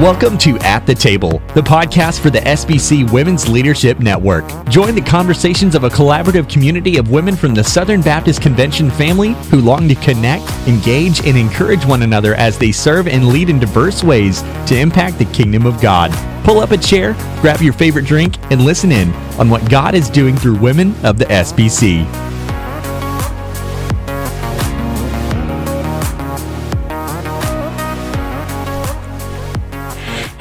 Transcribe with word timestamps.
Welcome 0.00 0.38
to 0.38 0.58
At 0.58 0.86
the 0.86 0.94
Table, 0.96 1.40
the 1.54 1.60
podcast 1.60 2.18
for 2.18 2.28
the 2.28 2.40
SBC 2.40 3.12
Women's 3.12 3.48
Leadership 3.48 4.00
Network. 4.00 4.44
Join 4.68 4.96
the 4.96 5.00
conversations 5.00 5.76
of 5.76 5.84
a 5.84 5.88
collaborative 5.88 6.50
community 6.50 6.96
of 6.96 7.12
women 7.12 7.36
from 7.36 7.54
the 7.54 7.62
Southern 7.62 8.00
Baptist 8.00 8.42
Convention 8.42 8.90
family 8.90 9.34
who 9.50 9.60
long 9.60 9.86
to 9.86 9.94
connect, 9.94 10.50
engage, 10.66 11.24
and 11.24 11.38
encourage 11.38 11.86
one 11.86 12.02
another 12.02 12.34
as 12.34 12.58
they 12.58 12.72
serve 12.72 13.06
and 13.06 13.28
lead 13.28 13.48
in 13.48 13.60
diverse 13.60 14.02
ways 14.02 14.42
to 14.66 14.76
impact 14.76 15.18
the 15.18 15.26
kingdom 15.26 15.64
of 15.64 15.80
God. 15.80 16.10
Pull 16.44 16.58
up 16.58 16.72
a 16.72 16.76
chair, 16.76 17.12
grab 17.40 17.62
your 17.62 17.72
favorite 17.72 18.04
drink, 18.04 18.34
and 18.50 18.64
listen 18.64 18.90
in 18.90 19.12
on 19.38 19.48
what 19.48 19.70
God 19.70 19.94
is 19.94 20.10
doing 20.10 20.34
through 20.34 20.58
women 20.58 20.92
of 21.04 21.18
the 21.18 21.26
SBC. 21.26 22.33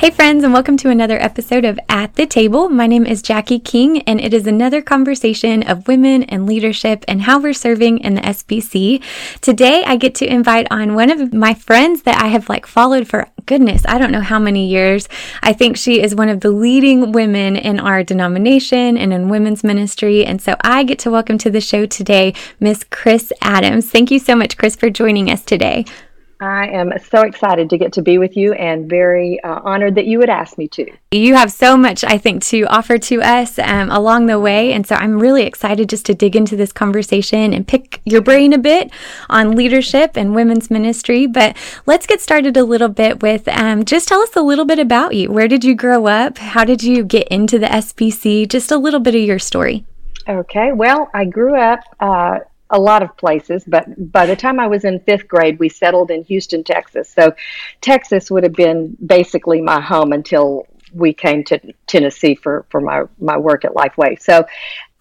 Hey, 0.03 0.11
friends, 0.11 0.43
and 0.43 0.51
welcome 0.51 0.75
to 0.79 0.89
another 0.89 1.17
episode 1.17 1.63
of 1.63 1.79
At 1.87 2.15
the 2.15 2.25
Table. 2.25 2.67
My 2.67 2.87
name 2.87 3.05
is 3.05 3.21
Jackie 3.21 3.57
King, 3.57 4.01
and 4.01 4.19
it 4.19 4.33
is 4.33 4.45
another 4.45 4.81
conversation 4.81 5.63
of 5.63 5.87
women 5.87 6.23
and 6.23 6.45
leadership 6.45 7.05
and 7.07 7.21
how 7.21 7.39
we're 7.39 7.53
serving 7.53 7.99
in 7.99 8.15
the 8.15 8.21
SBC. 8.21 9.01
Today, 9.39 9.81
I 9.85 9.95
get 9.95 10.13
to 10.15 10.25
invite 10.25 10.67
on 10.69 10.93
one 10.93 11.09
of 11.09 11.33
my 11.33 11.53
friends 11.53 12.01
that 12.01 12.21
I 12.21 12.27
have 12.27 12.49
like 12.49 12.65
followed 12.65 13.07
for 13.07 13.29
goodness, 13.45 13.83
I 13.87 13.97
don't 13.97 14.11
know 14.11 14.19
how 14.19 14.39
many 14.39 14.67
years. 14.67 15.07
I 15.41 15.53
think 15.53 15.77
she 15.77 16.01
is 16.01 16.13
one 16.13 16.27
of 16.27 16.41
the 16.41 16.51
leading 16.51 17.13
women 17.13 17.55
in 17.55 17.79
our 17.79 18.03
denomination 18.03 18.97
and 18.97 19.13
in 19.13 19.29
women's 19.29 19.63
ministry. 19.63 20.25
And 20.25 20.41
so 20.41 20.57
I 20.59 20.83
get 20.83 20.99
to 20.99 21.11
welcome 21.11 21.37
to 21.37 21.49
the 21.49 21.61
show 21.61 21.85
today 21.85 22.33
Miss 22.59 22.83
Chris 22.83 23.31
Adams. 23.41 23.89
Thank 23.89 24.11
you 24.11 24.19
so 24.19 24.35
much, 24.35 24.57
Chris, 24.57 24.75
for 24.75 24.89
joining 24.89 25.31
us 25.31 25.45
today. 25.45 25.85
I 26.43 26.67
am 26.67 26.91
so 27.09 27.21
excited 27.21 27.69
to 27.69 27.77
get 27.77 27.93
to 27.93 28.01
be 28.01 28.17
with 28.17 28.35
you 28.35 28.53
and 28.53 28.89
very 28.89 29.41
uh, 29.43 29.61
honored 29.63 29.95
that 29.95 30.05
you 30.05 30.19
would 30.19 30.29
ask 30.29 30.57
me 30.57 30.67
to. 30.69 30.91
You 31.11 31.35
have 31.35 31.51
so 31.53 31.77
much, 31.77 32.03
I 32.03 32.17
think, 32.17 32.43
to 32.45 32.63
offer 32.63 32.97
to 32.97 33.21
us 33.21 33.57
um, 33.59 33.89
along 33.89 34.25
the 34.25 34.39
way. 34.39 34.73
And 34.73 34.85
so 34.85 34.95
I'm 34.95 35.19
really 35.19 35.43
excited 35.43 35.87
just 35.87 36.05
to 36.07 36.13
dig 36.13 36.35
into 36.35 36.57
this 36.57 36.73
conversation 36.73 37.53
and 37.53 37.65
pick 37.65 38.01
your 38.03 38.21
brain 38.21 38.51
a 38.51 38.57
bit 38.57 38.91
on 39.29 39.55
leadership 39.55 40.17
and 40.17 40.35
women's 40.35 40.69
ministry. 40.69 41.27
But 41.27 41.55
let's 41.85 42.05
get 42.05 42.19
started 42.19 42.57
a 42.57 42.65
little 42.65 42.89
bit 42.89 43.21
with 43.21 43.47
um, 43.47 43.85
just 43.85 44.09
tell 44.09 44.19
us 44.19 44.35
a 44.35 44.41
little 44.41 44.65
bit 44.65 44.79
about 44.79 45.15
you. 45.15 45.31
Where 45.31 45.47
did 45.47 45.63
you 45.63 45.75
grow 45.75 46.07
up? 46.07 46.39
How 46.39 46.65
did 46.65 46.83
you 46.83 47.05
get 47.05 47.29
into 47.29 47.57
the 47.57 47.67
SBC? 47.67 48.49
Just 48.49 48.69
a 48.69 48.77
little 48.77 48.99
bit 48.99 49.15
of 49.15 49.21
your 49.21 49.39
story. 49.39 49.85
Okay. 50.27 50.73
Well, 50.73 51.09
I 51.13 51.23
grew 51.23 51.55
up. 51.55 51.79
Uh, 52.01 52.39
a 52.73 52.79
lot 52.79 53.03
of 53.03 53.15
places, 53.15 53.63
but 53.65 53.85
by 54.11 54.25
the 54.25 54.35
time 54.35 54.59
I 54.59 54.67
was 54.67 54.83
in 54.83 54.99
fifth 54.99 55.27
grade, 55.27 55.59
we 55.59 55.69
settled 55.69 56.09
in 56.09 56.23
Houston, 56.23 56.63
Texas. 56.63 57.07
So 57.07 57.33
Texas 57.81 58.31
would 58.31 58.43
have 58.43 58.53
been 58.53 58.97
basically 59.05 59.61
my 59.61 59.79
home 59.79 60.11
until 60.11 60.67
we 60.91 61.13
came 61.13 61.43
to 61.45 61.59
Tennessee 61.85 62.33
for, 62.35 62.65
for 62.69 62.81
my, 62.81 63.03
my 63.19 63.37
work 63.37 63.63
at 63.63 63.73
Lifeway. 63.73 64.19
So 64.19 64.45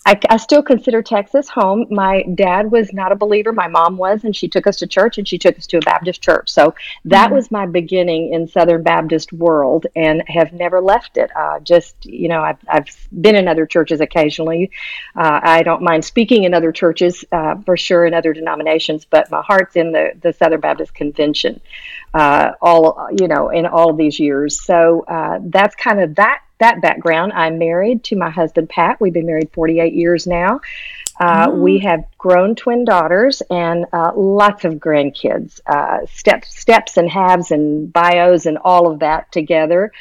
I, 0.04 0.18
I, 0.30 0.36
still 0.36 0.62
consider 0.62 1.00
Texas 1.00 1.48
home. 1.48 1.86
My 1.90 2.22
dad 2.34 2.72
was 2.72 2.92
not 2.92 3.12
a 3.12 3.16
believer. 3.16 3.52
My 3.52 3.68
mom 3.68 3.96
was, 3.96 4.24
and 4.24 4.34
she 4.34 4.48
took 4.48 4.66
us 4.66 4.76
to 4.78 4.86
church 4.86 5.18
and 5.18 5.28
she 5.28 5.38
took 5.38 5.56
us 5.56 5.66
to 5.68 5.78
a 5.78 5.80
Baptist 5.80 6.20
church. 6.20 6.50
So 6.50 6.74
that 7.04 7.26
mm-hmm. 7.26 7.34
was 7.34 7.50
my 7.50 7.66
beginning 7.66 8.32
in 8.32 8.48
Southern 8.48 8.82
Baptist 8.82 9.32
world 9.32 9.86
and 9.94 10.22
have 10.26 10.52
never 10.52 10.80
left 10.80 11.16
it. 11.16 11.30
Uh, 11.36 11.60
just, 11.60 12.04
you 12.04 12.28
know, 12.28 12.42
I've, 12.42 12.58
I've 12.68 13.08
been 13.20 13.36
in 13.36 13.46
other 13.46 13.64
churches 13.64 14.00
occasionally. 14.00 14.72
Uh, 15.14 15.40
I 15.42 15.62
don't 15.62 15.82
mind 15.82 16.04
speaking 16.04 16.44
in 16.44 16.54
other 16.54 16.72
churches 16.72 17.24
uh, 17.30 17.56
for 17.64 17.76
sure 17.76 18.04
in 18.04 18.12
other 18.12 18.32
denominations, 18.32 19.04
but 19.04 19.30
my 19.30 19.42
heart's 19.42 19.76
in 19.76 19.92
the, 19.92 20.12
the 20.20 20.32
Southern 20.32 20.60
Baptist 20.60 20.94
Convention. 20.94 21.60
Uh, 22.14 22.52
all 22.60 23.08
you 23.18 23.26
know, 23.26 23.48
in 23.48 23.64
all 23.64 23.94
these 23.94 24.20
years. 24.20 24.62
So 24.62 25.02
uh, 25.08 25.38
that's 25.44 25.74
kind 25.76 25.98
of 25.98 26.16
that 26.16 26.42
that 26.62 26.80
background, 26.80 27.32
I'm 27.34 27.58
married 27.58 28.04
to 28.04 28.16
my 28.16 28.30
husband, 28.30 28.68
Pat. 28.68 29.00
We've 29.00 29.12
been 29.12 29.26
married 29.26 29.50
48 29.52 29.92
years 29.92 30.26
now. 30.26 30.60
Uh, 31.20 31.48
mm. 31.48 31.58
We 31.58 31.78
have 31.80 32.04
grown 32.16 32.54
twin 32.54 32.84
daughters 32.84 33.42
and 33.50 33.86
uh, 33.92 34.12
lots 34.16 34.64
of 34.64 34.74
grandkids, 34.74 35.60
uh, 35.66 36.06
steps, 36.06 36.58
steps 36.58 36.96
and 36.96 37.10
halves 37.10 37.50
and 37.50 37.92
bios 37.92 38.46
and 38.46 38.58
all 38.58 38.90
of 38.90 39.00
that 39.00 39.30
together. 39.30 39.92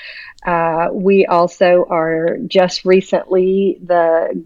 Uh, 0.45 0.87
we 0.91 1.25
also 1.25 1.85
are 1.89 2.37
just 2.47 2.85
recently 2.85 3.77
the 3.83 4.43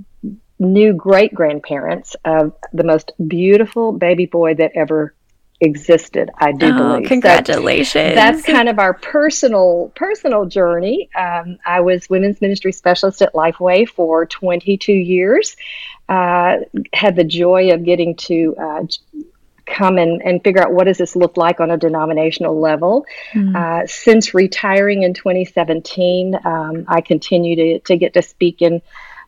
new 0.58 0.94
great 0.94 1.34
grandparents 1.34 2.16
of 2.26 2.54
the 2.74 2.84
most 2.84 3.12
beautiful 3.28 3.92
baby 3.92 4.26
boy 4.26 4.54
that 4.56 4.72
ever 4.76 5.14
existed 5.62 6.30
i 6.38 6.52
do 6.52 6.68
oh, 6.68 6.78
believe. 6.78 7.08
Congratulations. 7.08 8.10
so 8.12 8.16
that's 8.16 8.42
kind 8.44 8.68
of 8.68 8.78
our 8.78 8.94
personal 8.94 9.92
personal 9.96 10.46
journey. 10.46 11.10
Um, 11.16 11.58
i 11.66 11.80
was 11.80 12.10
women's 12.10 12.42
ministry 12.42 12.72
specialist 12.72 13.22
at 13.22 13.34
lifeway 13.34 13.88
for 13.88 14.26
22 14.26 14.92
years. 14.92 15.56
Uh, 16.08 16.58
had 16.94 17.16
the 17.16 17.24
joy 17.24 17.72
of 17.72 17.84
getting 17.84 18.16
to 18.16 18.56
uh, 18.62 18.86
come 19.66 19.98
and, 19.98 20.22
and 20.22 20.44
figure 20.44 20.62
out 20.62 20.72
what 20.72 20.84
does 20.84 21.00
this 21.00 21.16
look 21.16 21.38
like 21.38 21.60
on 21.60 21.72
a 21.72 21.78
denominational 21.78 22.60
level. 22.60 23.06
Mm. 23.34 23.56
uh, 23.56 23.88
since 23.88 24.34
retiring 24.34 25.04
in 25.04 25.14
2017 25.14 26.36
um, 26.46 26.86
i 26.88 27.02
continue 27.02 27.56
to, 27.56 27.80
to 27.80 27.98
get 27.98 28.14
to 28.14 28.22
speak 28.22 28.62
in 28.62 28.82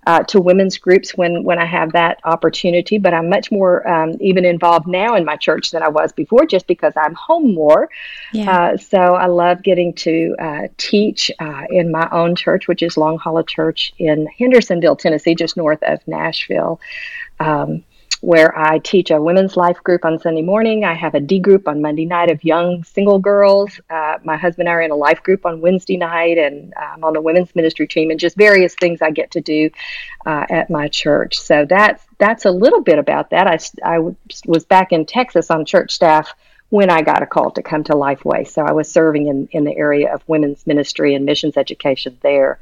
uh, 0.08 0.24
to 0.24 0.40
women's 0.40 0.78
groups 0.78 1.12
when 1.18 1.44
when 1.44 1.60
I 1.60 1.66
have 1.66 1.92
that 1.92 2.22
opportunity. 2.24 2.98
But 2.98 3.14
I'm 3.14 3.30
much 3.30 3.52
more 3.52 3.86
um, 3.88 4.16
even 4.22 4.46
involved 4.46 4.88
now 4.88 5.16
in 5.16 5.26
my 5.26 5.36
church 5.36 5.72
than 5.72 5.84
I 5.84 5.90
was 5.90 6.14
before, 6.14 6.46
just 6.46 6.66
because 6.66 6.94
I'm 6.96 7.14
home 7.14 7.54
more. 7.54 7.90
Yeah. 8.32 8.50
Uh, 8.50 8.78
so 8.78 8.98
I 8.98 9.26
love 9.26 9.62
getting 9.64 9.94
to 9.96 10.36
uh, 10.40 10.68
teach 10.78 11.30
uh, 11.40 11.64
in 11.70 11.92
my 11.92 12.08
own 12.14 12.36
church, 12.36 12.70
which 12.70 12.82
is 12.82 12.96
Long 12.96 13.18
Hollow 13.18 13.44
Church 13.44 13.94
in 14.00 14.28
Hendersonville, 14.40 14.96
Tennessee, 14.96 15.36
just 15.36 15.58
north 15.58 15.84
of 15.84 16.00
Nashville. 16.08 16.80
Um, 17.42 17.84
where 18.22 18.58
I 18.58 18.80
teach 18.80 19.12
a 19.12 19.22
women's 19.22 19.56
life 19.56 19.82
group 19.84 20.04
on 20.04 20.20
Sunday 20.20 20.42
morning. 20.42 20.84
I 20.84 20.96
have 20.96 21.14
a 21.14 21.20
D 21.20 21.40
group 21.40 21.68
on 21.68 21.82
Monday 21.82 22.06
night 22.06 22.32
of 22.32 22.44
young 22.44 22.84
single 22.84 23.20
girls. 23.20 23.80
Uh, 23.90 24.18
my 24.24 24.38
husband 24.38 24.68
and 24.68 24.74
I 24.74 24.78
are 24.78 24.82
in 24.82 24.92
a 24.92 24.96
life 24.96 25.22
group 25.22 25.46
on 25.46 25.62
Wednesday 25.62 25.98
night, 25.98 26.38
and 26.38 26.74
I'm 26.76 27.04
on 27.04 27.14
the 27.14 27.22
women's 27.22 27.56
ministry 27.56 27.88
team, 27.88 28.10
and 28.10 28.20
just 28.20 28.36
various 28.36 28.74
things 28.76 29.02
I 29.02 29.12
get 29.12 29.32
to 29.32 29.42
do 29.42 29.70
uh, 30.26 30.46
at 30.50 30.70
my 30.70 30.88
church. 30.88 31.40
So 31.40 31.66
that's 31.66 32.04
that's 32.18 32.46
a 32.46 32.52
little 32.52 32.82
bit 32.82 32.98
about 32.98 33.30
that. 33.30 33.48
I, 33.48 33.60
I 33.84 34.00
was 34.46 34.66
back 34.66 34.92
in 34.92 35.06
Texas 35.06 35.52
on 35.52 35.66
church 35.66 35.92
staff 35.92 36.34
when 36.70 36.90
I 36.90 37.02
got 37.02 37.24
a 37.24 37.26
call 37.26 37.52
to 37.52 37.62
come 37.62 37.84
to 37.86 37.94
Lifeway. 37.94 38.48
So 38.48 38.62
I 38.64 38.74
was 38.74 38.92
serving 38.92 39.28
in, 39.28 39.48
in 39.52 39.64
the 39.64 39.78
area 39.78 40.14
of 40.14 40.22
women's 40.28 40.66
ministry 40.68 41.14
and 41.14 41.26
missions 41.26 41.56
education 41.56 42.18
there. 42.22 42.60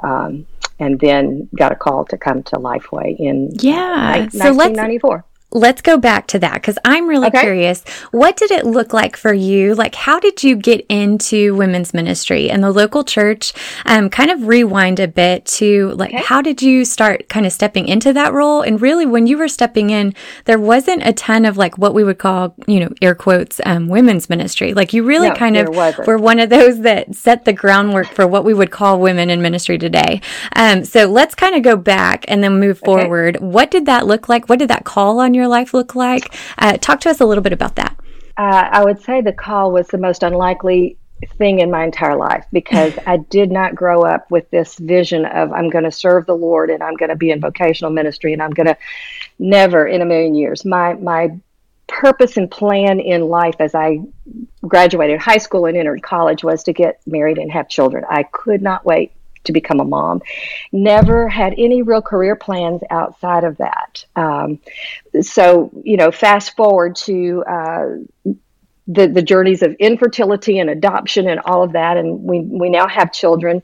Um, 0.00 0.46
and 0.78 1.00
then 1.00 1.48
got 1.56 1.72
a 1.72 1.76
call 1.76 2.04
to 2.06 2.16
come 2.16 2.42
to 2.44 2.56
Lifeway 2.56 3.16
in 3.18 3.50
yeah. 3.60 4.28
so 4.28 4.52
1994 4.52 5.24
let's 5.50 5.80
go 5.80 5.96
back 5.96 6.26
to 6.26 6.38
that 6.38 6.54
because 6.54 6.78
I'm 6.84 7.08
really 7.08 7.28
okay. 7.28 7.40
curious. 7.40 7.82
What 8.10 8.36
did 8.36 8.50
it 8.50 8.66
look 8.66 8.92
like 8.92 9.16
for 9.16 9.32
you? 9.32 9.74
Like, 9.74 9.94
how 9.94 10.20
did 10.20 10.44
you 10.44 10.56
get 10.56 10.84
into 10.90 11.54
women's 11.54 11.94
ministry 11.94 12.50
and 12.50 12.62
the 12.62 12.70
local 12.70 13.02
church? 13.02 13.54
Um, 13.86 14.10
kind 14.10 14.30
of 14.30 14.46
rewind 14.46 15.00
a 15.00 15.08
bit 15.08 15.46
to 15.46 15.92
like, 15.92 16.12
okay. 16.12 16.22
how 16.22 16.42
did 16.42 16.60
you 16.60 16.84
start 16.84 17.30
kind 17.30 17.46
of 17.46 17.52
stepping 17.52 17.88
into 17.88 18.12
that 18.12 18.34
role? 18.34 18.60
And 18.60 18.80
really, 18.80 19.06
when 19.06 19.26
you 19.26 19.38
were 19.38 19.48
stepping 19.48 19.88
in, 19.88 20.14
there 20.44 20.58
wasn't 20.58 21.06
a 21.06 21.14
ton 21.14 21.46
of 21.46 21.56
like 21.56 21.78
what 21.78 21.94
we 21.94 22.04
would 22.04 22.18
call, 22.18 22.54
you 22.66 22.80
know, 22.80 22.90
air 23.00 23.14
quotes, 23.14 23.58
um, 23.64 23.88
women's 23.88 24.28
ministry. 24.28 24.74
Like, 24.74 24.92
you 24.92 25.02
really 25.02 25.30
no, 25.30 25.34
kind 25.34 25.56
of 25.56 25.68
wasn't. 25.74 26.06
were 26.06 26.18
one 26.18 26.40
of 26.40 26.50
those 26.50 26.80
that 26.80 27.14
set 27.14 27.46
the 27.46 27.54
groundwork 27.54 28.08
for 28.08 28.26
what 28.26 28.44
we 28.44 28.52
would 28.52 28.70
call 28.70 29.00
women 29.00 29.30
in 29.30 29.40
ministry 29.40 29.78
today. 29.78 30.20
Um, 30.54 30.84
so 30.84 31.06
let's 31.06 31.34
kind 31.34 31.54
of 31.54 31.62
go 31.62 31.76
back 31.76 32.26
and 32.28 32.44
then 32.44 32.60
move 32.60 32.82
okay. 32.82 32.84
forward. 32.84 33.40
What 33.40 33.70
did 33.70 33.86
that 33.86 34.06
look 34.06 34.28
like? 34.28 34.50
What 34.50 34.58
did 34.58 34.68
that 34.68 34.84
call 34.84 35.20
on 35.20 35.37
your 35.38 35.48
life 35.48 35.72
look 35.72 35.94
like? 35.94 36.34
Uh, 36.58 36.76
talk 36.76 37.00
to 37.00 37.10
us 37.10 37.20
a 37.20 37.26
little 37.26 37.42
bit 37.42 37.52
about 37.52 37.76
that. 37.76 37.96
Uh, 38.36 38.68
I 38.70 38.84
would 38.84 39.00
say 39.02 39.20
the 39.20 39.32
call 39.32 39.72
was 39.72 39.88
the 39.88 39.98
most 39.98 40.22
unlikely 40.22 40.96
thing 41.36 41.58
in 41.58 41.70
my 41.70 41.84
entire 41.84 42.16
life 42.16 42.44
because 42.52 42.92
I 43.06 43.16
did 43.16 43.50
not 43.50 43.74
grow 43.74 44.02
up 44.02 44.30
with 44.30 44.48
this 44.50 44.76
vision 44.78 45.24
of 45.24 45.52
I'm 45.52 45.70
going 45.70 45.84
to 45.84 45.90
serve 45.90 46.26
the 46.26 46.36
Lord 46.36 46.70
and 46.70 46.82
I'm 46.82 46.94
going 46.94 47.10
to 47.10 47.16
be 47.16 47.30
in 47.30 47.40
vocational 47.40 47.90
ministry 47.90 48.32
and 48.32 48.42
I'm 48.42 48.52
going 48.52 48.66
to 48.68 48.76
never 49.38 49.86
in 49.86 50.02
a 50.02 50.04
million 50.04 50.34
years. 50.34 50.64
My 50.64 50.94
my 50.94 51.30
purpose 51.88 52.36
and 52.36 52.50
plan 52.50 53.00
in 53.00 53.22
life 53.22 53.56
as 53.60 53.74
I 53.74 54.00
graduated 54.62 55.18
high 55.18 55.38
school 55.38 55.64
and 55.64 55.76
entered 55.76 56.02
college 56.02 56.44
was 56.44 56.62
to 56.64 56.72
get 56.72 57.00
married 57.06 57.38
and 57.38 57.50
have 57.50 57.68
children. 57.68 58.04
I 58.08 58.24
could 58.24 58.62
not 58.62 58.84
wait 58.84 59.12
to 59.44 59.52
become 59.52 59.80
a 59.80 59.84
mom. 59.84 60.22
Never 60.72 61.28
had 61.28 61.54
any 61.58 61.82
real 61.82 62.02
career 62.02 62.36
plans 62.36 62.82
outside 62.90 63.44
of 63.44 63.56
that. 63.58 64.04
Um, 64.16 64.60
so, 65.20 65.70
you 65.82 65.96
know, 65.96 66.10
fast 66.10 66.56
forward 66.56 66.96
to 66.96 67.44
uh, 67.48 67.86
the 68.88 69.06
the 69.06 69.22
journeys 69.22 69.62
of 69.62 69.74
infertility 69.74 70.58
and 70.58 70.70
adoption 70.70 71.28
and 71.28 71.40
all 71.40 71.62
of 71.62 71.72
that, 71.72 71.96
and 71.96 72.22
we 72.22 72.40
we 72.40 72.70
now 72.70 72.88
have 72.88 73.12
children. 73.12 73.62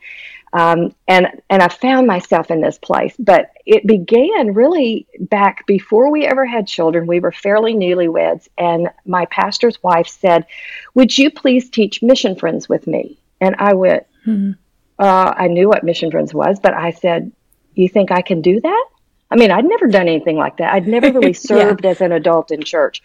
Um, 0.52 0.94
and 1.08 1.26
and 1.50 1.62
I 1.62 1.68
found 1.68 2.06
myself 2.06 2.50
in 2.50 2.60
this 2.60 2.78
place. 2.78 3.14
But 3.18 3.50
it 3.66 3.86
began 3.86 4.54
really 4.54 5.06
back 5.18 5.66
before 5.66 6.10
we 6.10 6.26
ever 6.26 6.44
had 6.46 6.66
children. 6.66 7.06
We 7.06 7.20
were 7.20 7.32
fairly 7.32 7.74
newlyweds, 7.74 8.48
and 8.56 8.90
my 9.06 9.24
pastor's 9.26 9.82
wife 9.82 10.06
said, 10.06 10.46
"Would 10.94 11.16
you 11.18 11.30
please 11.30 11.70
teach 11.70 12.02
mission 12.02 12.36
friends 12.36 12.68
with 12.68 12.86
me?" 12.86 13.18
And 13.40 13.56
I 13.58 13.74
went, 13.74 14.06
mm-hmm. 14.26 14.52
Uh, 14.98 15.34
I 15.36 15.48
knew 15.48 15.68
what 15.68 15.84
Mission 15.84 16.10
Friends 16.10 16.32
was, 16.32 16.60
but 16.60 16.74
I 16.74 16.90
said, 16.90 17.32
You 17.74 17.88
think 17.88 18.10
I 18.10 18.22
can 18.22 18.42
do 18.42 18.60
that? 18.60 18.84
I 19.30 19.36
mean, 19.36 19.50
I'd 19.50 19.64
never 19.64 19.88
done 19.88 20.06
anything 20.06 20.36
like 20.36 20.58
that. 20.58 20.72
I'd 20.72 20.86
never 20.86 21.10
really 21.10 21.32
served 21.32 21.84
yeah. 21.84 21.90
as 21.90 22.00
an 22.00 22.12
adult 22.12 22.52
in 22.52 22.62
church. 22.62 23.02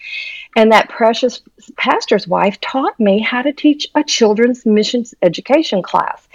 And 0.56 0.72
that 0.72 0.90
precious 0.90 1.42
pastor's 1.76 2.28
wife 2.28 2.60
taught 2.62 3.00
me 3.00 3.20
how 3.20 3.42
to 3.42 3.52
teach 3.52 3.88
a 3.96 4.04
children's 4.04 4.64
missions 4.66 5.16
education 5.24 5.82
class. 5.82 6.28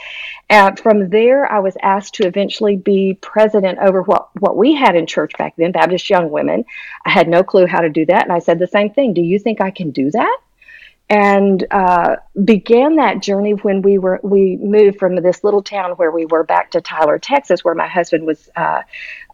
And 0.51 0.79
from 0.79 1.11
there, 1.11 1.51
I 1.51 1.61
was 1.61 1.77
asked 1.83 2.15
to 2.15 2.27
eventually 2.27 2.77
be 2.77 3.19
president 3.21 3.79
over 3.79 4.03
what, 4.03 4.29
what 4.41 4.57
we 4.57 4.75
had 4.75 4.97
in 4.97 5.07
church 5.07 5.33
back 5.39 5.55
then, 5.57 5.71
Baptist 5.71 6.11
Young 6.11 6.31
Women. 6.31 6.65
I 7.07 7.11
had 7.11 7.29
no 7.29 7.45
clue 7.45 7.67
how 7.67 7.81
to 7.81 7.89
do 7.89 8.05
that. 8.07 8.25
And 8.25 8.33
I 8.33 8.41
said 8.41 8.59
the 8.59 8.67
same 8.67 8.91
thing 8.91 9.15
Do 9.15 9.23
you 9.23 9.39
think 9.39 9.61
I 9.61 9.71
can 9.71 9.91
do 9.91 10.11
that? 10.11 10.39
And 11.11 11.67
uh, 11.71 12.17
began 12.45 12.97
that 12.97 13.21
journey 13.21 13.53
when 13.53 13.83
we 13.83 13.99
were 13.99 14.21
we 14.23 14.57
moved 14.57 14.99
from 14.99 15.17
this 15.17 15.45
little 15.45 15.63
town 15.63 15.93
where 15.93 16.11
we 16.11 16.25
were 16.25 16.45
back 16.45 16.71
to 16.71 16.81
Tyler, 16.81 17.19
Texas, 17.19 17.63
where 17.63 17.75
my 17.75 17.87
husband 17.87 18.27
was 18.27 18.49
uh, 18.57 18.83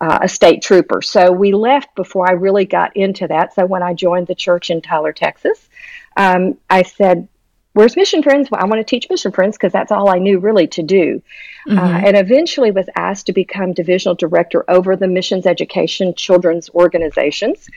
uh, 0.00 0.19
a 0.22 0.28
state 0.28 0.62
trooper. 0.62 1.00
So 1.00 1.31
we 1.31 1.52
left 1.52 1.94
before 1.94 2.28
I 2.28 2.32
really 2.32 2.64
got 2.64 2.96
into 2.96 3.28
that. 3.28 3.55
So 3.55 3.67
when 3.67 3.82
I 3.82 3.94
joined 3.94 4.26
the 4.26 4.34
church 4.34 4.70
in 4.70 4.82
Tyler, 4.82 5.12
Texas, 5.12 5.69
um, 6.17 6.58
I 6.69 6.82
said, 6.82 7.28
where's 7.72 7.96
mission 7.96 8.22
friends? 8.22 8.50
Well, 8.50 8.61
i 8.61 8.64
want 8.64 8.81
to 8.81 8.84
teach 8.84 9.08
mission 9.08 9.32
friends 9.32 9.56
because 9.56 9.72
that's 9.72 9.93
all 9.93 10.08
i 10.08 10.19
knew 10.19 10.38
really 10.38 10.67
to 10.69 10.82
do. 10.82 11.22
Uh, 11.69 11.72
mm-hmm. 11.72 11.78
uh, 11.78 11.99
and 12.06 12.17
eventually 12.17 12.70
was 12.70 12.88
asked 12.96 13.26
to 13.26 13.32
become 13.32 13.72
divisional 13.72 14.14
director 14.14 14.64
over 14.69 14.96
the 14.96 15.06
missions 15.06 15.46
education 15.46 16.14
children's 16.14 16.70
organizations. 16.70 17.69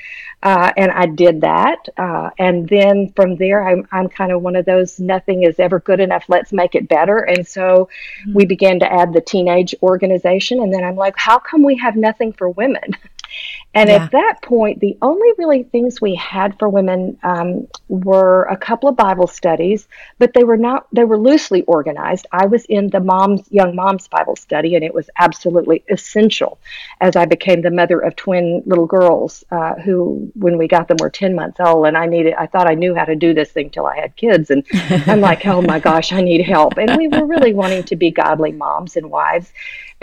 Uh, 0.42 0.72
and 0.76 0.92
i 0.92 1.06
did 1.06 1.42
that 1.42 1.88
uh, 1.98 2.30
and 2.38 2.68
then 2.70 3.12
from 3.16 3.36
there 3.38 3.68
i'm, 3.68 3.88
I'm 3.92 4.10
kind 4.10 4.32
of 4.32 4.42
one 4.42 4.56
of 4.56 4.66
those 4.66 5.00
nothing 5.00 5.44
is 5.44 5.60
ever 5.60 5.80
good 5.80 6.00
enough 6.00 6.26
let's 6.28 6.52
make 6.52 6.76
it 6.76 6.88
better. 6.88 7.20
And 7.20 7.48
so 7.48 7.90
mm-hmm. 8.22 8.34
we 8.34 8.46
began 8.46 8.80
to 8.80 8.92
add 8.92 9.14
the 9.14 9.22
teenage 9.22 9.76
organization 9.82 10.60
and 10.62 10.74
then 10.74 10.84
i'm 10.84 10.96
like 10.96 11.16
how 11.18 11.40
come 11.40 11.64
we 11.64 11.78
have 11.78 11.96
nothing 11.96 12.34
for 12.34 12.50
women 12.50 12.98
And 13.76 13.90
yeah. 13.90 14.04
at 14.04 14.12
that 14.12 14.42
point, 14.44 14.80
the 14.80 14.98
only 15.02 15.28
really 15.38 15.64
things 15.64 16.00
we 16.00 16.14
had 16.16 16.58
for 16.60 16.70
women 16.70 17.18
um, 17.24 17.68
were 17.88 18.44
a 18.44 18.56
couple 18.56 18.88
of 18.88 18.96
Bible 18.96 19.26
studies, 19.26 19.88
but 20.20 20.34
they 20.34 20.44
were 20.44 20.58
not, 20.58 20.88
they 20.92 21.04
were 21.04 21.18
loosely 21.18 21.64
organized. 21.64 22.28
I 22.32 22.46
was 22.46 22.66
in 22.66 22.90
the 22.90 23.00
mom's, 23.00 23.52
young 23.52 23.76
mom's 23.76 24.08
Bible 24.08 24.36
study, 24.36 24.76
and 24.76 24.84
it 24.84 24.94
was 24.94 25.10
absolutely 25.18 25.84
essential 25.90 26.60
as 27.02 27.16
I 27.16 27.26
became 27.26 27.62
the 27.62 27.72
mother 27.72 28.00
of 28.00 28.16
twin 28.16 28.62
little 28.68 28.86
girls 28.86 29.44
uh, 29.50 29.74
who, 29.76 30.32
when 30.36 30.58
we 30.58 30.68
got 30.68 30.88
them, 30.88 30.98
were 31.00 31.10
10 31.10 31.34
months 31.34 31.60
old. 31.60 31.88
And 31.88 31.98
I 31.98 32.06
needed, 32.06 32.36
I 32.36 32.46
thought 32.46 32.70
I 32.70 32.76
knew 32.76 32.94
how 32.94 33.06
to 33.06 33.16
do 33.16 33.34
this 33.34 33.52
thing 33.52 33.72
till 33.72 33.88
I 33.88 34.00
had 34.00 34.16
kids. 34.16 34.52
And 34.52 34.64
I'm 35.08 35.22
like, 35.22 35.48
oh 35.48 35.64
my 35.64 35.80
gosh, 35.84 36.14
I 36.14 36.22
need 36.22 36.42
help. 36.42 36.78
And 36.78 36.96
we 36.96 37.08
were 37.08 37.26
really 37.26 37.54
wanting 37.54 37.84
to 37.84 37.96
be 37.96 38.12
godly 38.12 38.52
moms 38.52 38.98
and 38.98 39.10
wives 39.10 39.52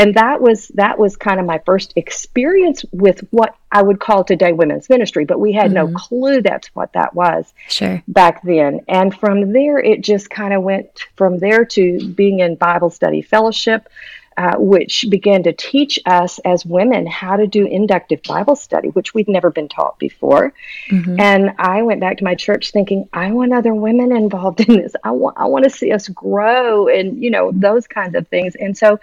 and 0.00 0.14
that 0.14 0.40
was 0.40 0.68
that 0.74 0.98
was 0.98 1.16
kind 1.16 1.38
of 1.38 1.46
my 1.46 1.60
first 1.66 1.92
experience 1.94 2.84
with 2.90 3.20
what 3.30 3.54
I 3.70 3.82
would 3.82 4.00
call 4.00 4.24
today 4.24 4.52
women's 4.52 4.88
ministry, 4.88 5.26
but 5.26 5.38
we 5.38 5.52
had 5.52 5.72
mm-hmm. 5.72 5.92
no 5.92 5.98
clue 5.98 6.40
that's 6.40 6.68
what 6.68 6.94
that 6.94 7.14
was 7.14 7.52
sure. 7.68 8.02
back 8.08 8.42
then. 8.42 8.80
And 8.88 9.14
from 9.14 9.52
there, 9.52 9.78
it 9.78 10.00
just 10.00 10.30
kind 10.30 10.54
of 10.54 10.62
went 10.62 10.88
from 11.16 11.38
there 11.38 11.66
to 11.66 12.08
being 12.14 12.40
in 12.40 12.56
Bible 12.56 12.88
study 12.88 13.20
fellowship, 13.20 13.90
uh, 14.38 14.56
which 14.56 15.04
began 15.10 15.42
to 15.42 15.52
teach 15.52 15.98
us 16.06 16.38
as 16.46 16.64
women 16.64 17.06
how 17.06 17.36
to 17.36 17.46
do 17.46 17.66
inductive 17.66 18.22
Bible 18.22 18.56
study, 18.56 18.88
which 18.88 19.12
we'd 19.12 19.28
never 19.28 19.50
been 19.50 19.68
taught 19.68 19.98
before. 19.98 20.54
Mm-hmm. 20.88 21.20
And 21.20 21.50
I 21.58 21.82
went 21.82 22.00
back 22.00 22.16
to 22.18 22.24
my 22.24 22.34
church 22.34 22.70
thinking, 22.70 23.06
I 23.12 23.32
want 23.32 23.52
other 23.52 23.74
women 23.74 24.16
involved 24.16 24.60
in 24.60 24.78
this. 24.78 24.94
I 25.04 25.10
want 25.10 25.36
I 25.36 25.44
want 25.44 25.64
to 25.64 25.70
see 25.70 25.92
us 25.92 26.08
grow, 26.08 26.88
and 26.88 27.22
you 27.22 27.30
know 27.30 27.52
those 27.52 27.86
kinds 27.86 28.14
of 28.14 28.26
things. 28.28 28.54
And 28.54 28.76
so 28.78 28.98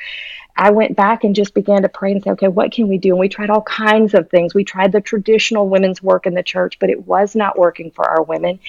I 0.57 0.71
went 0.71 0.95
back 0.95 1.23
and 1.23 1.35
just 1.35 1.53
began 1.53 1.83
to 1.83 1.89
pray 1.89 2.11
and 2.11 2.23
say, 2.23 2.31
okay, 2.31 2.47
what 2.47 2.71
can 2.71 2.87
we 2.87 2.97
do? 2.97 3.09
And 3.09 3.19
we 3.19 3.29
tried 3.29 3.51
all 3.51 3.61
kinds 3.61 4.15
of 4.15 4.29
things. 4.29 4.55
We 4.55 4.63
tried 4.63 4.91
the 4.91 5.01
traditional 5.01 5.69
women's 5.69 6.01
work 6.01 6.25
in 6.25 6.33
the 6.33 6.41
church, 6.41 6.79
but 6.79 6.89
it 6.89 7.05
was 7.05 7.35
not 7.35 7.59
working 7.59 7.91
for 7.91 8.09
our 8.09 8.23
women. 8.23 8.59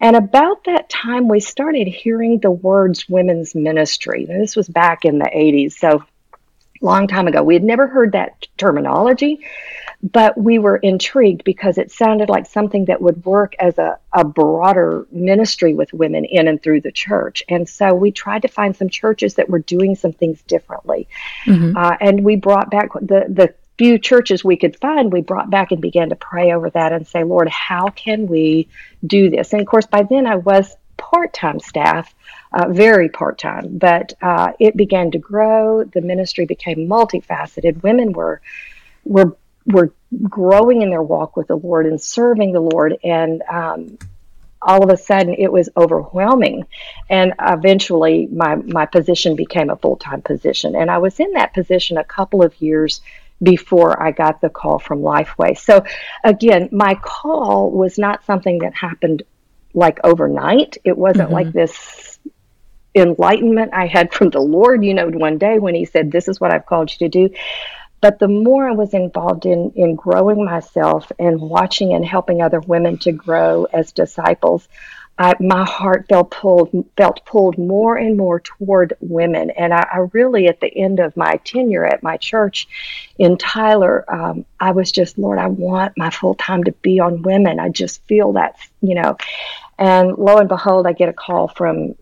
And 0.00 0.14
about 0.14 0.64
that 0.64 0.88
time, 0.88 1.28
we 1.28 1.40
started 1.40 1.88
hearing 1.88 2.38
the 2.38 2.52
words 2.52 3.08
women's 3.08 3.54
ministry. 3.54 4.26
This 4.26 4.54
was 4.54 4.68
back 4.68 5.04
in 5.04 5.18
the 5.18 5.24
80s, 5.24 5.72
so 5.72 6.04
long 6.80 7.08
time 7.08 7.26
ago. 7.26 7.42
We 7.42 7.54
had 7.54 7.64
never 7.64 7.88
heard 7.88 8.12
that 8.12 8.46
terminology, 8.56 9.44
but 10.04 10.36
we 10.36 10.58
were 10.58 10.76
intrigued 10.76 11.44
because 11.44 11.78
it 11.78 11.90
sounded 11.90 12.28
like 12.28 12.44
something 12.44 12.84
that 12.84 13.00
would 13.00 13.24
work 13.24 13.54
as 13.58 13.78
a, 13.78 13.98
a 14.12 14.22
broader 14.22 15.06
ministry 15.10 15.72
with 15.72 15.94
women 15.94 16.26
in 16.26 16.46
and 16.46 16.62
through 16.62 16.82
the 16.82 16.92
church. 16.92 17.42
And 17.48 17.66
so 17.66 17.94
we 17.94 18.12
tried 18.12 18.42
to 18.42 18.48
find 18.48 18.76
some 18.76 18.90
churches 18.90 19.34
that 19.34 19.48
were 19.48 19.60
doing 19.60 19.94
some 19.94 20.12
things 20.12 20.42
differently. 20.42 21.08
Mm-hmm. 21.46 21.74
Uh, 21.74 21.96
and 22.02 22.22
we 22.22 22.36
brought 22.36 22.70
back 22.70 22.92
the, 22.92 23.24
the 23.30 23.54
few 23.78 23.98
churches 23.98 24.44
we 24.44 24.58
could 24.58 24.78
find, 24.78 25.10
we 25.10 25.22
brought 25.22 25.48
back 25.48 25.72
and 25.72 25.80
began 25.80 26.10
to 26.10 26.16
pray 26.16 26.52
over 26.52 26.68
that 26.68 26.92
and 26.92 27.06
say, 27.06 27.24
Lord, 27.24 27.48
how 27.48 27.88
can 27.88 28.26
we 28.26 28.68
do 29.06 29.30
this? 29.30 29.54
And 29.54 29.62
of 29.62 29.66
course, 29.66 29.86
by 29.86 30.02
then 30.02 30.26
I 30.26 30.36
was 30.36 30.76
part 30.98 31.32
time 31.32 31.58
staff, 31.60 32.14
uh, 32.52 32.68
very 32.68 33.08
part 33.08 33.38
time, 33.38 33.78
but 33.78 34.12
uh, 34.20 34.52
it 34.60 34.76
began 34.76 35.10
to 35.12 35.18
grow. 35.18 35.82
The 35.82 36.02
ministry 36.02 36.44
became 36.44 36.86
multifaceted. 36.88 37.82
Women 37.82 38.12
were 38.12 38.42
were 39.06 39.36
were 39.66 39.92
growing 40.28 40.82
in 40.82 40.90
their 40.90 41.02
walk 41.02 41.36
with 41.36 41.48
the 41.48 41.56
Lord 41.56 41.86
and 41.86 42.00
serving 42.00 42.52
the 42.52 42.60
Lord. 42.60 42.96
And 43.02 43.42
um, 43.50 43.98
all 44.60 44.82
of 44.82 44.90
a 44.90 44.96
sudden, 44.96 45.34
it 45.34 45.52
was 45.52 45.68
overwhelming. 45.76 46.66
And 47.08 47.34
eventually, 47.40 48.26
my, 48.26 48.56
my 48.56 48.86
position 48.86 49.36
became 49.36 49.70
a 49.70 49.76
full 49.76 49.96
time 49.96 50.22
position. 50.22 50.74
And 50.74 50.90
I 50.90 50.98
was 50.98 51.20
in 51.20 51.32
that 51.32 51.54
position 51.54 51.98
a 51.98 52.04
couple 52.04 52.42
of 52.42 52.60
years 52.60 53.00
before 53.42 54.00
I 54.02 54.10
got 54.10 54.40
the 54.40 54.48
call 54.48 54.78
from 54.78 55.00
Lifeway. 55.00 55.58
So, 55.58 55.84
again, 56.22 56.68
my 56.72 56.94
call 56.94 57.70
was 57.70 57.98
not 57.98 58.24
something 58.24 58.60
that 58.60 58.74
happened 58.74 59.22
like 59.74 59.98
overnight. 60.04 60.78
It 60.84 60.96
wasn't 60.96 61.26
mm-hmm. 61.26 61.34
like 61.34 61.52
this 61.52 62.18
enlightenment 62.94 63.74
I 63.74 63.86
had 63.86 64.14
from 64.14 64.30
the 64.30 64.40
Lord, 64.40 64.84
you 64.84 64.94
know, 64.94 65.08
one 65.08 65.38
day 65.38 65.58
when 65.58 65.74
He 65.74 65.84
said, 65.84 66.10
This 66.10 66.28
is 66.28 66.40
what 66.40 66.52
I've 66.52 66.66
called 66.66 66.92
you 66.92 67.08
to 67.08 67.28
do. 67.28 67.34
But 68.04 68.18
the 68.18 68.28
more 68.28 68.68
I 68.68 68.72
was 68.72 68.92
involved 68.92 69.46
in, 69.46 69.72
in 69.74 69.94
growing 69.94 70.44
myself 70.44 71.10
and 71.18 71.40
watching 71.40 71.94
and 71.94 72.04
helping 72.04 72.42
other 72.42 72.60
women 72.60 72.98
to 72.98 73.12
grow 73.12 73.64
as 73.72 73.92
disciples, 73.92 74.68
I, 75.16 75.32
my 75.40 75.64
heart 75.64 76.04
felt 76.10 76.30
pulled 76.30 76.68
felt 76.98 77.24
pulled 77.24 77.56
more 77.56 77.96
and 77.96 78.18
more 78.18 78.40
toward 78.40 78.92
women, 79.00 79.48
and 79.52 79.72
I, 79.72 79.88
I 79.90 79.98
really, 80.12 80.48
at 80.48 80.60
the 80.60 80.70
end 80.76 81.00
of 81.00 81.16
my 81.16 81.36
tenure 81.44 81.86
at 81.86 82.02
my 82.02 82.18
church 82.18 82.68
in 83.16 83.38
Tyler, 83.38 84.04
um, 84.06 84.44
I 84.60 84.72
was 84.72 84.92
just, 84.92 85.16
Lord, 85.16 85.38
I 85.38 85.46
want 85.46 85.96
my 85.96 86.10
full 86.10 86.34
time 86.34 86.64
to 86.64 86.72
be 86.72 87.00
on 87.00 87.22
women. 87.22 87.58
I 87.58 87.70
just 87.70 88.02
feel 88.02 88.34
that, 88.34 88.56
you 88.82 88.96
know, 88.96 89.16
and 89.78 90.18
lo 90.18 90.36
and 90.36 90.48
behold, 90.50 90.86
I 90.86 90.92
get 90.92 91.08
a 91.08 91.14
call 91.14 91.48
from 91.48 91.94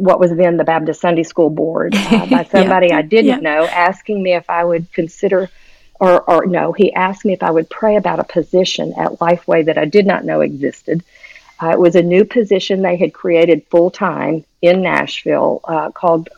what 0.00 0.18
was 0.18 0.34
then 0.34 0.56
the 0.56 0.64
Baptist 0.64 1.00
Sunday 1.00 1.22
School 1.22 1.50
Board 1.50 1.94
uh, 1.94 2.26
by 2.26 2.44
somebody 2.50 2.88
yeah. 2.88 2.98
I 2.98 3.02
didn't 3.02 3.26
yeah. 3.26 3.36
know, 3.36 3.66
asking 3.66 4.22
me 4.22 4.32
if 4.32 4.48
I 4.48 4.64
would 4.64 4.90
consider, 4.92 5.50
or, 6.00 6.22
or 6.22 6.46
no, 6.46 6.72
he 6.72 6.92
asked 6.94 7.26
me 7.26 7.34
if 7.34 7.42
I 7.42 7.50
would 7.50 7.68
pray 7.68 7.96
about 7.96 8.18
a 8.18 8.24
position 8.24 8.94
at 8.96 9.18
Lifeway 9.18 9.66
that 9.66 9.76
I 9.76 9.84
did 9.84 10.06
not 10.06 10.24
know 10.24 10.40
existed. 10.40 11.04
Uh, 11.62 11.68
it 11.68 11.78
was 11.78 11.96
a 11.96 12.02
new 12.02 12.24
position 12.24 12.80
they 12.80 12.96
had 12.96 13.12
created 13.12 13.66
full 13.66 13.90
time 13.90 14.46
in 14.62 14.80
Nashville 14.80 15.60
uh, 15.64 15.90
called, 15.90 16.30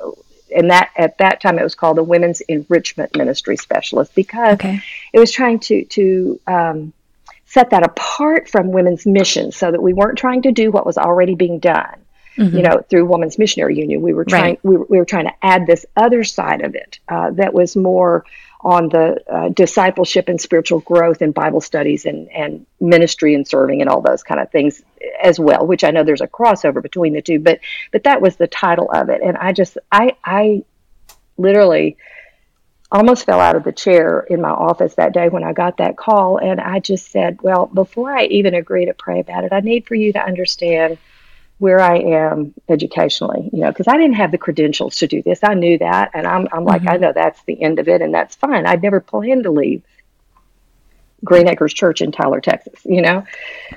and 0.54 0.70
that 0.70 0.90
at 0.96 1.18
that 1.18 1.40
time 1.40 1.60
it 1.60 1.62
was 1.62 1.76
called 1.76 1.96
the 1.96 2.02
Women's 2.02 2.40
Enrichment 2.42 3.16
Ministry 3.16 3.56
Specialist 3.56 4.12
because 4.16 4.54
okay. 4.54 4.80
it 5.12 5.20
was 5.20 5.30
trying 5.30 5.60
to 5.60 5.84
to 5.84 6.40
um, 6.48 6.92
set 7.46 7.70
that 7.70 7.84
apart 7.84 8.48
from 8.48 8.72
women's 8.72 9.06
mission, 9.06 9.52
so 9.52 9.70
that 9.70 9.80
we 9.80 9.92
weren't 9.92 10.18
trying 10.18 10.42
to 10.42 10.50
do 10.50 10.72
what 10.72 10.84
was 10.84 10.98
already 10.98 11.36
being 11.36 11.60
done 11.60 12.01
mm-hmm. 12.36 12.56
you 12.56 12.62
know, 12.62 12.84
through 12.88 13.06
Women's 13.06 13.38
Missionary 13.38 13.76
Union. 13.78 14.02
We 14.02 14.12
were 14.12 14.24
trying 14.24 14.42
right. 14.42 14.64
we, 14.64 14.76
were, 14.76 14.86
we 14.88 14.98
were 14.98 15.04
trying 15.04 15.26
to 15.26 15.34
add 15.42 15.66
this 15.66 15.86
other 15.96 16.24
side 16.24 16.62
of 16.62 16.74
it 16.74 16.98
uh, 17.08 17.30
that 17.32 17.54
was 17.54 17.76
more 17.76 18.24
on 18.60 18.88
the 18.88 19.20
uh, 19.28 19.48
discipleship 19.48 20.28
and 20.28 20.40
spiritual 20.40 20.80
growth 20.80 21.20
and 21.20 21.34
Bible 21.34 21.60
studies 21.60 22.06
and, 22.06 22.30
and 22.30 22.64
ministry 22.80 23.34
and 23.34 23.46
serving 23.46 23.80
and 23.80 23.90
all 23.90 24.00
those 24.00 24.22
kind 24.22 24.40
of 24.40 24.50
things 24.52 24.82
as 25.20 25.40
well, 25.40 25.66
which 25.66 25.82
I 25.82 25.90
know 25.90 26.04
there's 26.04 26.20
a 26.20 26.28
crossover 26.28 26.80
between 26.80 27.12
the 27.12 27.22
two, 27.22 27.40
but 27.40 27.60
but 27.90 28.04
that 28.04 28.20
was 28.20 28.36
the 28.36 28.46
title 28.46 28.90
of 28.90 29.08
it. 29.08 29.20
And 29.22 29.36
I 29.36 29.52
just 29.52 29.78
I 29.90 30.16
I 30.24 30.64
literally 31.36 31.96
almost 32.92 33.24
fell 33.24 33.40
out 33.40 33.56
of 33.56 33.64
the 33.64 33.72
chair 33.72 34.20
in 34.20 34.40
my 34.40 34.50
office 34.50 34.94
that 34.94 35.14
day 35.14 35.28
when 35.28 35.42
I 35.42 35.54
got 35.54 35.78
that 35.78 35.96
call 35.96 36.36
and 36.36 36.60
I 36.60 36.78
just 36.78 37.10
said, 37.10 37.40
Well, 37.42 37.66
before 37.66 38.12
I 38.12 38.26
even 38.26 38.54
agree 38.54 38.84
to 38.84 38.94
pray 38.94 39.18
about 39.20 39.44
it, 39.44 39.52
I 39.52 39.60
need 39.60 39.86
for 39.86 39.94
you 39.94 40.12
to 40.12 40.22
understand 40.22 40.98
where 41.62 41.78
I 41.78 41.98
am 41.98 42.52
educationally, 42.68 43.48
you 43.52 43.60
know, 43.60 43.70
because 43.70 43.86
I 43.86 43.96
didn't 43.96 44.16
have 44.16 44.32
the 44.32 44.36
credentials 44.36 44.96
to 44.96 45.06
do 45.06 45.22
this. 45.22 45.44
I 45.44 45.54
knew 45.54 45.78
that. 45.78 46.10
And 46.12 46.26
I'm, 46.26 46.48
I'm 46.52 46.64
like, 46.64 46.82
mm-hmm. 46.82 46.90
I 46.90 46.96
know 46.96 47.12
that's 47.12 47.40
the 47.44 47.62
end 47.62 47.78
of 47.78 47.86
it 47.86 48.02
and 48.02 48.12
that's 48.12 48.34
fine. 48.34 48.66
I'd 48.66 48.82
never 48.82 48.98
planned 48.98 49.44
to 49.44 49.52
leave. 49.52 49.84
Green 51.24 51.46
Acres 51.46 51.72
Church 51.72 52.02
in 52.02 52.10
Tyler, 52.10 52.40
Texas, 52.40 52.80
you 52.84 53.00
know? 53.00 53.24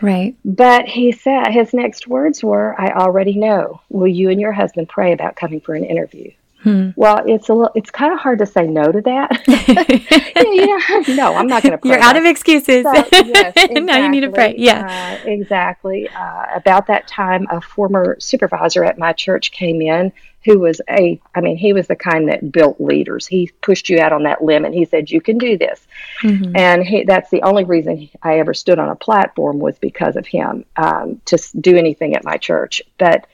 Right. 0.02 0.36
But 0.44 0.88
he 0.88 1.12
said, 1.12 1.52
his 1.52 1.76
next 1.76 2.08
words 2.08 2.44
were, 2.44 2.74
I 2.76 2.90
already 2.90 3.36
know. 3.36 3.82
Will 3.90 4.08
you 4.08 4.32
and 4.32 4.42
your 4.42 4.52
husband 4.52 4.90
pray 4.90 5.14
about 5.14 5.36
coming 5.36 5.62
for 5.62 5.76
an 5.76 5.86
interview? 5.86 6.32
Hmm. 6.66 6.90
Well, 6.96 7.22
it's 7.28 7.50
a 7.50 7.54
little, 7.54 7.72
it's 7.76 7.92
kind 7.92 8.12
of 8.12 8.18
hard 8.18 8.40
to 8.40 8.48
say 8.48 8.66
no 8.66 8.92
to 8.92 9.00
that. 9.02 9.44
yeah, 10.48 11.06
yeah, 11.06 11.16
no, 11.16 11.36
I'm 11.36 11.46
not 11.46 11.62
going 11.62 11.72
to 11.74 11.78
pray. 11.78 11.92
You're 11.92 12.00
out 12.00 12.18
of 12.18 12.26
excuses. 12.26 12.84
So, 12.84 12.92
yes, 12.92 13.54
exactly. 13.56 13.82
now 13.82 13.98
you 14.00 14.10
need 14.10 14.22
to 14.22 14.32
pray. 14.32 14.56
Yeah, 14.58 15.20
uh, 15.24 15.30
exactly. 15.30 16.10
Uh, 16.10 16.48
about 16.56 16.88
that 16.88 17.08
time, 17.08 17.46
a 17.52 17.62
former 17.62 18.20
supervisor 18.20 18.84
at 18.84 18.98
my 18.98 19.14
church 19.14 19.52
came 19.52 19.80
in 19.80 20.12
who 20.44 20.60
was 20.60 20.80
a, 20.90 21.20
I 21.34 21.42
mean, 21.42 21.58
he 21.58 21.74
was 21.74 21.88
the 21.88 21.96
kind 21.96 22.30
that 22.30 22.52
built 22.52 22.80
leaders. 22.80 23.26
He 23.26 23.52
pushed 23.62 23.90
you 23.90 24.00
out 24.00 24.14
on 24.14 24.24
that 24.24 24.44
limb 24.44 24.64
and 24.64 24.74
he 24.74 24.86
said, 24.86 25.10
you 25.10 25.20
can 25.20 25.40
do 25.40 25.58
this. 25.58 25.86
Mm-hmm. 26.22 26.56
And 26.56 26.84
he, 26.84 27.04
that's 27.04 27.32
the 27.32 27.42
only 27.42 27.64
reason 27.64 28.10
I 28.22 28.40
ever 28.40 28.54
stood 28.54 28.78
on 28.78 28.90
a 28.90 28.96
platform 28.96 29.58
was 29.58 29.78
because 29.80 30.16
of 30.16 30.28
him 30.28 30.66
um, 30.78 31.20
to 31.26 31.38
do 31.60 31.76
anything 31.78 32.16
at 32.16 32.24
my 32.24 32.38
church. 32.38 32.84
But 33.00 33.26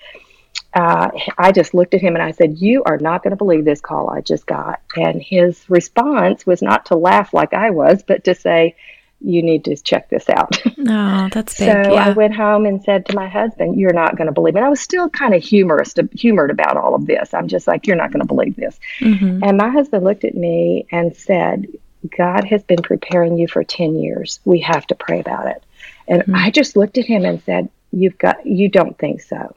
uh, 0.74 1.12
I 1.38 1.52
just 1.52 1.74
looked 1.74 1.94
at 1.94 2.02
him 2.02 2.16
and 2.16 2.24
I 2.24 2.32
said, 2.32 2.58
You 2.58 2.84
are 2.84 2.98
not 2.98 3.24
going 3.24 3.32
to 3.32 3.38
believe 3.38 3.66
this 3.66 3.82
call 3.82 4.10
I 4.10 4.22
just 4.22 4.46
got. 4.46 4.82
And 4.96 5.22
his 5.22 5.70
response 5.70 6.46
was 6.46 6.62
not 6.62 6.86
to 6.88 6.96
laugh 6.96 7.34
like 7.34 7.54
I 7.54 7.72
was, 7.72 8.04
but 8.04 8.24
to 8.24 8.36
say, 8.36 8.76
You 9.20 9.44
need 9.44 9.66
to 9.66 9.76
check 9.76 10.10
this 10.10 10.30
out. 10.30 10.62
Oh, 10.84 11.30
that's 11.32 11.60
big. 11.60 11.68
so 11.68 11.94
yeah. 11.94 12.08
I 12.08 12.10
went 12.10 12.34
home 12.34 12.66
and 12.66 12.84
said 12.84 13.06
to 13.06 13.16
my 13.16 13.28
husband, 13.28 13.80
You're 13.80 13.94
not 13.94 14.16
going 14.16 14.26
to 14.28 14.34
believe 14.34 14.56
it. 14.56 14.60
And 14.60 14.66
I 14.66 14.70
was 14.70 14.82
still 14.82 15.10
kind 15.10 15.36
of 15.36 15.44
humorous, 15.44 15.94
humored 16.14 16.50
about 16.50 16.76
all 16.76 16.96
of 16.96 17.06
this. 17.06 17.34
I'm 17.34 17.48
just 17.48 17.68
like, 17.68 17.86
You're 17.86 17.98
not 17.98 18.12
going 18.12 18.22
to 18.22 18.28
believe 18.28 18.56
this. 18.56 18.80
Mm-hmm. 19.00 19.44
And 19.44 19.58
my 19.58 19.70
husband 19.70 20.04
looked 20.04 20.24
at 20.24 20.36
me 20.36 20.88
and 20.92 21.16
said, 21.16 21.68
God 22.18 22.46
has 22.46 22.64
been 22.64 22.82
preparing 22.82 23.38
you 23.38 23.48
for 23.48 23.64
10 23.64 23.96
years. 23.96 24.40
We 24.44 24.60
have 24.62 24.88
to 24.88 24.96
pray 24.96 25.20
about 25.20 25.48
it. 25.48 25.64
And 26.08 26.24
mm-hmm. 26.24 26.36
I 26.36 26.50
just 26.50 26.76
looked 26.76 26.98
at 26.98 27.06
him 27.06 27.26
and 27.26 27.44
said, 27.44 27.70
You've 27.92 28.18
got, 28.18 28.46
you 28.46 28.70
don't 28.70 28.98
think 28.98 29.22
so. 29.22 29.54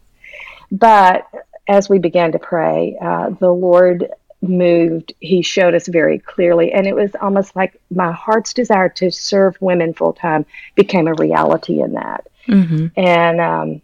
But 0.75 1.29
as 1.69 1.89
we 1.89 1.99
began 1.99 2.33
to 2.33 2.39
pray, 2.39 2.97
uh, 3.01 3.31
the 3.31 3.53
Lord 3.53 4.11
moved. 4.43 5.15
He 5.21 5.43
showed 5.43 5.75
us 5.75 5.87
very 5.87 6.19
clearly. 6.19 6.73
And 6.73 6.87
it 6.87 6.95
was 6.95 7.15
almost 7.21 7.55
like 7.57 7.81
my 7.91 8.13
heart's 8.13 8.53
desire 8.53 8.89
to 8.91 9.11
serve 9.11 9.57
women 9.61 9.95
full 9.95 10.13
time 10.13 10.45
became 10.75 11.07
a 11.07 11.15
reality 11.15 11.81
in 11.81 11.93
that. 11.93 12.27
Mm-hmm. 12.49 12.87
And 12.99 13.41
um, 13.41 13.83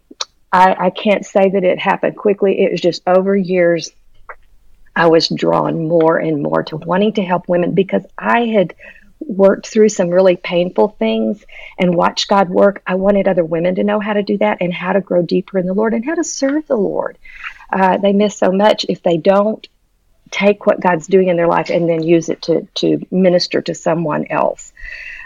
I, 0.51 0.75
I 0.87 0.89
can't 0.89 1.25
say 1.25 1.49
that 1.49 1.63
it 1.63 1.79
happened 1.79 2.17
quickly. 2.17 2.61
It 2.61 2.71
was 2.71 2.81
just 2.81 3.01
over 3.07 3.35
years. 3.35 3.91
I 4.95 5.07
was 5.07 5.29
drawn 5.29 5.87
more 5.87 6.17
and 6.17 6.43
more 6.43 6.63
to 6.63 6.75
wanting 6.75 7.13
to 7.13 7.23
help 7.23 7.47
women 7.47 7.73
because 7.73 8.05
I 8.17 8.47
had 8.47 8.75
worked 9.27 9.67
through 9.67 9.89
some 9.89 10.09
really 10.09 10.35
painful 10.35 10.89
things 10.89 11.45
and 11.79 11.95
watched 11.95 12.27
God 12.27 12.49
work. 12.49 12.81
I 12.85 12.95
wanted 12.95 13.27
other 13.27 13.45
women 13.45 13.75
to 13.75 13.83
know 13.83 13.99
how 13.99 14.13
to 14.13 14.23
do 14.23 14.37
that 14.39 14.57
and 14.61 14.73
how 14.73 14.93
to 14.93 15.01
grow 15.01 15.21
deeper 15.21 15.57
in 15.57 15.65
the 15.65 15.73
Lord 15.73 15.93
and 15.93 16.05
how 16.05 16.15
to 16.15 16.23
serve 16.23 16.67
the 16.67 16.77
Lord. 16.77 17.17
Uh, 17.71 17.97
they 17.97 18.13
miss 18.13 18.37
so 18.37 18.51
much 18.51 18.85
if 18.89 19.01
they 19.03 19.17
don't 19.17 19.67
take 20.31 20.65
what 20.65 20.81
God's 20.81 21.07
doing 21.07 21.27
in 21.27 21.37
their 21.37 21.47
life 21.47 21.69
and 21.69 21.89
then 21.89 22.03
use 22.03 22.29
it 22.29 22.41
to 22.43 22.67
to 22.75 23.05
minister 23.11 23.61
to 23.61 23.75
someone 23.75 24.25
else. 24.29 24.73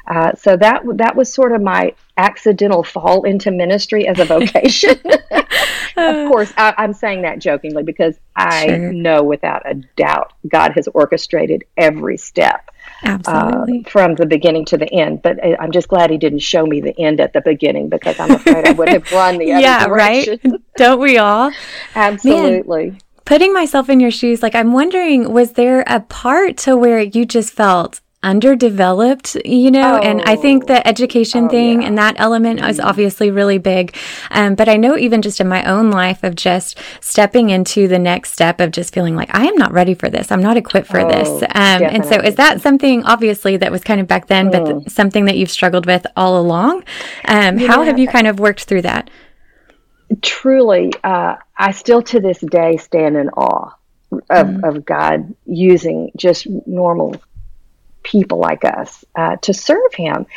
Uh, 0.08 0.34
so 0.36 0.56
that 0.58 0.84
that 0.96 1.16
was 1.16 1.34
sort 1.34 1.52
of 1.52 1.62
my 1.62 1.94
accidental 2.18 2.84
fall 2.84 3.24
into 3.24 3.52
ministry 3.52 4.08
as 4.08 4.20
a 4.20 4.25
vocation. 4.25 5.00
of 5.98 6.28
course, 6.32 6.54
I, 6.58 6.74
am 6.78 6.94
saying 6.94 7.24
that 7.24 7.40
jokingly 7.40 7.84
because 7.84 8.18
I 8.36 8.68
sure. 8.68 8.94
know 8.94 9.24
without 9.24 9.70
a 9.70 9.75
doubt 9.96 10.34
God 10.48 10.74
has 10.74 10.88
orchestrated 10.88 11.64
every 11.78 12.18
step 12.18 12.70
uh, 13.05 13.65
from 13.88 14.15
the 14.15 14.25
beginning 14.25 14.65
to 14.65 14.77
the 14.77 14.91
end. 14.93 15.21
But 15.21 15.38
I'm 15.59 15.71
just 15.71 15.88
glad 15.88 16.09
He 16.09 16.17
didn't 16.17 16.39
show 16.39 16.65
me 16.65 16.81
the 16.81 17.00
end 17.00 17.19
at 17.19 17.33
the 17.33 17.41
beginning 17.41 17.89
because 17.89 18.19
I'm 18.19 18.31
afraid 18.31 18.67
I 18.67 18.71
would 18.71 18.89
have 18.89 19.12
run 19.12 19.38
the 19.38 19.51
other 19.53 19.62
yeah, 19.62 19.88
direction. 19.88 20.39
right? 20.43 20.62
Don't 20.77 21.00
we 21.00 21.17
all? 21.17 21.51
Absolutely. 21.95 22.91
Man 22.91 23.00
putting 23.25 23.53
myself 23.53 23.89
in 23.89 24.00
your 24.00 24.12
shoes, 24.12 24.41
like 24.41 24.55
I'm 24.55 24.71
wondering, 24.71 25.33
was 25.33 25.53
there 25.53 25.83
a 25.88 26.00
part 26.00 26.57
to 26.57 26.77
where 26.77 27.01
you 27.01 27.25
just 27.25 27.51
felt 27.51 28.00
underdeveloped, 28.25 29.36
you 29.46 29.70
know, 29.70 30.00
oh. 30.01 30.03
and 30.03 30.22
I 30.24 30.36
think 30.36 30.65
the 30.65 30.86
education 30.86 31.46
oh, 31.46 31.50
thing 31.50 31.82
yeah. 31.82 31.88
and 31.88 31.98
that 32.00 32.15
element 32.17 32.60
is 32.60 32.79
mm-hmm. 32.79 32.88
obviously 32.88 33.29
really 33.29 33.60
big. 33.60 33.96
Um, 34.32 34.55
but 34.55 34.67
I 34.67 34.77
know 34.77 34.98
even 34.98 35.22
just 35.22 35.39
in 35.39 35.48
my 35.48 35.63
own 35.63 35.91
life 35.91 36.24
of 36.24 36.36
just 36.36 36.79
stepping 37.00 37.51
into 37.51 37.88
the 37.88 38.00
next 38.00 38.34
step 38.34 38.60
of 38.60 38.72
just 38.72 38.94
feeling 38.94 39.15
like 39.15 39.34
I 39.34 39.46
am 39.46 39.55
not 39.55 39.72
ready 39.72 39.94
for 39.94 40.10
this. 40.10 40.32
I'm 40.32 40.41
not 40.41 40.58
equipped 40.58 40.88
for 40.88 41.01
oh, 41.01 41.08
this. 41.08 41.29
Um, 41.44 41.84
and 41.84 42.03
so 42.03 42.20
is 42.20 42.36
that 42.36 42.62
something 42.62 43.03
obviously 43.03 43.58
that 43.58 43.72
was 43.72 43.84
kind 43.84 44.01
of 44.01 44.08
back 44.08 44.25
then, 44.25 44.50
mm. 44.50 44.51
but 44.51 44.65
th- 44.65 44.89
something 44.89 45.25
that 45.25 45.38
you've 45.38 45.51
struggled 45.51 45.86
with 45.86 46.05
all 46.17 46.39
along? 46.39 46.84
Um, 47.27 47.60
yeah. 47.60 47.67
How 47.67 47.84
have 47.84 48.00
you 48.00 48.08
kind 48.08 48.25
of 48.25 48.39
worked 48.39 48.63
through 48.63 48.82
that? 48.82 49.12
Truly, 50.22 50.91
uh, 51.03 51.36
I 51.55 51.72
still 51.72 52.01
to 52.03 52.20
this 52.20 52.39
day 52.39 52.77
stand 52.77 53.17
in 53.17 53.29
awe 53.29 53.75
of, 54.12 54.48
mm. 54.48 54.67
of 54.67 54.84
God 54.84 55.36
using 55.46 56.12
just 56.15 56.48
normal 56.65 57.15
people 58.05 58.38
like 58.38 58.63
us 58.63 59.03
uh, 59.15 59.35
to 59.38 59.53
serve 59.53 59.93
him. 59.93 60.27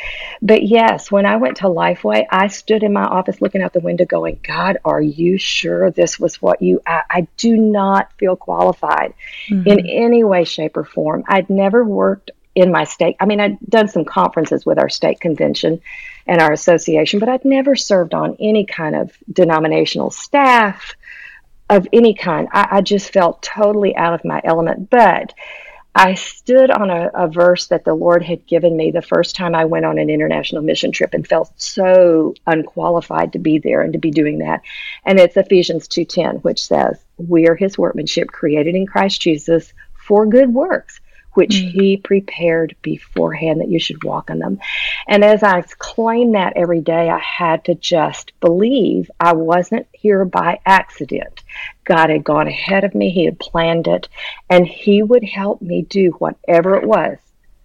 But 0.41 0.63
yes, 0.65 1.13
when 1.13 1.27
I 1.27 1.37
went 1.37 1.59
to 1.59 1.65
Lifeway, 1.65 2.25
I 2.31 2.49
stood 2.49 2.83
in 2.83 2.93
my 2.93 3.05
office 3.05 3.41
looking 3.41 3.63
out 3.63 3.75
the 3.75 3.81
window 3.81 4.07
going, 4.07 4.41
God, 4.43 4.79
are 4.85 5.01
you 5.01 5.39
sure 5.39 5.91
this 5.91 6.19
was 6.19 6.41
what 6.41 6.63
you, 6.63 6.81
I, 6.87 7.03
I 7.11 7.29
do 7.37 7.57
not 7.57 8.13
feel 8.19 8.37
qualified 8.37 9.13
mm-hmm. 9.49 9.69
in 9.69 9.87
any 9.87 10.25
way, 10.25 10.45
shape, 10.45 10.77
or 10.77 10.85
form. 10.85 11.25
I'd 11.29 11.51
never 11.51 11.85
worked 11.85 12.31
in 12.55 12.73
my 12.73 12.85
state. 12.85 13.17
I 13.21 13.27
mean, 13.27 13.39
I'd 13.39 13.61
done 13.69 13.89
some 13.89 14.05
conferences 14.05 14.65
with 14.65 14.79
our 14.79 14.89
state 14.89 15.21
convention 15.21 15.81
and 16.27 16.41
our 16.41 16.53
association, 16.53 17.21
but 17.21 17.29
I'd 17.29 17.45
never 17.45 17.77
served 17.77 18.15
on 18.15 18.37
any 18.41 18.65
kind 18.65 18.97
of 18.97 19.17
denominational 19.31 20.11
staff 20.11 20.95
of 21.71 21.87
any 21.93 22.15
kind. 22.15 22.49
I, 22.51 22.69
I 22.71 22.81
just 22.81 23.13
felt 23.13 23.43
totally 23.43 23.95
out 23.95 24.15
of 24.15 24.25
my 24.25 24.41
element. 24.43 24.89
But 24.91 25.35
I 25.99 26.15
stood 26.15 26.71
on 26.71 26.91
a, 26.91 27.11
a, 27.13 27.27
verse 27.27 27.67
that 27.67 27.85
the 27.85 27.93
Lord 27.93 28.23
had 28.23 28.47
given 28.47 28.77
me 28.77 28.93
the 28.93 29.03
first 29.03 29.35
time 29.35 29.57
I 29.57 29.65
went 29.65 29.85
on 29.85 29.99
an 29.99 30.11
international 30.11 30.63
mission 30.63 30.93
trip 30.93 31.13
and 31.13 31.27
felt 31.27 31.51
so 31.61 32.35
unqualified 32.47 33.33
to 33.33 33.41
be 33.41 33.59
there 33.59 33.83
and 33.83 33.93
to 33.95 33.99
be 33.99 34.13
doing 34.13 34.39
that. 34.39 34.63
And 35.05 35.19
it's 35.19 35.37
Ephesians 35.37 35.89
2:10, 35.89 36.37
which 36.43 36.65
says, 36.65 37.05
"We 37.17 37.49
are 37.49 37.57
his 37.57 37.77
workmanship 37.77 38.29
created 38.29 38.77
in 38.77 38.87
Christ 38.87 39.21
Jesus 39.21 39.75
for 40.07 40.25
good 40.25 40.55
works, 40.55 41.01
which 41.39 41.55
mm. 41.55 41.71
he 41.71 41.97
prepared 41.97 42.75
beforehand 42.83 43.61
that 43.61 43.69
you 43.69 43.79
should 43.79 44.03
walk 44.03 44.29
in 44.29 44.41
them. 44.41 44.59
And 45.07 45.23
as 45.23 45.45
I 45.45 45.63
claim 45.79 46.33
that 46.33 46.55
every 46.57 46.81
day, 46.81 47.09
I 47.09 47.21
had 47.21 47.65
to 47.67 47.77
just 47.77 48.33
believe 48.41 49.09
I 49.21 49.35
wasn't 49.35 49.87
here 49.93 50.25
by 50.25 50.59
accident. 50.67 51.45
God 51.85 52.11
had 52.11 52.25
gone 52.25 52.49
ahead 52.49 52.83
of 52.83 52.93
me, 52.93 53.11
He 53.11 53.25
had 53.25 53.39
planned 53.39 53.87
it, 53.87 54.09
and 54.51 54.67
He 54.67 55.01
would 55.01 55.23
help 55.23 55.63
me 55.63 55.83
do 55.83 56.11
whatever 56.19 56.75
it 56.75 56.89
was 56.89 57.19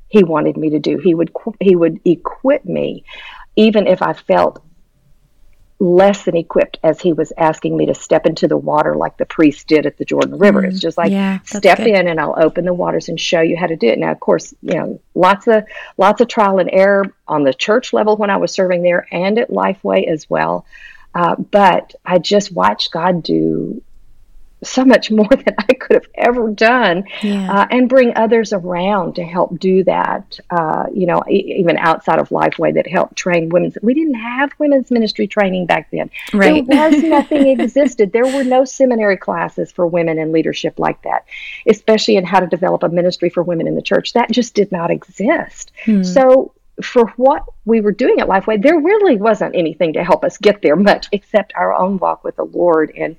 He 0.08 0.24
wanted 0.24 0.56
me 0.56 0.70
to 0.70 0.80
do. 0.80 1.00
He 1.00 1.16
would 1.16 1.32
He 1.60 1.76
would 1.76 2.00
equip 2.06 2.66
me, 2.66 3.04
even 3.56 3.88
if 3.88 4.04
I 4.04 4.14
felt 4.14 4.64
less 5.80 6.24
than 6.26 6.38
equipped 6.38 6.78
as 6.84 7.02
he 7.02 7.14
was 7.14 7.34
asking 7.38 7.76
me 7.76 7.86
to 7.88 7.94
step 7.94 8.26
into 8.26 8.48
the 8.48 8.58
water 8.58 8.96
like 8.96 9.18
the 9.18 9.26
priest 9.26 9.68
did 9.68 9.86
at 9.86 9.98
the 9.98 10.06
Jordan 10.06 10.38
River. 10.38 10.62
Mm, 10.62 10.70
it's 10.70 10.80
just 10.80 10.98
like 10.98 11.12
yeah, 11.12 11.40
step 11.44 11.80
good. 11.80 11.88
in 11.88 12.08
and 12.08 12.20
I'll 12.20 12.36
open 12.38 12.66
the 12.66 12.74
waters 12.74 13.10
and 13.10 13.20
show 13.20 13.42
you 13.42 13.58
how 13.58 13.68
to 13.68 13.76
do 13.76 13.88
it. 13.88 14.00
Now, 14.00 14.12
of 14.12 14.20
course, 14.20 14.54
you 14.62 14.76
know, 14.76 15.02
lots 15.16 15.48
of 15.48 15.66
lots 15.98 16.22
of 16.22 16.28
trial 16.28 16.60
and 16.60 16.70
error 16.72 17.14
on 17.28 17.44
the 17.44 17.54
church 17.54 17.94
level 17.94 18.16
when 18.16 18.30
I 18.30 18.38
was 18.38 18.54
serving 18.54 18.84
there 18.84 19.08
and 19.12 19.38
at 19.40 19.50
Lifeway 19.50 20.08
as 20.08 20.30
well. 20.30 20.66
Uh, 21.16 21.36
but 21.36 21.96
I 22.06 22.18
just 22.18 22.52
watched 22.52 22.92
God 22.92 23.22
do 23.22 23.82
so 24.64 24.86
much 24.86 25.12
more 25.12 25.28
than 25.30 25.56
I 25.58 25.74
could 25.74 25.96
have 25.96 26.08
ever 26.16 26.50
done, 26.50 27.04
yeah. 27.22 27.52
uh, 27.52 27.68
and 27.70 27.90
bring 27.90 28.16
others 28.16 28.54
around 28.54 29.16
to 29.16 29.24
help 29.24 29.60
do 29.60 29.84
that. 29.84 30.40
Uh, 30.50 30.86
you 30.94 31.06
know, 31.06 31.24
e- 31.30 31.56
even 31.60 31.78
outside 31.78 32.20
of 32.20 32.30
Lifeway, 32.30 32.74
that 32.76 32.88
helped 32.88 33.16
train 33.16 33.50
women's. 33.50 33.78
We 33.82 33.94
didn't 33.94 34.16
have 34.16 34.52
women's 34.60 34.92
ministry 34.92 35.28
training 35.28 35.66
back 35.66 35.90
then. 35.92 36.10
Right. 36.34 36.66
There 36.66 36.90
was 36.90 37.04
nothing 37.04 37.48
existed. 37.48 38.12
There 38.12 38.26
were 38.26 38.44
no 38.44 38.66
seminary 38.66 39.18
classes 39.18 39.72
for 39.72 39.88
women 39.88 40.18
in 40.20 40.32
leadership 40.32 40.80
like 40.80 41.02
that, 41.04 41.26
especially 41.68 42.16
in 42.16 42.26
how 42.26 42.40
to 42.40 42.48
develop 42.48 42.84
a 42.84 42.90
ministry 42.90 43.30
for 43.30 43.44
women 43.44 43.68
in 43.68 43.76
the 43.76 43.82
church. 43.82 44.14
That 44.14 44.32
just 44.32 44.54
did 44.54 44.72
not 44.72 44.92
exist. 44.92 45.72
Hmm. 45.86 46.04
So 46.04 46.54
for 46.82 47.08
what 47.18 47.44
we 47.66 47.82
were 47.82 47.92
doing 47.92 48.20
at 48.20 48.28
Lifeway, 48.28 48.62
there 48.62 48.80
really 48.80 49.18
wasn't 49.18 49.56
anything 49.56 49.94
to 49.94 50.04
help 50.04 50.24
us 50.24 50.38
get 50.38 50.62
there 50.62 50.76
much 50.76 51.08
except 51.12 51.54
our 51.56 51.74
own 51.74 51.98
walk 51.98 52.24
with 52.24 52.36
the 52.36 52.46
Lord 52.46 52.92
and 52.98 53.16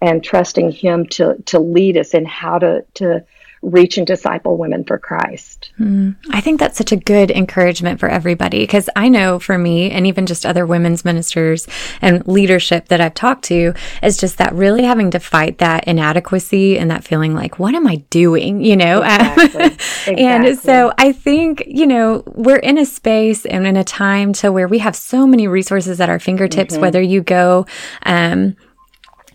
and 0.00 0.22
trusting 0.22 0.72
Him 0.72 1.06
to 1.06 1.36
to 1.46 1.58
lead 1.58 1.96
us 1.96 2.14
in 2.14 2.24
how 2.24 2.58
to 2.58 2.84
to 2.94 3.24
reach 3.62 3.98
and 3.98 4.06
disciple 4.06 4.56
women 4.56 4.84
for 4.84 4.98
Christ. 4.98 5.72
Mm, 5.80 6.16
I 6.30 6.40
think 6.40 6.60
that's 6.60 6.78
such 6.78 6.92
a 6.92 6.96
good 6.96 7.30
encouragement 7.30 7.98
for 7.98 8.08
everybody 8.08 8.60
because 8.60 8.88
I 8.94 9.08
know 9.08 9.38
for 9.38 9.58
me 9.58 9.90
and 9.90 10.06
even 10.06 10.26
just 10.26 10.46
other 10.46 10.64
women's 10.64 11.04
ministers 11.04 11.66
and 12.00 12.26
leadership 12.26 12.88
that 12.88 13.00
I've 13.00 13.14
talked 13.14 13.44
to 13.46 13.74
is 14.02 14.16
just 14.16 14.38
that 14.38 14.54
really 14.54 14.84
having 14.84 15.10
to 15.10 15.18
fight 15.18 15.58
that 15.58 15.84
inadequacy 15.88 16.78
and 16.78 16.90
that 16.90 17.04
feeling 17.04 17.34
like, 17.34 17.58
what 17.58 17.74
am 17.74 17.86
I 17.86 17.96
doing? 18.10 18.62
You 18.62 18.76
know? 18.76 19.02
Exactly. 19.02 19.64
exactly. 19.64 20.24
and 20.24 20.58
so 20.58 20.92
I 20.98 21.12
think, 21.12 21.64
you 21.66 21.86
know, 21.86 22.22
we're 22.26 22.56
in 22.56 22.78
a 22.78 22.86
space 22.86 23.44
and 23.44 23.66
in 23.66 23.76
a 23.76 23.84
time 23.84 24.32
to 24.34 24.52
where 24.52 24.68
we 24.68 24.78
have 24.78 24.94
so 24.94 25.26
many 25.26 25.48
resources 25.48 26.00
at 26.00 26.08
our 26.08 26.18
fingertips, 26.18 26.74
mm-hmm. 26.74 26.82
whether 26.82 27.02
you 27.02 27.22
go, 27.22 27.66
um, 28.04 28.56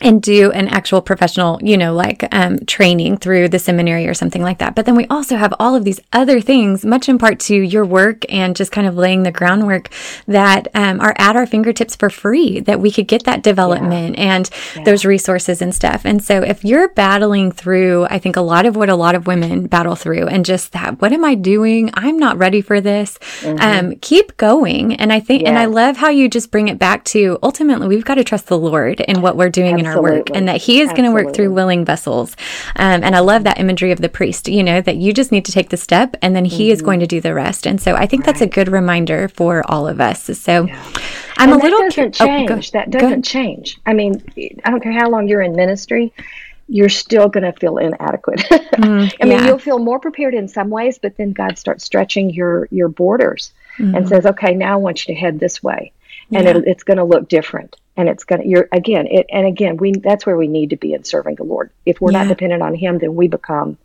and 0.03 0.22
do 0.22 0.51
an 0.51 0.67
actual 0.67 1.01
professional, 1.01 1.60
you 1.63 1.77
know, 1.77 1.93
like 1.93 2.27
um, 2.31 2.60
training 2.65 3.17
through 3.17 3.50
the 3.50 3.60
seminary 3.60 4.07
or 4.07 4.13
something 4.13 4.41
like 4.41 4.60
that. 4.60 4.75
But 4.75 4.86
then 4.86 4.95
we 4.95 5.07
also 5.07 5.38
have 5.38 5.53
all 5.60 5.75
of 5.75 5.83
these 5.83 6.00
other 6.12 6.41
things, 6.41 6.86
much 6.86 7.10
in 7.10 7.17
part 7.17 7.39
to 7.41 7.55
your 7.55 7.86
work 7.86 8.25
and 8.29 8.55
just 8.55 8.72
kind 8.72 8.86
of 8.86 8.95
laying 8.95 9.24
the 9.24 9.31
groundwork 9.31 9.89
that 10.27 10.67
um, 10.75 11.00
are 11.00 11.15
at 11.17 11.36
our 11.36 11.45
fingertips 11.45 11.95
for 11.95 12.10
free, 12.10 12.60
that 12.62 12.79
we 12.79 12.91
could 12.91 13.07
get 13.07 13.24
that 13.24 13.43
development 13.43 14.17
yeah. 14.17 14.36
and 14.36 14.50
yeah. 14.75 14.83
those 14.83 15.05
resources 15.05 15.62
and 15.62 15.74
stuff. 15.74 16.05
And 16.05 16.24
so 16.24 16.41
if 16.41 16.63
you're 16.63 16.89
battling 16.89 17.51
through, 17.51 18.05
I 18.10 18.19
think 18.19 18.36
a 18.36 18.41
lot 18.41 18.65
of 18.65 18.75
what 18.75 18.89
a 18.89 18.95
lot 18.95 19.15
of 19.15 19.27
women 19.27 19.67
battle 19.67 19.95
through 19.95 20.27
and 20.27 20.45
just 20.45 20.74
that, 20.74 21.01
what 21.01 21.13
am 21.13 21.24
I 21.24 21.36
doing? 21.36 21.89
I'm 21.93 22.17
not 22.17 22.38
ready 22.38 22.62
for 22.62 22.81
this. 22.81 23.17
Mm-hmm. 23.39 23.60
Um, 23.62 23.95
keep 24.01 24.36
going. 24.38 24.95
And 24.95 25.13
I 25.13 25.19
think, 25.19 25.43
yes. 25.43 25.50
and 25.50 25.57
I 25.57 25.65
love 25.65 25.98
how 25.98 26.10
you 26.10 26.27
just 26.27 26.51
bring 26.51 26.67
it 26.67 26.77
back 26.77 27.05
to 27.05 27.39
ultimately 27.41 27.88
we've 27.88 28.05
got 28.05 28.15
to 28.15 28.24
trust 28.24 28.48
the 28.48 28.57
Lord 28.57 29.00
in 29.01 29.22
what 29.22 29.38
we're 29.38 29.50
doing 29.50 29.75
Absolutely. 29.75 29.91
in 29.91 29.93
our 29.93 29.93
our 29.96 30.02
work 30.02 30.30
and 30.34 30.48
that 30.48 30.62
he 30.62 30.82
is 30.82 30.90
going 30.90 31.04
to 31.04 31.12
work 31.12 31.34
through 31.34 31.52
willing 31.52 31.86
vessels. 31.86 32.36
Um, 32.76 33.04
and 33.04 33.16
I 33.16 33.20
love 33.20 33.44
that 33.44 33.60
imagery 33.60 33.92
of 33.92 34.00
the 34.00 34.10
priest, 34.10 34.48
you 34.48 34.64
know, 34.64 34.82
that 34.82 34.98
you 34.98 35.14
just 35.14 35.32
need 35.32 35.46
to 35.46 35.52
take 35.52 35.70
the 35.70 35.78
step 35.78 36.16
and 36.22 36.36
then 36.36 36.46
he 36.46 36.66
mm-hmm. 36.66 36.74
is 36.74 36.82
going 36.82 37.00
to 37.00 37.08
do 37.08 37.22
the 37.22 37.34
rest. 37.34 37.66
And 37.66 37.82
so 37.82 37.96
I 37.96 38.06
think 38.06 38.22
right. 38.22 38.34
that's 38.34 38.42
a 38.42 38.48
good 38.48 38.68
reminder 38.68 39.28
for 39.28 39.64
all 39.70 39.88
of 39.88 40.00
us. 40.02 40.24
So 40.38 40.66
yeah. 40.66 40.84
I'm 41.38 41.52
and 41.52 41.62
a 41.62 41.64
little 41.64 41.82
doesn't 41.82 42.22
oh, 42.22 42.26
change. 42.26 42.52
Oh, 42.52 42.62
that 42.74 42.90
doesn't 42.90 43.24
change. 43.24 43.80
I 43.86 43.94
mean, 43.94 44.24
I 44.64 44.70
don't 44.70 44.82
care 44.82 44.92
how 44.92 45.10
long 45.10 45.28
you're 45.28 45.42
in 45.42 45.56
ministry 45.56 46.14
you're 46.68 46.90
still 46.90 47.28
going 47.28 47.44
to 47.44 47.58
feel 47.60 47.78
inadequate. 47.78 48.44
Mm, 48.74 49.14
I 49.22 49.26
mean, 49.26 49.38
yeah. 49.38 49.46
you'll 49.46 49.60
feel 49.60 49.78
more 49.78 50.00
prepared 50.00 50.34
in 50.34 50.48
some 50.48 50.72
ways, 50.72 50.98
but 50.98 51.16
then 51.16 51.32
God 51.32 51.60
starts 51.60 51.84
stretching 51.84 52.32
your 52.32 52.68
your 52.72 52.88
borders 52.88 53.52
mm-hmm. 53.78 53.94
and 53.94 54.10
says, 54.10 54.26
"Okay, 54.26 54.56
now 54.56 54.74
I 54.74 54.76
want 54.78 55.08
you 55.08 55.14
to 55.14 55.20
head 55.20 55.40
this 55.40 55.62
way," 55.62 55.92
and 56.32 56.46
yeah. 56.46 56.58
it, 56.58 56.63
it's 56.68 56.84
going 56.84 56.98
to 56.98 57.03
look 57.03 57.27
different. 57.27 57.75
And 57.96 58.10
it's 58.10 58.24
gonna 58.24 58.44
you're 58.44 58.68
again 58.72 59.06
it 59.06 59.27
and 59.30 59.46
again 59.46 59.77
we 59.77 59.92
that's 59.92 60.25
where 60.25 60.36
we 60.36 60.48
need 60.48 60.72
to 60.72 60.77
be 60.77 60.94
in 60.94 61.03
serving 61.03 61.36
the 61.36 61.44
lord. 61.44 61.70
If 61.86 62.01
we're 62.01 62.12
yeah. 62.12 62.24
not 62.24 62.27
dependent 62.27 62.63
on 62.63 62.74
him 62.74 62.98
then 62.98 63.13
we 63.13 63.27
become 63.27 63.77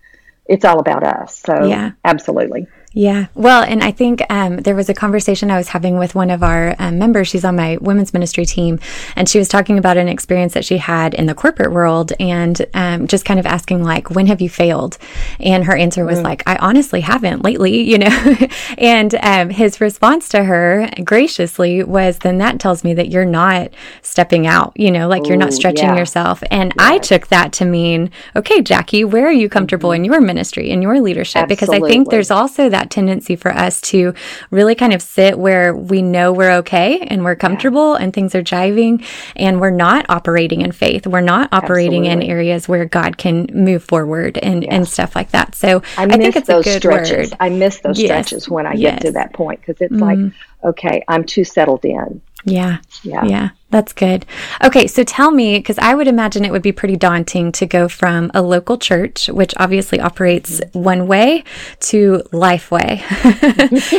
it's 0.47 0.64
all 0.64 0.78
about 0.78 1.04
us. 1.04 1.37
So 1.37 1.66
yeah. 1.66 1.90
absolutely 2.07 2.68
yeah. 2.92 3.26
Well, 3.35 3.62
and 3.62 3.85
I 3.85 3.90
think 3.90 4.23
um, 4.30 4.59
there 4.59 4.75
was 4.75 4.88
a 4.88 4.95
conversation 4.95 5.50
I 5.50 5.59
was 5.59 5.68
having 5.68 5.99
with 5.99 6.14
one 6.14 6.30
of 6.30 6.42
our 6.42 6.75
um, 6.78 6.99
members. 6.99 7.28
She's 7.28 7.45
on 7.45 7.54
my 7.54 7.76
women's 7.80 8.14
ministry 8.14 8.47
team, 8.47 8.80
and 9.14 9.28
she 9.28 9.38
was 9.38 9.47
talking 9.47 9.78
about 9.78 9.99
an 9.99 10.09
experience 10.09 10.54
that 10.54 10.64
she 10.64 10.78
had 10.78 11.12
in 11.12 11.26
the 11.26 11.35
corporate 11.35 11.71
world 11.71 12.12
and 12.18 12.64
um, 12.73 13.07
just 13.07 13.26
kind 13.26 13.38
of 13.38 13.47
asking, 13.47 13.85
like, 13.85 14.11
when 14.11 14.26
have 14.26 14.40
you 14.40 14.49
failed? 14.49 14.97
And 15.38 15.64
her 15.64 15.76
answer 15.76 16.04
was, 16.04 16.21
mm. 16.21 16.25
like, 16.25 16.42
I 16.47 16.57
honestly 16.57 17.02
haven't 17.02 17.45
lately, 17.45 17.83
you 17.88 17.99
know? 17.99 18.37
and 18.78 19.14
um, 19.23 19.50
his 19.50 19.80
response 19.80 20.28
to 20.30 20.45
her 20.45 20.88
graciously 21.04 21.85
was, 21.85 22.18
then 22.18 22.38
that 22.38 22.59
tells 22.59 22.85
me 22.85 22.95
that 22.95 23.11
you're 23.11 23.25
not 23.25 23.71
stepping 24.00 24.47
out, 24.47 24.73
you 24.76 24.90
know, 24.90 25.09
like 25.09 25.25
Ooh, 25.25 25.28
you're 25.28 25.37
not 25.37 25.52
stretching 25.52 25.90
yeah. 25.90 25.97
yourself. 25.97 26.42
And 26.50 26.73
yes. 26.76 26.88
I 26.88 26.99
took 26.99 27.26
that 27.28 27.52
to 27.54 27.66
mean, 27.66 28.11
okay, 28.35 28.62
Jackie, 28.62 29.04
where 29.04 29.26
are 29.26 29.33
you 29.33 29.49
comfortable 29.49 29.90
mm-hmm. 29.90 30.04
in 30.04 30.12
your 30.12 30.21
ministry, 30.21 30.71
in 30.71 30.80
your 30.80 31.00
leadership? 31.00 31.42
Absolutely. 31.42 31.54
Because 31.54 31.68
I 31.68 31.88
think 31.88 32.11
there's 32.11 32.30
also 32.30 32.68
that 32.71 32.77
that 32.78 32.90
tendency 32.90 33.37
for 33.37 33.50
us 33.50 33.80
to 33.80 34.14
really 34.50 34.75
kind 34.75 34.92
of 34.92 35.02
sit 35.02 35.38
where 35.38 35.75
we 35.75 36.02
know 36.02 36.32
we're 36.32 36.52
okay 36.52 37.00
and 37.00 37.25
we're 37.25 37.37
comfortable 37.37 37.94
yeah. 37.94 38.04
and 38.04 38.12
things 38.12 38.35
are 38.35 38.42
jiving 38.42 39.04
and 39.37 39.61
we're 39.61 39.70
not 39.70 40.06
operating 40.08 40.61
in 40.61 40.73
faith. 40.73 41.06
We're 41.06 41.20
not 41.20 41.49
operating 41.52 42.06
Absolutely. 42.06 42.26
in 42.26 42.30
areas 42.30 42.68
where 42.68 42.85
God 42.85 43.18
can 43.18 43.47
move 43.52 43.82
forward 43.82 44.38
and, 44.38 44.64
and 44.64 44.87
stuff 44.87 45.16
like 45.16 45.30
that. 45.32 45.54
So 45.54 45.82
I, 45.97 46.04
I 46.04 46.16
think 46.16 46.37
it's 46.37 46.49
a 46.49 46.62
good 46.62 46.80
stretches. 46.80 47.30
word. 47.30 47.37
I 47.40 47.49
miss 47.49 47.80
those 47.80 47.99
yes. 47.99 48.28
stretches 48.28 48.49
when 48.49 48.66
I 48.66 48.75
yes. 48.75 48.94
get 48.94 49.06
to 49.06 49.12
that 49.12 49.32
point 49.32 49.61
because 49.61 49.80
it's 49.80 49.92
mm. 49.92 50.00
like, 50.00 50.32
okay, 50.64 51.02
I'm 51.08 51.25
too 51.25 51.44
settled 51.44 51.85
in. 51.85 52.20
Yeah. 52.44 52.79
Yeah. 53.03 53.24
Yeah. 53.24 53.48
That's 53.70 53.92
good. 53.92 54.24
Okay, 54.64 54.87
so 54.87 55.04
tell 55.04 55.31
me, 55.31 55.59
because 55.59 55.78
I 55.78 55.94
would 55.94 56.09
imagine 56.09 56.42
it 56.42 56.52
would 56.52 56.62
be 56.62 56.72
pretty 56.72 56.96
daunting 56.96 57.52
to 57.52 57.66
go 57.66 57.87
from 57.87 58.31
a 58.33 58.40
local 58.40 58.78
church, 58.78 59.28
which 59.28 59.52
obviously 59.59 60.00
operates 60.00 60.62
one 60.72 61.07
way, 61.07 61.44
to 61.81 62.22
Lifeway, 62.33 63.02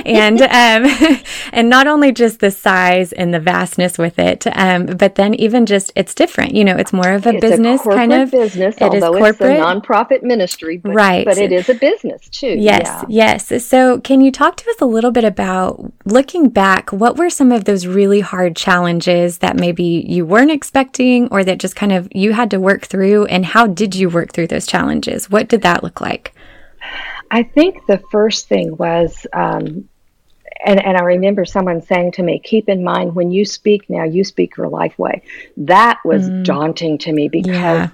and 0.07 0.41
um, 0.41 1.21
and 1.53 1.69
not 1.69 1.85
only 1.85 2.11
just 2.11 2.39
the 2.39 2.49
size 2.49 3.13
and 3.13 3.31
the 3.31 3.39
vastness 3.39 3.99
with 3.99 4.17
it, 4.17 4.47
um, 4.57 4.87
but 4.87 5.15
then 5.15 5.35
even 5.35 5.67
just 5.67 5.91
it's 5.95 6.15
different. 6.15 6.55
You 6.55 6.63
know, 6.63 6.75
it's 6.75 6.91
more 6.91 7.11
of 7.11 7.27
a 7.27 7.29
it's 7.29 7.41
business 7.41 7.85
a 7.85 7.89
kind 7.89 8.11
of 8.11 8.31
business. 8.31 8.75
It 8.81 8.95
is 8.95 9.03
corporate, 9.03 9.51
it's 9.51 9.61
a 9.61 9.63
nonprofit 9.63 10.23
ministry, 10.23 10.77
but, 10.77 10.95
right? 10.95 11.25
But 11.25 11.37
it 11.37 11.51
is 11.51 11.69
a 11.69 11.75
business 11.75 12.27
too. 12.29 12.55
Yes, 12.57 13.05
yeah. 13.07 13.37
yes. 13.47 13.63
So, 13.63 13.99
can 13.99 14.21
you 14.21 14.31
talk 14.31 14.57
to 14.57 14.69
us 14.71 14.81
a 14.81 14.85
little 14.87 15.11
bit 15.11 15.25
about 15.25 15.93
looking 16.05 16.49
back? 16.49 16.91
What 16.91 17.17
were 17.17 17.29
some 17.29 17.51
of 17.51 17.65
those 17.65 17.85
really 17.85 18.21
hard 18.21 18.55
challenges 18.55 19.37
that 19.37 19.58
maybe 19.59 20.05
you 20.07 20.25
weren't 20.25 20.51
expecting 20.51 21.27
or 21.29 21.43
that 21.43 21.59
just 21.59 21.75
kind 21.75 21.91
of 21.91 22.07
you 22.13 22.33
had 22.33 22.51
to 22.51 22.59
work 22.59 22.85
through? 22.85 23.25
And 23.25 23.45
how 23.45 23.67
did 23.67 23.95
you 23.95 24.09
work 24.09 24.31
through 24.31 24.47
those 24.47 24.65
challenges? 24.65 25.29
What 25.29 25.47
did 25.47 25.61
that 25.61 25.83
look 25.83 26.01
like? 26.01 26.33
I 27.31 27.43
think 27.43 27.85
the 27.87 28.01
first 28.11 28.47
thing 28.47 28.75
was, 28.77 29.27
um, 29.33 29.87
and, 30.65 30.83
and 30.83 30.97
I 30.97 31.01
remember 31.01 31.45
someone 31.45 31.81
saying 31.81 32.13
to 32.13 32.23
me, 32.23 32.39
keep 32.39 32.69
in 32.69 32.83
mind 32.83 33.15
when 33.15 33.31
you 33.31 33.45
speak 33.45 33.89
now, 33.89 34.03
you 34.03 34.23
speak 34.23 34.57
your 34.57 34.67
life 34.67 34.97
way. 34.97 35.21
That 35.57 35.99
was 36.03 36.29
mm. 36.29 36.43
daunting 36.43 36.97
to 36.99 37.13
me 37.13 37.29
because, 37.29 37.53
yeah. 37.53 37.89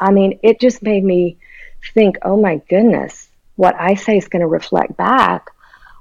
I 0.00 0.10
mean, 0.10 0.38
it 0.42 0.60
just 0.60 0.82
made 0.82 1.04
me 1.04 1.36
think, 1.92 2.16
oh 2.22 2.40
my 2.40 2.56
goodness, 2.68 3.28
what 3.56 3.74
I 3.78 3.94
say 3.94 4.16
is 4.16 4.28
going 4.28 4.40
to 4.40 4.48
reflect 4.48 4.96
back 4.96 5.50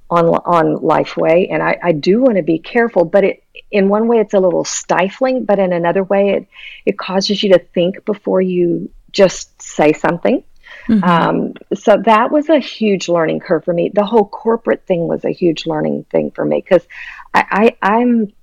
on 0.10 0.28
on 0.28 0.78
Lifeway, 0.78 1.48
and 1.52 1.64
I, 1.64 1.78
I 1.82 1.92
do 1.92 2.22
want 2.22 2.38
to 2.38 2.44
be 2.44 2.60
careful. 2.60 3.06
But 3.06 3.24
it, 3.24 3.43
in 3.74 3.90
one 3.90 4.08
way, 4.08 4.20
it's 4.20 4.36
a 4.36 4.40
little 4.40 4.64
stifling, 4.64 5.46
but 5.46 5.58
in 5.58 5.74
another 5.74 6.04
way, 6.04 6.30
it 6.30 6.48
it 6.86 6.98
causes 6.98 7.42
you 7.42 7.54
to 7.54 7.60
think 7.60 8.06
before 8.06 8.40
you 8.40 8.92
just 9.12 9.62
say 9.62 9.94
something. 9.94 10.44
Mm-hmm. 10.88 11.04
Um, 11.04 11.54
so 11.74 11.98
that 12.06 12.32
was 12.32 12.50
a 12.50 12.60
huge 12.60 13.10
learning 13.10 13.40
curve 13.40 13.66
for 13.66 13.74
me. 13.74 13.90
The 13.94 14.06
whole 14.06 14.28
corporate 14.28 14.86
thing 14.86 15.08
was 15.08 15.26
a 15.26 15.32
huge 15.32 15.66
learning 15.66 16.06
thing 16.12 16.30
for 16.32 16.46
me 16.46 16.58
because 16.58 16.86
I, 17.34 17.76
I 17.82 17.96
I'm 17.96 18.34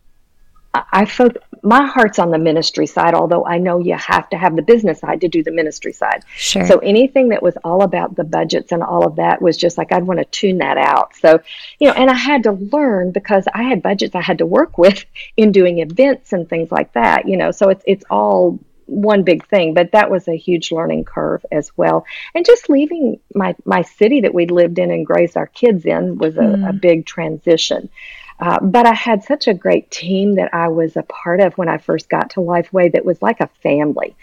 I 0.73 1.05
felt 1.05 1.37
my 1.63 1.85
heart's 1.85 2.19
on 2.21 2.31
the 2.31 2.39
ministry 2.39 2.87
side, 2.87 3.13
although 3.13 3.45
I 3.45 3.59
know 3.59 3.81
you 3.81 3.97
have 3.97 4.29
to 4.31 4.39
have 4.39 4.55
the 4.55 4.63
business 4.63 5.01
side 5.01 5.21
to 5.23 5.29
do 5.29 5.43
the 5.43 5.51
ministry 5.51 5.93
side. 5.93 6.23
Sure. 6.37 6.65
So 6.67 6.79
anything 6.79 7.31
that 7.31 7.43
was 7.43 7.57
all 7.65 7.83
about 7.83 8.15
the 8.15 8.25
budgets 8.25 8.71
and 8.71 8.83
all 8.83 9.05
of 9.05 9.17
that 9.17 9.43
was 9.43 9.57
just 9.57 9.77
like 9.77 9.91
I'd 9.91 10.07
want 10.07 10.21
to 10.21 10.25
tune 10.27 10.59
that 10.59 10.79
out. 10.79 11.17
So, 11.17 11.41
you 11.81 11.89
know, 11.89 11.95
and 11.95 12.09
I 12.09 12.15
had 12.15 12.45
to 12.45 12.53
learn 12.53 13.11
because 13.11 13.47
I 13.53 13.65
had 13.65 13.83
budgets 13.83 14.15
I 14.15 14.23
had 14.23 14.39
to 14.39 14.47
work 14.47 14.79
with 14.79 15.05
in 15.37 15.51
doing 15.51 15.81
events 15.81 16.33
and 16.33 16.49
things 16.49 16.71
like 16.71 16.93
that, 16.93 17.29
you 17.29 17.37
know. 17.37 17.51
So 17.51 17.69
it's 17.71 17.83
it's 17.87 18.05
all 18.09 18.61
one 18.87 19.23
big 19.23 19.47
thing, 19.47 19.75
but 19.75 19.93
that 19.93 20.11
was 20.11 20.29
a 20.29 20.37
huge 20.37 20.73
learning 20.73 21.05
curve 21.05 21.45
as 21.51 21.71
well. 21.77 22.05
And 22.35 22.45
just 22.45 22.69
leaving 22.69 23.21
my 23.35 23.57
my 23.65 23.83
city 23.83 24.21
that 24.23 24.35
we 24.35 24.47
lived 24.47 24.79
in 24.79 24.91
and 24.91 25.07
raised 25.09 25.37
our 25.37 25.47
kids 25.47 25.85
in 25.85 26.19
was 26.19 26.37
a, 26.37 26.41
mm. 26.41 26.69
a 26.69 26.73
big 26.73 27.07
transition. 27.07 27.89
Uh, 28.41 28.59
but 28.61 28.87
I 28.87 28.95
had 28.95 29.23
such 29.23 29.49
a 29.49 29.55
great 29.55 29.91
team 29.91 30.37
that 30.37 30.55
I 30.55 30.69
was 30.69 30.97
a 30.97 31.03
part 31.03 31.41
of 31.41 31.59
when 31.59 31.69
I 31.69 31.77
first 31.79 32.09
got 32.09 32.31
to 32.31 32.41
Lifeway 32.41 32.93
that 32.93 33.05
was 33.05 33.21
like 33.21 33.41
a 33.41 33.51
family 33.63 34.17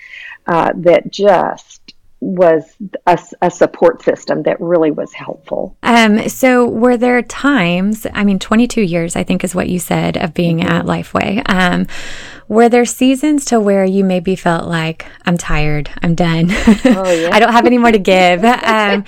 uh, 0.48 0.74
that 0.78 1.12
just 1.12 1.87
was 2.20 2.76
a, 3.06 3.20
a, 3.44 3.52
support 3.52 4.02
system 4.02 4.42
that 4.44 4.60
really 4.60 4.90
was 4.90 5.14
helpful. 5.14 5.78
Um, 5.84 6.28
so, 6.30 6.68
were 6.68 6.98
there 6.98 7.22
times, 7.22 8.08
I 8.12 8.24
mean, 8.24 8.40
22 8.40 8.82
years, 8.82 9.16
I 9.16 9.24
think 9.24 9.44
is 9.44 9.54
what 9.54 9.70
you 9.70 9.78
said, 9.78 10.18
of 10.18 10.34
being 10.34 10.60
mm-hmm. 10.60 10.68
at 10.68 10.86
Lifeway. 10.86 11.48
Um, 11.48 11.86
were 12.48 12.70
there 12.70 12.86
seasons 12.86 13.46
to 13.46 13.60
where 13.60 13.84
you 13.84 14.04
maybe 14.04 14.36
felt 14.36 14.68
like, 14.68 15.06
I'm 15.26 15.38
tired, 15.38 15.92
I'm 16.02 16.16
done, 16.16 16.48
oh, 16.50 16.64
yeah. 16.86 17.30
I 17.32 17.40
don't 17.40 17.52
have 17.52 17.66
any 17.66 17.78
more 17.78 17.92
to 17.92 18.00
give? 18.00 18.44
Um, 18.44 19.04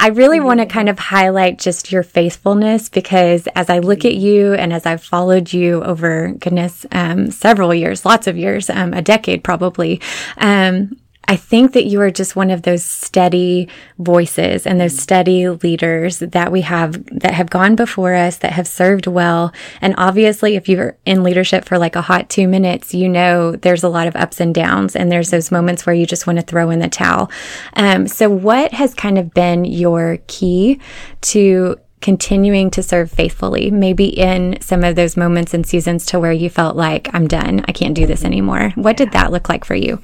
I 0.00 0.08
really 0.08 0.36
yeah. 0.38 0.44
want 0.44 0.60
to 0.60 0.66
kind 0.66 0.88
of 0.88 0.98
highlight 0.98 1.58
just 1.58 1.92
your 1.92 2.02
faithfulness 2.02 2.88
because 2.88 3.46
as 3.54 3.68
I 3.68 3.78
look 3.78 4.04
at 4.04 4.14
you 4.14 4.54
and 4.54 4.72
as 4.72 4.86
I've 4.86 5.04
followed 5.04 5.52
you 5.52 5.84
over, 5.84 6.32
goodness, 6.32 6.86
um, 6.90 7.30
several 7.30 7.74
years, 7.74 8.04
lots 8.04 8.26
of 8.26 8.36
years, 8.36 8.70
um, 8.70 8.94
a 8.94 9.02
decade 9.02 9.44
probably, 9.44 10.00
um, 10.38 10.96
I 11.30 11.36
think 11.36 11.74
that 11.74 11.86
you 11.86 12.00
are 12.00 12.10
just 12.10 12.34
one 12.34 12.50
of 12.50 12.62
those 12.62 12.84
steady 12.84 13.68
voices 13.98 14.66
and 14.66 14.80
those 14.80 14.98
steady 14.98 15.48
leaders 15.48 16.18
that 16.18 16.50
we 16.50 16.62
have 16.62 17.04
that 17.20 17.34
have 17.34 17.48
gone 17.48 17.76
before 17.76 18.16
us, 18.16 18.38
that 18.38 18.54
have 18.54 18.66
served 18.66 19.06
well. 19.06 19.52
And 19.80 19.94
obviously, 19.96 20.56
if 20.56 20.68
you're 20.68 20.98
in 21.06 21.22
leadership 21.22 21.66
for 21.66 21.78
like 21.78 21.94
a 21.94 22.02
hot 22.02 22.30
two 22.30 22.48
minutes, 22.48 22.94
you 22.94 23.08
know 23.08 23.52
there's 23.52 23.84
a 23.84 23.88
lot 23.88 24.08
of 24.08 24.16
ups 24.16 24.40
and 24.40 24.52
downs, 24.52 24.96
and 24.96 25.12
there's 25.12 25.30
those 25.30 25.52
moments 25.52 25.86
where 25.86 25.94
you 25.94 26.04
just 26.04 26.26
want 26.26 26.40
to 26.40 26.44
throw 26.44 26.68
in 26.68 26.80
the 26.80 26.88
towel. 26.88 27.30
Um, 27.74 28.08
so, 28.08 28.28
what 28.28 28.72
has 28.72 28.92
kind 28.92 29.16
of 29.16 29.32
been 29.32 29.64
your 29.64 30.18
key 30.26 30.80
to 31.20 31.78
continuing 32.00 32.72
to 32.72 32.82
serve 32.82 33.08
faithfully, 33.08 33.70
maybe 33.70 34.08
in 34.08 34.60
some 34.60 34.82
of 34.82 34.96
those 34.96 35.16
moments 35.16 35.54
and 35.54 35.64
seasons 35.64 36.06
to 36.06 36.18
where 36.18 36.32
you 36.32 36.50
felt 36.50 36.74
like, 36.74 37.08
I'm 37.14 37.28
done, 37.28 37.64
I 37.68 37.72
can't 37.72 37.94
do 37.94 38.04
this 38.04 38.24
anymore. 38.24 38.72
What 38.74 38.96
did 38.96 39.12
that 39.12 39.30
look 39.30 39.48
like 39.48 39.64
for 39.64 39.76
you? 39.76 40.02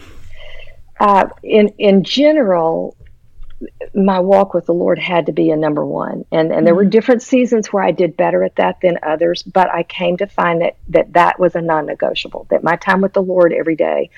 Uh, 0.99 1.29
in 1.43 1.69
in 1.79 2.05
general, 2.05 2.97
my 3.95 4.21
walk 4.21 4.55
with 4.55 4.67
the 4.67 4.75
Lord 4.75 4.99
had 4.99 5.27
to 5.27 5.33
be 5.33 5.51
a 5.51 5.57
number 5.57 5.85
one, 5.85 6.25
and 6.33 6.53
and 6.53 6.67
there 6.67 6.75
were 6.75 6.83
mm-hmm. 6.83 6.91
different 6.91 7.23
seasons 7.23 7.73
where 7.73 7.83
I 7.83 7.91
did 7.91 8.17
better 8.17 8.43
at 8.45 8.57
that 8.57 8.81
than 8.81 8.99
others. 9.03 9.43
But 9.43 9.71
I 9.71 9.83
came 9.83 10.17
to 10.19 10.27
find 10.27 10.63
that 10.63 10.77
that 10.89 11.13
that 11.15 11.39
was 11.39 11.55
a 11.55 11.61
non-negotiable. 11.61 12.47
That 12.51 12.65
my 12.65 12.77
time 12.77 13.01
with 13.01 13.13
the 13.13 13.23
Lord 13.23 13.53
every 13.53 13.77
day 13.77 14.11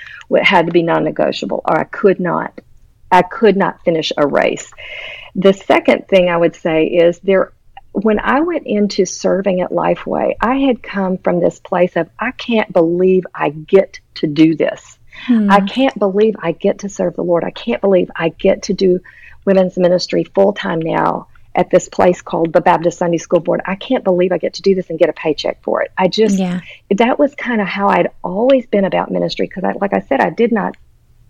had 0.43 0.67
to 0.67 0.73
be 0.73 0.83
non-negotiable, 0.83 1.62
or 1.64 1.79
I 1.79 1.85
could 1.85 2.21
not, 2.21 2.61
I 3.11 3.23
could 3.23 3.57
not 3.57 3.83
finish 3.85 4.12
a 4.17 4.27
race. 4.27 4.71
The 5.35 5.53
second 5.53 6.09
thing 6.09 6.29
I 6.29 6.37
would 6.37 6.57
say 6.57 6.87
is 6.87 7.19
there 7.21 7.53
when 7.93 8.21
I 8.21 8.41
went 8.41 8.67
into 8.67 9.05
serving 9.05 9.61
at 9.61 9.71
Lifeway, 9.71 10.35
I 10.41 10.57
had 10.59 10.83
come 10.83 11.19
from 11.19 11.41
this 11.41 11.59
place 11.59 11.97
of, 11.97 12.09
I 12.19 12.31
can't 12.33 12.73
believe 12.73 13.25
I 13.35 13.51
get 13.51 14.01
to 14.17 14.27
do 14.27 14.55
this. 14.55 14.98
Hmm. 15.27 15.51
I 15.51 15.61
can't 15.61 15.99
believe 15.99 16.37
I 16.39 16.53
get 16.53 16.81
to 16.81 16.89
serve 16.89 17.17
the 17.17 17.23
Lord. 17.23 17.45
I 17.45 17.51
can't 17.51 17.81
believe 17.81 18.11
I 18.17 18.31
get 18.31 18.63
to 18.65 18.75
do 18.75 19.01
women's 19.45 19.77
ministry 19.77 20.25
full 20.25 20.53
time 20.53 20.81
now 20.81 21.29
at 21.55 21.71
this 21.71 21.89
place 21.89 22.23
called 22.23 22.53
the 22.53 22.61
Baptist 22.61 22.99
Sunday 22.99 23.19
School 23.19 23.41
Board. 23.41 23.61
I 23.67 23.75
can't 23.75 24.05
believe 24.05 24.31
I 24.31 24.39
get 24.39 24.55
to 24.55 24.63
do 24.63 24.75
this 24.75 24.91
and 24.91 24.99
get 24.99 25.09
a 25.09 25.13
paycheck 25.13 25.63
for 25.63 25.83
it. 25.83 25.91
I 25.99 26.09
just, 26.09 26.39
yeah. 26.39 26.61
that 26.91 27.19
was 27.19 27.35
kind 27.35 27.61
of 27.61 27.67
how 27.67 27.89
I'd 27.89 28.11
always 28.23 28.67
been 28.67 28.85
about 28.85 29.11
ministry 29.11 29.47
because, 29.47 29.65
I, 29.65 29.73
like 29.81 29.93
I 29.93 30.01
said, 30.01 30.21
I 30.21 30.31
did 30.31 30.53
not, 30.53 30.77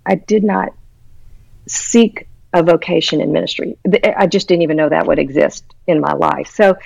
I 0.04 0.16
did 0.16 0.44
not 0.44 0.74
seek 1.66 2.28
a 2.52 2.62
vocation 2.62 3.20
in 3.20 3.32
ministry. 3.32 3.78
I 4.16 4.26
just 4.26 4.48
didn't 4.48 4.62
even 4.62 4.76
know 4.76 4.88
that 4.88 5.06
would 5.06 5.18
exist 5.18 5.64
in 5.86 6.00
my 6.00 6.12
life. 6.12 6.48
So 6.48 6.76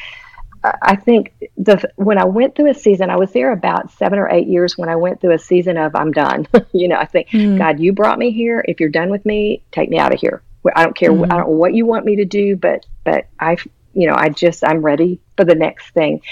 I 0.64 0.96
think 0.96 1.32
the 1.56 1.90
when 1.96 2.18
I 2.18 2.24
went 2.24 2.54
through 2.54 2.70
a 2.70 2.74
season, 2.74 3.10
I 3.10 3.16
was 3.16 3.32
there 3.32 3.52
about 3.52 3.90
seven 3.92 4.18
or 4.18 4.28
eight 4.30 4.46
years 4.46 4.78
when 4.78 4.88
I 4.88 4.96
went 4.96 5.20
through 5.20 5.32
a 5.32 5.38
season 5.38 5.76
of 5.76 5.94
I'm 5.96 6.12
done. 6.12 6.46
you 6.72 6.88
know, 6.88 6.96
I 6.96 7.06
think 7.06 7.28
mm. 7.28 7.58
God, 7.58 7.80
you 7.80 7.92
brought 7.92 8.18
me 8.18 8.30
here. 8.30 8.64
If 8.66 8.78
you're 8.78 8.88
done 8.88 9.10
with 9.10 9.24
me, 9.26 9.62
take 9.72 9.90
me 9.90 9.98
out 9.98 10.14
of 10.14 10.20
here. 10.20 10.42
I 10.76 10.84
don't 10.84 10.96
care. 10.96 11.10
Mm. 11.10 11.24
I 11.24 11.36
don't 11.36 11.48
know 11.48 11.56
what 11.56 11.74
you 11.74 11.86
want 11.86 12.04
me 12.04 12.16
to 12.16 12.24
do, 12.24 12.56
but 12.56 12.86
but 13.04 13.26
I 13.40 13.56
you 13.94 14.06
know, 14.06 14.14
I 14.14 14.28
just 14.28 14.64
I'm 14.64 14.82
ready 14.82 15.20
for 15.36 15.44
the 15.44 15.54
next 15.54 15.90
thing. 15.90 16.22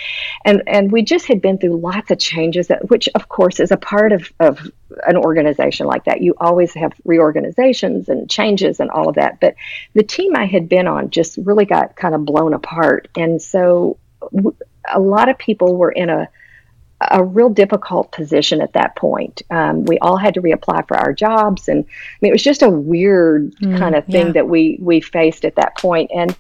And 0.45 0.63
and 0.67 0.91
we 0.91 1.03
just 1.03 1.27
had 1.27 1.43
been 1.43 1.59
through 1.59 1.77
lots 1.77 2.11
of 2.11 2.19
changes 2.19 2.69
that 2.69 2.89
which 2.89 3.09
of 3.15 3.29
course 3.29 3.61
is 3.61 3.71
a 3.71 3.77
part 3.77 4.13
of, 4.13 4.33
of 4.41 4.71
an 5.07 5.17
organization 5.17 5.87
like 5.87 6.05
that. 6.05 6.23
You 6.23 6.35
always 6.39 6.73
have 6.75 6.93
reorganizations 7.05 8.09
and 8.09 8.31
changes 8.31 8.81
and 8.81 8.91
all 8.91 9.09
of 9.09 9.17
that. 9.17 9.41
But 9.41 9.57
the 9.95 10.03
team 10.03 10.37
I 10.37 10.47
had 10.47 10.69
been 10.69 10.87
on 10.87 11.11
just 11.11 11.39
really 11.39 11.67
got 11.67 11.97
kind 11.97 12.15
of 12.15 12.25
blown 12.25 12.55
apart. 12.55 13.09
And 13.17 13.41
so 13.41 13.99
a 14.93 15.01
lot 15.01 15.29
of 15.29 15.39
people 15.39 15.77
were 15.77 15.93
in 15.93 16.11
a 16.11 16.29
a 17.11 17.25
real 17.25 17.49
difficult 17.49 18.13
position 18.13 18.61
at 18.61 18.75
that 18.75 18.95
point. 18.95 19.41
Um, 19.51 19.85
we 19.85 19.99
all 20.01 20.19
had 20.19 20.35
to 20.35 20.43
reapply 20.43 20.87
for 20.87 20.99
our 20.99 21.13
jobs, 21.13 21.69
and 21.69 21.85
I 21.85 22.17
mean, 22.21 22.31
it 22.31 22.33
was 22.33 22.43
just 22.43 22.63
a 22.63 22.69
weird 22.69 23.55
mm, 23.57 23.79
kind 23.79 23.95
of 23.95 24.05
thing 24.07 24.27
yeah. 24.27 24.33
that 24.33 24.49
we 24.49 24.79
we 24.81 25.01
faced 25.01 25.45
at 25.45 25.57
that 25.57 25.79
point. 25.79 26.11
And 26.15 26.37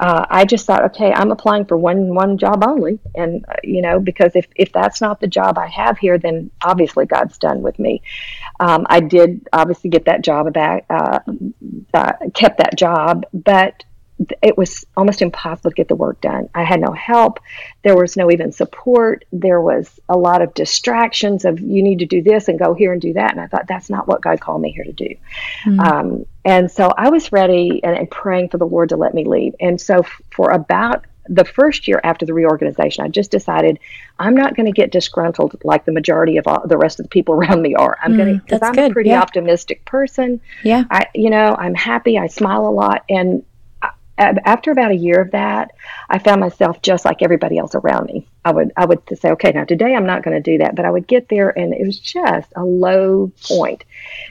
uh, 0.00 0.26
I 0.28 0.44
just 0.44 0.66
thought, 0.66 0.84
okay, 0.86 1.12
I'm 1.12 1.30
applying 1.30 1.66
for 1.66 1.76
one 1.76 2.14
one 2.14 2.36
job 2.36 2.64
only, 2.66 2.98
and 3.14 3.44
uh, 3.48 3.54
you 3.62 3.80
know, 3.80 4.00
because 4.00 4.34
if 4.34 4.48
if 4.56 4.72
that's 4.72 5.00
not 5.00 5.20
the 5.20 5.28
job 5.28 5.56
I 5.56 5.68
have 5.68 5.98
here, 5.98 6.18
then 6.18 6.50
obviously 6.64 7.06
God's 7.06 7.38
done 7.38 7.62
with 7.62 7.78
me. 7.78 8.02
Um, 8.58 8.84
I 8.90 8.98
did 8.98 9.48
obviously 9.52 9.90
get 9.90 10.06
that 10.06 10.22
job 10.22 10.52
back, 10.52 10.84
uh, 10.90 11.20
uh, 11.94 12.12
kept 12.34 12.58
that 12.58 12.76
job, 12.76 13.24
but 13.32 13.84
it 14.42 14.56
was 14.56 14.86
almost 14.96 15.22
impossible 15.22 15.70
to 15.70 15.74
get 15.74 15.88
the 15.88 15.96
work 15.96 16.20
done. 16.20 16.48
I 16.54 16.64
had 16.64 16.80
no 16.80 16.92
help. 16.92 17.40
There 17.82 17.96
was 17.96 18.16
no 18.16 18.30
even 18.30 18.52
support. 18.52 19.24
There 19.32 19.60
was 19.60 19.98
a 20.08 20.16
lot 20.16 20.42
of 20.42 20.54
distractions 20.54 21.44
of 21.44 21.60
you 21.60 21.82
need 21.82 21.98
to 22.00 22.06
do 22.06 22.22
this 22.22 22.48
and 22.48 22.58
go 22.58 22.74
here 22.74 22.92
and 22.92 23.00
do 23.00 23.14
that. 23.14 23.32
And 23.32 23.40
I 23.40 23.46
thought 23.46 23.66
that's 23.66 23.90
not 23.90 24.06
what 24.06 24.20
God 24.20 24.40
called 24.40 24.60
me 24.60 24.70
here 24.70 24.84
to 24.84 24.92
do. 24.92 25.14
Mm-hmm. 25.64 25.80
Um, 25.80 26.26
and 26.44 26.70
so 26.70 26.92
I 26.96 27.10
was 27.10 27.32
ready 27.32 27.82
and, 27.82 27.96
and, 27.96 28.10
praying 28.10 28.48
for 28.48 28.58
the 28.58 28.66
Lord 28.66 28.90
to 28.90 28.96
let 28.96 29.14
me 29.14 29.24
leave. 29.24 29.54
And 29.60 29.80
so 29.80 30.00
f- 30.00 30.20
for 30.30 30.50
about 30.50 31.04
the 31.28 31.44
first 31.44 31.86
year 31.86 32.00
after 32.02 32.26
the 32.26 32.34
reorganization, 32.34 33.04
I 33.04 33.08
just 33.08 33.30
decided 33.30 33.78
I'm 34.18 34.34
not 34.34 34.56
going 34.56 34.66
to 34.66 34.72
get 34.72 34.90
disgruntled 34.90 35.56
like 35.64 35.84
the 35.84 35.92
majority 35.92 36.36
of 36.36 36.46
all, 36.46 36.66
the 36.66 36.76
rest 36.76 36.98
of 36.98 37.04
the 37.04 37.10
people 37.10 37.34
around 37.36 37.62
me 37.62 37.74
are. 37.74 37.96
I'm 38.02 38.14
mm, 38.14 38.16
going 38.16 38.38
to 38.38 38.44
because 38.44 38.62
I'm 38.62 38.74
good. 38.74 38.90
a 38.90 38.94
pretty 38.94 39.10
yeah. 39.10 39.22
optimistic 39.22 39.84
person. 39.84 40.40
Yeah, 40.64 40.84
I 40.90 41.06
you 41.14 41.30
know 41.30 41.54
I'm 41.58 41.74
happy. 41.74 42.18
I 42.18 42.26
smile 42.26 42.66
a 42.66 42.70
lot, 42.70 43.04
and 43.08 43.44
after 44.18 44.70
about 44.70 44.90
a 44.90 44.96
year 44.96 45.20
of 45.20 45.30
that, 45.30 45.72
I 46.08 46.18
found 46.18 46.40
myself 46.40 46.82
just 46.82 47.04
like 47.04 47.22
everybody 47.22 47.58
else 47.58 47.74
around 47.74 48.06
me. 48.06 48.26
I 48.44 48.52
would 48.52 48.72
I 48.76 48.84
would 48.84 49.00
say, 49.18 49.30
okay, 49.30 49.52
now 49.52 49.64
today 49.64 49.94
I'm 49.94 50.06
not 50.06 50.22
going 50.22 50.40
to 50.40 50.50
do 50.50 50.58
that, 50.58 50.74
but 50.74 50.84
I 50.84 50.90
would 50.90 51.06
get 51.06 51.28
there 51.28 51.56
and 51.56 51.72
it 51.72 51.86
was 51.86 51.98
just 51.98 52.52
a 52.56 52.64
low 52.64 53.32
point. 53.42 53.84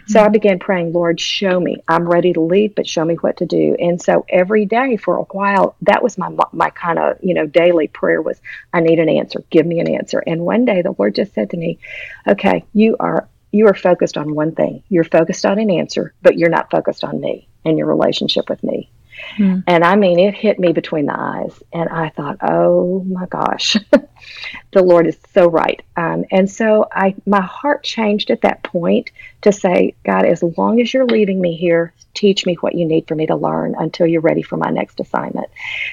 So 0.07 0.21
I 0.21 0.27
began 0.29 0.59
praying, 0.59 0.93
Lord, 0.93 1.19
show 1.19 1.59
me. 1.59 1.81
I'm 1.87 2.07
ready 2.07 2.33
to 2.33 2.41
leave, 2.41 2.75
but 2.75 2.87
show 2.87 3.03
me 3.05 3.15
what 3.15 3.37
to 3.37 3.45
do. 3.45 3.75
And 3.79 4.01
so 4.01 4.25
every 4.29 4.65
day 4.65 4.97
for 4.97 5.17
a 5.17 5.23
while, 5.23 5.75
that 5.81 6.03
was 6.03 6.17
my 6.17 6.29
my 6.51 6.69
kind 6.69 6.99
of 6.99 7.17
you 7.21 7.33
know 7.33 7.47
daily 7.47 7.87
prayer 7.87 8.21
was, 8.21 8.39
I 8.73 8.81
need 8.81 8.99
an 8.99 9.09
answer. 9.09 9.43
Give 9.49 9.65
me 9.65 9.79
an 9.79 9.89
answer. 9.89 10.19
And 10.19 10.41
one 10.41 10.65
day 10.65 10.81
the 10.81 10.95
Lord 10.97 11.15
just 11.15 11.33
said 11.33 11.49
to 11.51 11.57
me, 11.57 11.79
okay, 12.27 12.65
you 12.73 12.97
are 12.99 13.27
you 13.51 13.67
are 13.67 13.73
focused 13.73 14.17
on 14.17 14.35
one 14.35 14.53
thing. 14.53 14.83
You're 14.89 15.03
focused 15.03 15.45
on 15.45 15.59
an 15.59 15.69
answer, 15.69 16.13
but 16.21 16.37
you're 16.37 16.49
not 16.49 16.71
focused 16.71 17.03
on 17.03 17.19
me 17.19 17.47
and 17.65 17.77
your 17.77 17.87
relationship 17.87 18.49
with 18.49 18.63
me. 18.63 18.89
Hmm. 19.37 19.59
And 19.67 19.83
I 19.83 19.95
mean, 19.95 20.19
it 20.19 20.33
hit 20.33 20.59
me 20.59 20.73
between 20.73 21.05
the 21.05 21.17
eyes. 21.17 21.61
And 21.73 21.89
I 21.89 22.09
thought, 22.09 22.37
oh 22.41 23.03
my 23.03 23.25
gosh, 23.27 23.77
the 24.71 24.83
Lord 24.83 25.07
is 25.07 25.17
so 25.33 25.47
right. 25.49 25.81
Um, 25.95 26.25
and 26.31 26.49
so 26.49 26.87
I, 26.91 27.15
my 27.25 27.41
heart 27.41 27.83
changed 27.83 28.31
at 28.31 28.41
that 28.41 28.63
point 28.63 29.11
to 29.41 29.51
say, 29.51 29.95
God, 30.03 30.25
as 30.25 30.43
long 30.43 30.81
as 30.81 30.93
you're 30.93 31.05
leaving 31.05 31.39
me 31.39 31.55
here, 31.55 31.93
teach 32.13 32.45
me 32.45 32.55
what 32.55 32.75
you 32.75 32.85
need 32.85 33.07
for 33.07 33.15
me 33.15 33.27
to 33.27 33.35
learn 33.35 33.75
until 33.77 34.07
you're 34.07 34.21
ready 34.21 34.41
for 34.41 34.57
my 34.57 34.69
next 34.69 34.99
assignment. 34.99 35.47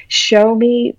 Show 0.09 0.55
me 0.55 0.97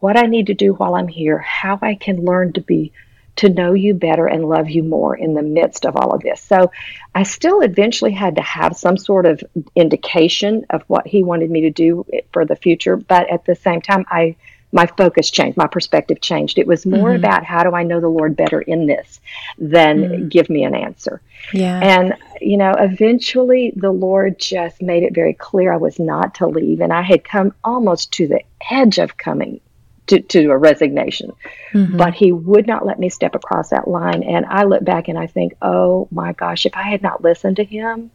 what 0.00 0.16
I 0.16 0.26
need 0.26 0.46
to 0.46 0.54
do 0.54 0.74
while 0.74 0.94
I'm 0.94 1.08
here, 1.08 1.38
how 1.38 1.78
I 1.80 1.94
can 1.94 2.24
learn 2.24 2.52
to 2.54 2.60
be 2.60 2.92
to 3.36 3.48
know 3.48 3.72
you 3.72 3.94
better 3.94 4.26
and 4.26 4.48
love 4.48 4.70
you 4.70 4.82
more 4.82 5.16
in 5.16 5.34
the 5.34 5.42
midst 5.42 5.84
of 5.84 5.96
all 5.96 6.12
of 6.12 6.22
this. 6.22 6.40
So 6.40 6.70
I 7.14 7.24
still 7.24 7.60
eventually 7.60 8.12
had 8.12 8.36
to 8.36 8.42
have 8.42 8.76
some 8.76 8.96
sort 8.96 9.26
of 9.26 9.42
indication 9.74 10.64
of 10.70 10.82
what 10.86 11.06
he 11.06 11.22
wanted 11.22 11.50
me 11.50 11.62
to 11.62 11.70
do 11.70 12.06
for 12.32 12.44
the 12.44 12.56
future, 12.56 12.96
but 12.96 13.28
at 13.30 13.44
the 13.44 13.54
same 13.54 13.80
time 13.80 14.04
I 14.08 14.36
my 14.74 14.86
focus 14.86 15.30
changed, 15.30 15.56
my 15.56 15.68
perspective 15.68 16.20
changed. 16.20 16.58
It 16.58 16.66
was 16.66 16.84
more 16.84 17.10
mm-hmm. 17.10 17.24
about 17.24 17.44
how 17.44 17.62
do 17.62 17.76
I 17.76 17.84
know 17.84 18.00
the 18.00 18.08
Lord 18.08 18.36
better 18.36 18.60
in 18.60 18.86
this 18.86 19.20
than 19.56 20.00
mm-hmm. 20.00 20.28
give 20.28 20.50
me 20.50 20.64
an 20.64 20.74
answer. 20.74 21.22
Yeah. 21.52 21.78
And 21.78 22.14
you 22.40 22.56
know, 22.56 22.74
eventually 22.76 23.72
the 23.76 23.92
Lord 23.92 24.36
just 24.40 24.82
made 24.82 25.04
it 25.04 25.14
very 25.14 25.32
clear 25.32 25.72
I 25.72 25.76
was 25.76 26.00
not 26.00 26.34
to 26.36 26.48
leave 26.48 26.80
and 26.80 26.92
I 26.92 27.02
had 27.02 27.22
come 27.22 27.54
almost 27.62 28.10
to 28.14 28.26
the 28.26 28.40
edge 28.68 28.98
of 28.98 29.16
coming 29.16 29.60
to, 30.06 30.20
to 30.20 30.50
a 30.50 30.56
resignation. 30.56 31.32
Mm-hmm. 31.72 31.96
But 31.96 32.14
he 32.14 32.32
would 32.32 32.66
not 32.66 32.84
let 32.84 32.98
me 32.98 33.08
step 33.08 33.34
across 33.34 33.70
that 33.70 33.88
line. 33.88 34.22
And 34.22 34.44
I 34.46 34.64
look 34.64 34.84
back 34.84 35.08
and 35.08 35.18
I 35.18 35.26
think, 35.26 35.54
oh 35.62 36.08
my 36.10 36.32
gosh, 36.32 36.66
if 36.66 36.76
I 36.76 36.82
had 36.82 37.02
not 37.02 37.22
listened 37.22 37.56
to 37.56 37.64
him 37.64 38.10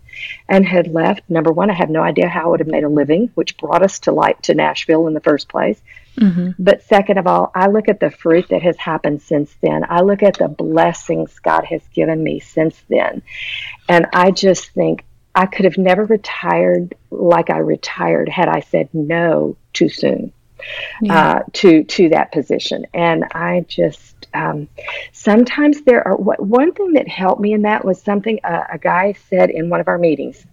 and 0.47 0.65
had 0.65 0.93
left, 0.93 1.29
number 1.29 1.51
one, 1.51 1.69
I 1.69 1.73
have 1.73 1.89
no 1.89 2.01
idea 2.01 2.27
how 2.27 2.45
I 2.45 2.47
would 2.49 2.59
have 2.59 2.67
made 2.67 2.83
a 2.83 2.89
living, 2.89 3.31
which 3.35 3.57
brought 3.57 3.83
us 3.83 3.99
to 3.99 4.11
light 4.11 4.41
to 4.43 4.53
Nashville 4.53 5.07
in 5.07 5.13
the 5.13 5.19
first 5.19 5.49
place. 5.49 5.81
Mm-hmm. 6.17 6.51
But 6.59 6.83
second 6.83 7.17
of 7.17 7.27
all, 7.27 7.51
I 7.55 7.67
look 7.67 7.87
at 7.87 7.99
the 7.99 8.11
fruit 8.11 8.49
that 8.49 8.61
has 8.61 8.77
happened 8.77 9.21
since 9.21 9.55
then. 9.61 9.85
I 9.89 10.01
look 10.01 10.21
at 10.21 10.37
the 10.37 10.47
blessings 10.47 11.39
God 11.39 11.65
has 11.65 11.81
given 11.93 12.23
me 12.23 12.39
since 12.39 12.79
then. 12.89 13.23
And 13.87 14.07
I 14.13 14.31
just 14.31 14.71
think 14.73 15.05
I 15.33 15.45
could 15.45 15.65
have 15.65 15.77
never 15.77 16.05
retired 16.05 16.95
like 17.09 17.49
I 17.49 17.59
retired 17.59 18.29
had 18.29 18.49
I 18.49 18.59
said 18.59 18.89
no 18.93 19.55
too 19.73 19.89
soon 19.89 20.33
yeah. 21.01 21.31
uh, 21.31 21.43
to 21.53 21.83
to 21.83 22.09
that 22.09 22.31
position. 22.31 22.85
And 22.93 23.25
I 23.33 23.65
just 23.67 24.27
um, 24.33 24.67
sometimes 25.11 25.81
there 25.81 26.07
are 26.07 26.15
one 26.15 26.73
thing 26.73 26.93
that 26.93 27.07
helped 27.07 27.41
me 27.41 27.53
in 27.53 27.63
that 27.63 27.85
was 27.85 28.01
something 28.01 28.39
uh, 28.43 28.63
a 28.71 28.77
guy 28.77 29.13
said 29.29 29.49
in 29.49 29.69
one 29.69 29.79
of 29.79 29.87
our 29.87 29.97
meetings. 29.97 30.45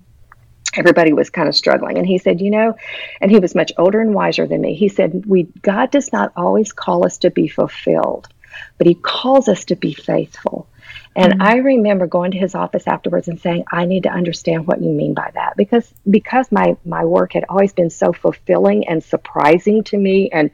Everybody 0.75 1.13
was 1.13 1.31
kind 1.31 1.49
of 1.49 1.55
struggling, 1.55 1.97
and 1.97 2.07
he 2.07 2.19
said, 2.19 2.41
"You 2.41 2.51
know," 2.51 2.77
and 3.21 3.31
he 3.31 3.39
was 3.39 3.55
much 3.55 3.73
older 3.79 4.01
and 4.01 4.15
wiser 4.15 4.47
than 4.47 4.61
me. 4.61 4.75
He 4.75 4.89
said, 4.89 5.25
"We 5.27 5.45
God 5.63 5.91
does 5.91 6.13
not 6.13 6.33
always 6.37 6.73
call 6.73 7.07
us 7.07 7.19
to 7.19 7.31
be 7.31 7.49
fulfilled, 7.49 8.29
but 8.77 8.87
He 8.87 8.95
calls 8.95 9.49
us 9.49 9.65
to 9.67 9.77
be 9.77 9.95
faithful." 9.95 10.69
And 11.17 11.33
mm-hmm. 11.33 11.43
I 11.43 11.57
remember 11.57 12.07
going 12.07 12.31
to 12.33 12.39
his 12.39 12.55
office 12.55 12.87
afterwards 12.87 13.27
and 13.27 13.41
saying, 13.41 13.65
I 13.73 13.87
need 13.87 14.03
to 14.03 14.11
understand 14.11 14.67
what 14.67 14.83
you 14.83 14.91
mean 14.91 15.15
by 15.15 15.31
that. 15.33 15.57
Because 15.57 15.93
because 16.09 16.53
my, 16.53 16.77
my 16.85 17.05
work 17.07 17.33
had 17.33 17.47
always 17.49 17.73
been 17.73 17.91
so 17.91 18.13
fulfilling 18.13 18.87
and 18.87 19.03
surprising 19.03 19.83
to 19.85 19.97
me 19.97 20.29
and 20.31 20.51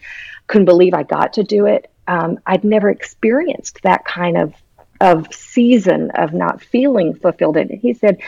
couldn't 0.46 0.66
believe 0.66 0.94
I 0.94 1.02
got 1.02 1.34
to 1.34 1.42
do 1.42 1.66
it. 1.66 1.90
Um, 2.06 2.38
I'd 2.46 2.64
never 2.64 2.88
experienced 2.90 3.82
that 3.82 4.04
kind 4.04 4.36
of 4.36 4.54
of 5.00 5.34
season 5.34 6.12
of 6.12 6.32
not 6.32 6.62
feeling 6.62 7.14
fulfilled. 7.14 7.56
And 7.56 7.72
he 7.72 7.92
said, 7.92 8.18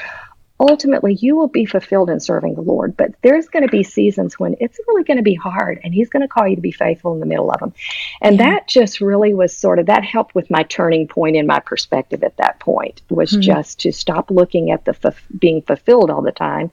ultimately 0.60 1.14
you 1.14 1.36
will 1.36 1.48
be 1.48 1.64
fulfilled 1.64 2.10
in 2.10 2.20
serving 2.20 2.54
the 2.54 2.62
Lord. 2.62 2.96
But 2.96 3.12
there's 3.22 3.48
going 3.48 3.64
to 3.64 3.70
be 3.70 3.82
seasons 3.82 4.38
when 4.38 4.56
it's 4.60 4.78
really 4.86 5.04
going 5.04 5.16
to 5.16 5.22
be 5.22 5.34
hard, 5.34 5.80
and 5.82 5.92
He's 5.92 6.08
going 6.08 6.22
to 6.22 6.28
call 6.28 6.46
you 6.46 6.56
to 6.56 6.62
be 6.62 6.70
faithful 6.70 7.12
in 7.14 7.20
the 7.20 7.26
middle 7.26 7.50
of 7.50 7.60
them. 7.60 7.72
And 8.20 8.36
yeah. 8.36 8.50
that 8.50 8.68
just 8.68 9.00
really 9.00 9.34
was 9.34 9.56
sort 9.56 9.78
of 9.78 9.86
that 9.86 10.04
helped 10.04 10.34
with 10.34 10.50
my 10.50 10.62
turning 10.64 11.08
point 11.08 11.36
in 11.36 11.46
my 11.46 11.60
perspective 11.60 12.22
at 12.22 12.36
that 12.36 12.60
point 12.60 13.02
was 13.10 13.32
mm-hmm. 13.32 13.40
just 13.40 13.80
to 13.80 13.92
stop 13.92 14.30
looking 14.30 14.70
at 14.70 14.84
the 14.84 14.96
f- 15.04 15.26
being 15.38 15.62
fulfilled 15.62 16.10
all 16.10 16.22
the 16.22 16.32
time 16.32 16.70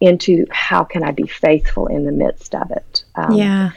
into 0.00 0.44
how 0.50 0.82
can 0.82 1.04
I 1.04 1.12
be 1.12 1.28
faithful 1.28 1.86
in 1.86 2.04
the 2.04 2.10
midst 2.10 2.56
of 2.56 2.70
it. 2.72 3.04
Um, 3.14 3.34
yeah. 3.34 3.70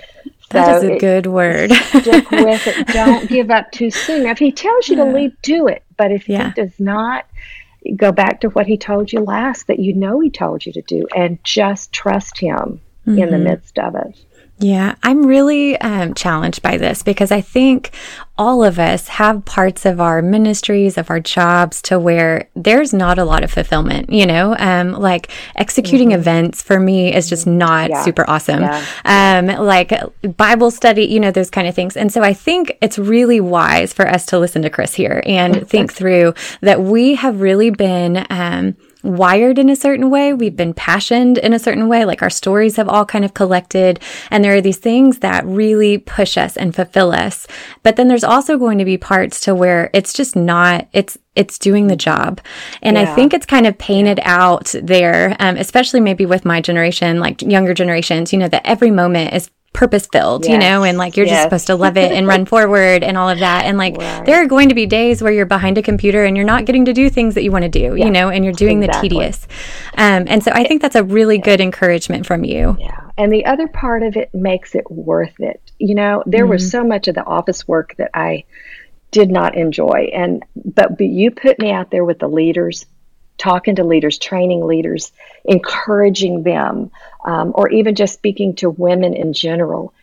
That 0.50 0.66
so 0.66 0.78
is 0.78 0.84
a 0.84 0.94
it, 0.94 1.00
good 1.00 1.28
word. 1.28 1.72
stick 1.90 2.32
with 2.32 2.66
it. 2.66 2.88
Don't 2.94 3.30
give 3.30 3.52
up 3.52 3.72
too 3.72 3.92
soon. 3.92 4.24
Now, 4.24 4.32
if 4.32 4.40
he 4.40 4.52
tells 4.52 4.90
you 4.90 4.98
yeah. 4.98 5.06
to 5.06 5.12
leave, 5.12 5.42
do 5.44 5.68
it. 5.68 5.84
But 5.98 6.12
if 6.12 6.28
yeah. 6.28 6.48
he 6.50 6.62
does 6.62 6.80
not, 6.80 7.26
go 7.96 8.12
back 8.12 8.42
to 8.42 8.50
what 8.50 8.68
he 8.68 8.78
told 8.78 9.12
you 9.12 9.20
last 9.20 9.68
that 9.68 9.80
you 9.80 9.94
know 9.94 10.20
he 10.20 10.30
told 10.30 10.66
you 10.66 10.74
to 10.74 10.82
do 10.82 11.08
and 11.16 11.44
just 11.44 11.92
trust 11.92 12.38
him 12.38 12.82
mm-hmm. 13.08 13.20
in 13.20 13.30
the 13.30 13.38
mm-hmm. 13.38 13.44
midst 13.44 13.78
of 13.80 13.96
it. 13.96 14.18
Yeah, 14.58 14.96
I'm 15.04 15.26
really 15.26 15.78
um, 15.82 16.14
challenged 16.14 16.62
by 16.62 16.78
this 16.78 17.04
because 17.04 17.30
I 17.30 17.42
think 17.42 17.92
all 18.38 18.64
of 18.64 18.80
us 18.80 19.10
have 19.10 19.44
parts 19.44 19.86
of 19.86 20.00
our 20.00 20.22
ministries, 20.22 20.98
of 20.98 21.10
our 21.10 21.20
jobs 21.20 21.82
to 21.84 22.00
where 22.00 22.50
there's 22.56 22.94
not 22.94 23.18
a 23.18 23.26
lot 23.26 23.44
of 23.44 23.52
fulfillment, 23.52 24.10
you 24.10 24.26
know, 24.26 24.56
um, 24.58 24.94
like 24.94 25.30
executing 25.58 26.10
mm-hmm. 26.10 26.20
events 26.20 26.62
for 26.62 26.80
me 26.80 27.14
is 27.14 27.28
just 27.28 27.46
not 27.46 27.90
yeah. 27.90 28.04
super 28.04 28.30
awesome. 28.30 28.62
Yeah. 28.62 28.86
Um, 29.04 29.48
like 29.48 29.94
Bible 30.38 30.72
study, 30.72 31.04
you 31.04 31.20
know, 31.20 31.32
those 31.32 31.50
kind 31.50 31.68
of 31.68 31.76
things. 31.76 31.98
And 31.98 32.12
so 32.12 32.22
I 32.24 32.34
think 32.34 32.78
it's 32.82 32.98
really 32.98 33.42
wise 33.42 33.92
for 33.92 34.08
us 34.08 34.26
to 34.28 34.40
listen 34.40 34.62
to 34.62 34.70
Chris 34.70 34.94
here 34.94 35.22
and 35.26 35.68
think 35.70 35.92
through 35.92 36.34
that 36.62 36.82
we 36.82 37.16
have 37.16 37.42
really 37.42 37.72
been, 37.72 38.26
um, 38.30 38.78
wired 39.06 39.60
in 39.60 39.70
a 39.70 39.76
certain 39.76 40.10
way. 40.10 40.34
We've 40.34 40.56
been 40.56 40.74
passioned 40.74 41.38
in 41.38 41.54
a 41.54 41.60
certain 41.60 41.88
way. 41.88 42.06
Like 42.06 42.22
our 42.22 42.30
stories 42.30 42.76
have 42.76 42.90
all 42.90 43.06
kind 43.06 43.24
of 43.24 43.34
collected. 43.34 44.00
And 44.32 44.44
there 44.44 44.56
are 44.56 44.62
these 44.62 44.78
things 44.78 45.20
that 45.20 45.46
really 45.46 45.98
push 45.98 46.38
us 46.38 46.58
and 46.58 46.76
fulfill 46.76 47.12
us. 47.12 47.48
But 47.84 47.96
then 47.96 48.08
there's 48.08 48.24
also 48.24 48.58
going 48.58 48.80
to 48.80 48.86
be 48.86 48.98
parts 48.98 49.40
to 49.42 49.56
where 49.56 49.90
it's 49.94 50.14
just 50.14 50.36
not, 50.36 50.88
it's, 50.92 51.18
it's 51.36 51.60
doing 51.60 51.88
the 51.88 51.96
job. 51.96 52.42
And 52.82 52.98
yeah. 52.98 53.04
I 53.04 53.16
think 53.16 53.34
it's 53.34 53.46
kind 53.46 53.68
of 53.68 53.78
painted 53.78 54.20
out 54.24 54.74
there, 54.82 55.36
um, 55.40 55.58
especially 55.58 56.00
maybe 56.00 56.26
with 56.26 56.46
my 56.46 56.62
generation, 56.62 57.20
like 57.20 57.42
younger 57.42 57.74
generations, 57.74 58.34
you 58.34 58.40
know, 58.40 58.48
that 58.48 58.66
every 58.66 58.92
moment 58.92 59.34
is 59.34 59.50
purpose 59.76 60.08
filled, 60.08 60.46
yes. 60.46 60.54
you 60.54 60.58
know, 60.58 60.84
and 60.84 60.98
like 60.98 61.18
you're 61.18 61.26
yes. 61.26 61.36
just 61.36 61.44
supposed 61.44 61.68
to 61.68 61.76
love 61.76 61.98
it 61.98 62.12
and 62.12 62.26
run 62.34 62.46
forward 62.46 63.04
and 63.04 63.18
all 63.18 63.30
of 63.30 63.40
that. 63.40 63.66
And 63.66 63.78
like 63.78 63.98
right. 63.98 64.26
there 64.26 64.42
are 64.42 64.48
going 64.48 64.70
to 64.70 64.76
be 64.76 64.86
days 64.86 65.22
where 65.22 65.32
you're 65.32 65.46
behind 65.46 65.78
a 65.78 65.82
computer 65.84 66.24
and 66.24 66.36
you're 66.36 66.46
not 66.46 66.66
getting 66.66 66.86
to 66.86 66.94
do 66.94 67.10
things 67.10 67.36
that 67.36 67.44
you 67.44 67.52
want 67.52 67.64
to 67.64 67.70
do, 67.70 67.96
yeah. 67.96 68.06
you 68.06 68.12
know, 68.12 68.30
and 68.30 68.44
you're 68.44 68.54
doing 68.54 68.82
exactly. 68.82 69.10
the 69.10 69.16
tedious. 69.16 69.48
Um, 69.98 70.26
and 70.28 70.44
so 70.44 70.52
I 70.52 70.64
think 70.64 70.82
that's 70.82 70.96
a 70.96 71.04
really 71.04 71.36
yeah. 71.36 71.44
good 71.44 71.62
encouragement 71.62 72.26
from 72.26 72.44
you. 72.44 72.78
Yeah. 72.80 73.10
And 73.18 73.32
the 73.32 73.46
other 73.46 73.68
part 73.68 74.02
of 74.02 74.16
it 74.18 74.34
makes 74.34 74.76
it 74.76 74.90
worth 74.90 75.40
it. 75.40 75.62
You 75.78 75.96
know, 75.96 76.24
there 76.26 76.44
mm-hmm. 76.44 76.52
was 76.52 76.72
so 76.72 76.84
much 76.84 77.08
of 77.08 77.16
the 77.16 77.26
office 77.26 77.68
work 77.68 77.96
that 77.98 78.12
I 78.14 78.46
did 79.12 79.30
not 79.30 79.56
enjoy. 79.56 80.10
And, 80.14 80.44
but, 80.56 80.98
but 80.98 81.08
you 81.08 81.32
put 81.32 81.60
me 81.60 81.72
out 81.72 81.92
there 81.92 82.04
with 82.04 82.20
the 82.20 82.28
leaders 82.28 82.86
talking 83.38 83.76
to 83.76 83.84
leaders, 83.84 84.18
training 84.18 84.66
leaders, 84.66 85.12
encouraging 85.44 86.44
them, 86.44 86.92
um, 87.26 87.52
or 87.56 87.70
even 87.70 87.96
just 87.96 88.14
speaking 88.14 88.56
to 88.56 88.70
women 88.70 89.14
in 89.14 89.34
general. 89.34 89.94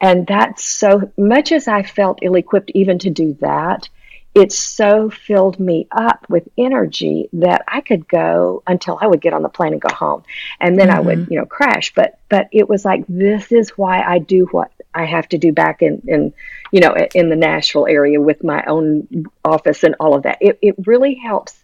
And 0.00 0.26
that's 0.26 0.64
so 0.64 1.12
much 1.18 1.52
as 1.52 1.68
I 1.68 1.82
felt 1.82 2.20
ill 2.22 2.34
equipped 2.34 2.70
even 2.74 2.98
to 3.00 3.10
do 3.10 3.34
that, 3.40 3.88
it 4.34 4.52
so 4.52 5.10
filled 5.10 5.58
me 5.58 5.88
up 5.90 6.24
with 6.28 6.48
energy 6.56 7.28
that 7.32 7.64
I 7.66 7.80
could 7.80 8.06
go 8.08 8.62
until 8.66 8.96
I 9.00 9.08
would 9.08 9.20
get 9.20 9.32
on 9.32 9.42
the 9.42 9.48
plane 9.48 9.72
and 9.72 9.82
go 9.82 9.92
home. 9.92 10.22
And 10.60 10.78
then 10.78 10.88
mm-hmm. 10.88 10.96
I 10.96 11.00
would, 11.00 11.18
mm-hmm. 11.18 11.32
you 11.32 11.38
know, 11.40 11.46
crash. 11.46 11.92
But 11.94 12.18
but 12.28 12.48
it 12.52 12.68
was 12.68 12.84
like 12.84 13.04
this 13.08 13.50
is 13.50 13.70
why 13.70 14.02
I 14.02 14.18
do 14.18 14.46
what 14.52 14.70
I 14.94 15.04
have 15.04 15.28
to 15.30 15.38
do 15.38 15.52
back 15.52 15.82
in, 15.82 16.02
in 16.06 16.32
you 16.70 16.80
know, 16.80 16.94
in 17.14 17.28
the 17.28 17.36
Nashville 17.36 17.86
area 17.86 18.20
with 18.20 18.44
my 18.44 18.62
own 18.66 19.26
office 19.44 19.82
and 19.82 19.96
all 19.98 20.14
of 20.14 20.22
that. 20.22 20.38
It 20.40 20.58
it 20.62 20.76
really 20.86 21.14
helps 21.14 21.59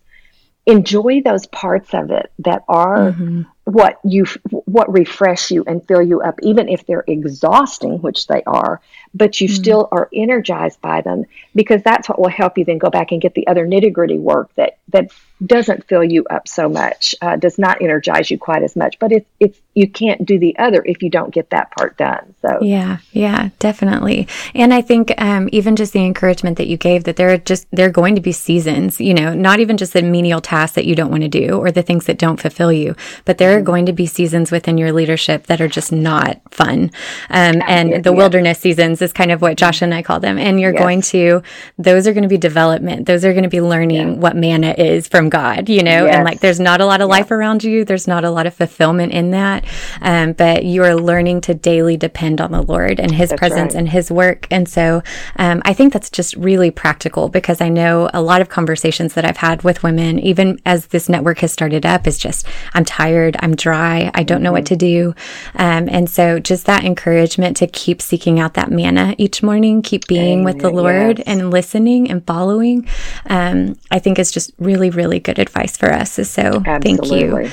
enjoy 0.66 1.22
those 1.22 1.46
parts 1.46 1.94
of 1.94 2.10
it 2.10 2.30
that 2.40 2.64
are 2.68 3.12
mm-hmm. 3.12 3.42
what 3.64 3.98
you 4.04 4.24
what 4.50 4.92
refresh 4.92 5.50
you 5.52 5.62
and 5.66 5.86
fill 5.86 6.02
you 6.02 6.20
up 6.20 6.38
even 6.42 6.68
if 6.68 6.84
they're 6.86 7.04
exhausting 7.06 8.02
which 8.02 8.26
they 8.26 8.42
are 8.44 8.80
but 9.14 9.40
you 9.40 9.46
mm-hmm. 9.46 9.56
still 9.56 9.88
are 9.92 10.08
energized 10.12 10.80
by 10.80 11.00
them 11.00 11.24
because 11.54 11.82
that's 11.82 12.08
what 12.08 12.20
will 12.20 12.28
help 12.28 12.58
you 12.58 12.64
then 12.64 12.78
go 12.78 12.90
back 12.90 13.12
and 13.12 13.22
get 13.22 13.34
the 13.34 13.46
other 13.46 13.66
nitty 13.66 13.92
gritty 13.92 14.18
work 14.18 14.52
that 14.56 14.78
that 14.88 15.10
doesn't 15.44 15.86
fill 15.86 16.04
you 16.04 16.24
up 16.30 16.48
so 16.48 16.68
much, 16.68 17.14
uh, 17.20 17.36
does 17.36 17.58
not 17.58 17.82
energize 17.82 18.30
you 18.30 18.38
quite 18.38 18.62
as 18.62 18.76
much. 18.76 18.98
But 18.98 19.12
it's 19.12 19.28
it's 19.40 19.60
you 19.76 19.86
can't 19.86 20.24
do 20.24 20.38
the 20.38 20.58
other 20.58 20.82
if 20.86 21.02
you 21.02 21.10
don't 21.10 21.34
get 21.34 21.50
that 21.50 21.70
part 21.70 21.98
done. 21.98 22.34
So 22.40 22.58
yeah, 22.62 22.98
yeah, 23.12 23.50
definitely. 23.58 24.26
And 24.54 24.72
I 24.72 24.80
think 24.80 25.12
um, 25.18 25.50
even 25.52 25.76
just 25.76 25.92
the 25.92 26.02
encouragement 26.02 26.56
that 26.56 26.66
you 26.66 26.78
gave 26.78 27.04
that 27.04 27.16
there 27.16 27.28
are 27.28 27.36
just 27.36 27.66
there 27.72 27.86
are 27.86 27.92
going 27.92 28.14
to 28.14 28.22
be 28.22 28.32
seasons, 28.32 28.98
you 29.02 29.12
know, 29.12 29.34
not 29.34 29.60
even 29.60 29.76
just 29.76 29.92
the 29.92 30.00
menial 30.00 30.40
tasks 30.40 30.74
that 30.76 30.86
you 30.86 30.94
don't 30.94 31.10
want 31.10 31.24
to 31.24 31.28
do 31.28 31.58
or 31.58 31.70
the 31.70 31.82
things 31.82 32.06
that 32.06 32.16
don't 32.16 32.40
fulfill 32.40 32.72
you, 32.72 32.96
but 33.26 33.36
there 33.36 33.52
are 33.52 33.56
mm-hmm. 33.56 33.66
going 33.66 33.86
to 33.86 33.92
be 33.92 34.06
seasons 34.06 34.50
within 34.50 34.78
your 34.78 34.92
leadership 34.92 35.46
that 35.46 35.60
are 35.60 35.68
just 35.68 35.92
not 35.92 36.40
fun. 36.50 36.90
Um, 37.28 37.60
and 37.66 38.02
the 38.02 38.14
wilderness 38.14 38.58
seasons 38.58 39.02
is 39.02 39.12
kind 39.12 39.30
of 39.30 39.42
what 39.42 39.58
Josh 39.58 39.82
and 39.82 39.92
I 39.92 40.02
call 40.02 40.20
them. 40.20 40.38
And 40.38 40.58
you're 40.58 40.72
yes. 40.72 40.82
going 40.82 41.02
to 41.02 41.42
those 41.76 42.06
are 42.06 42.14
going 42.14 42.22
to 42.22 42.30
be 42.30 42.38
development. 42.38 43.04
Those 43.04 43.26
are 43.26 43.32
going 43.34 43.42
to 43.42 43.50
be 43.50 43.60
learning 43.60 44.14
yeah. 44.14 44.14
what 44.14 44.36
manna 44.36 44.74
is 44.78 45.06
from 45.06 45.28
God, 45.28 45.68
you 45.68 45.82
know, 45.82 46.06
yes. 46.06 46.14
and 46.14 46.24
like 46.24 46.40
there's 46.40 46.60
not 46.60 46.80
a 46.80 46.86
lot 46.86 47.02
of 47.02 47.10
life 47.10 47.30
around 47.30 47.62
you. 47.62 47.84
There's 47.84 48.08
not 48.08 48.24
a 48.24 48.30
lot 48.30 48.46
of 48.46 48.54
fulfillment 48.54 49.12
in 49.12 49.32
that. 49.32 49.65
Um, 50.02 50.32
but 50.32 50.64
you 50.64 50.84
are 50.84 50.94
learning 50.94 51.40
to 51.42 51.54
daily 51.54 51.96
depend 51.96 52.40
on 52.40 52.52
the 52.52 52.62
Lord 52.62 53.00
and 53.00 53.12
his 53.14 53.30
that's 53.30 53.38
presence 53.38 53.74
right. 53.74 53.80
and 53.80 53.88
his 53.88 54.10
work. 54.10 54.46
And 54.50 54.68
so, 54.68 55.02
um, 55.36 55.62
I 55.64 55.72
think 55.72 55.92
that's 55.92 56.10
just 56.10 56.36
really 56.36 56.70
practical 56.70 57.28
because 57.28 57.60
I 57.60 57.68
know 57.68 58.10
a 58.12 58.22
lot 58.22 58.40
of 58.40 58.48
conversations 58.48 59.14
that 59.14 59.24
I've 59.24 59.38
had 59.38 59.62
with 59.62 59.82
women, 59.82 60.18
even 60.18 60.60
as 60.66 60.88
this 60.88 61.08
network 61.08 61.38
has 61.38 61.52
started 61.52 61.86
up 61.86 62.06
is 62.06 62.18
just, 62.18 62.46
I'm 62.74 62.84
tired. 62.84 63.36
I'm 63.40 63.56
dry. 63.56 64.10
I 64.14 64.22
don't 64.22 64.36
mm-hmm. 64.36 64.44
know 64.44 64.52
what 64.52 64.64
mm-hmm. 64.64 64.74
to 64.74 64.76
do. 64.76 65.14
Um, 65.54 65.88
and 65.88 66.10
so 66.10 66.38
just 66.38 66.66
that 66.66 66.84
encouragement 66.84 67.56
to 67.58 67.66
keep 67.66 68.02
seeking 68.02 68.38
out 68.38 68.54
that 68.54 68.70
manna 68.70 69.14
each 69.18 69.42
morning, 69.42 69.82
keep 69.82 70.06
being 70.06 70.40
Amen. 70.40 70.44
with 70.44 70.60
the 70.60 70.70
Lord 70.70 71.18
yes. 71.18 71.26
and 71.26 71.50
listening 71.50 72.10
and 72.10 72.26
following. 72.26 72.86
Um, 73.26 73.78
I 73.90 73.98
think 73.98 74.18
is 74.18 74.30
just 74.30 74.52
really, 74.58 74.90
really 74.90 75.06
really 75.06 75.20
good 75.20 75.38
advice 75.38 75.76
for 75.76 75.92
us. 75.92 76.12
So 76.12 76.62
Absolutely. 76.66 76.80
thank 76.80 77.10
you. 77.12 77.50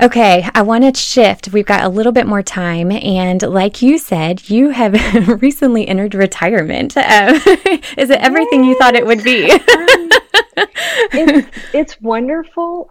Okay, 0.00 0.46
I 0.54 0.62
want 0.62 0.84
to 0.84 1.00
shift. 1.00 1.52
We've 1.52 1.64
got 1.64 1.84
a 1.84 1.88
little 1.88 2.12
bit 2.12 2.26
more 2.26 2.42
time. 2.42 2.92
And 2.92 3.40
like 3.42 3.80
you 3.80 3.96
said, 3.96 4.50
you 4.50 4.70
have 4.70 4.94
recently 5.42 5.88
entered 5.88 6.14
retirement. 6.14 6.96
Um, 6.96 7.02
is 7.96 8.10
it 8.10 8.20
everything 8.20 8.64
yes. 8.64 8.68
you 8.68 8.78
thought 8.78 8.94
it 8.94 9.06
would 9.06 9.24
be? 9.24 9.50
um, 9.50 9.60
it's, 11.12 11.48
it's 11.72 12.00
wonderful. 12.00 12.90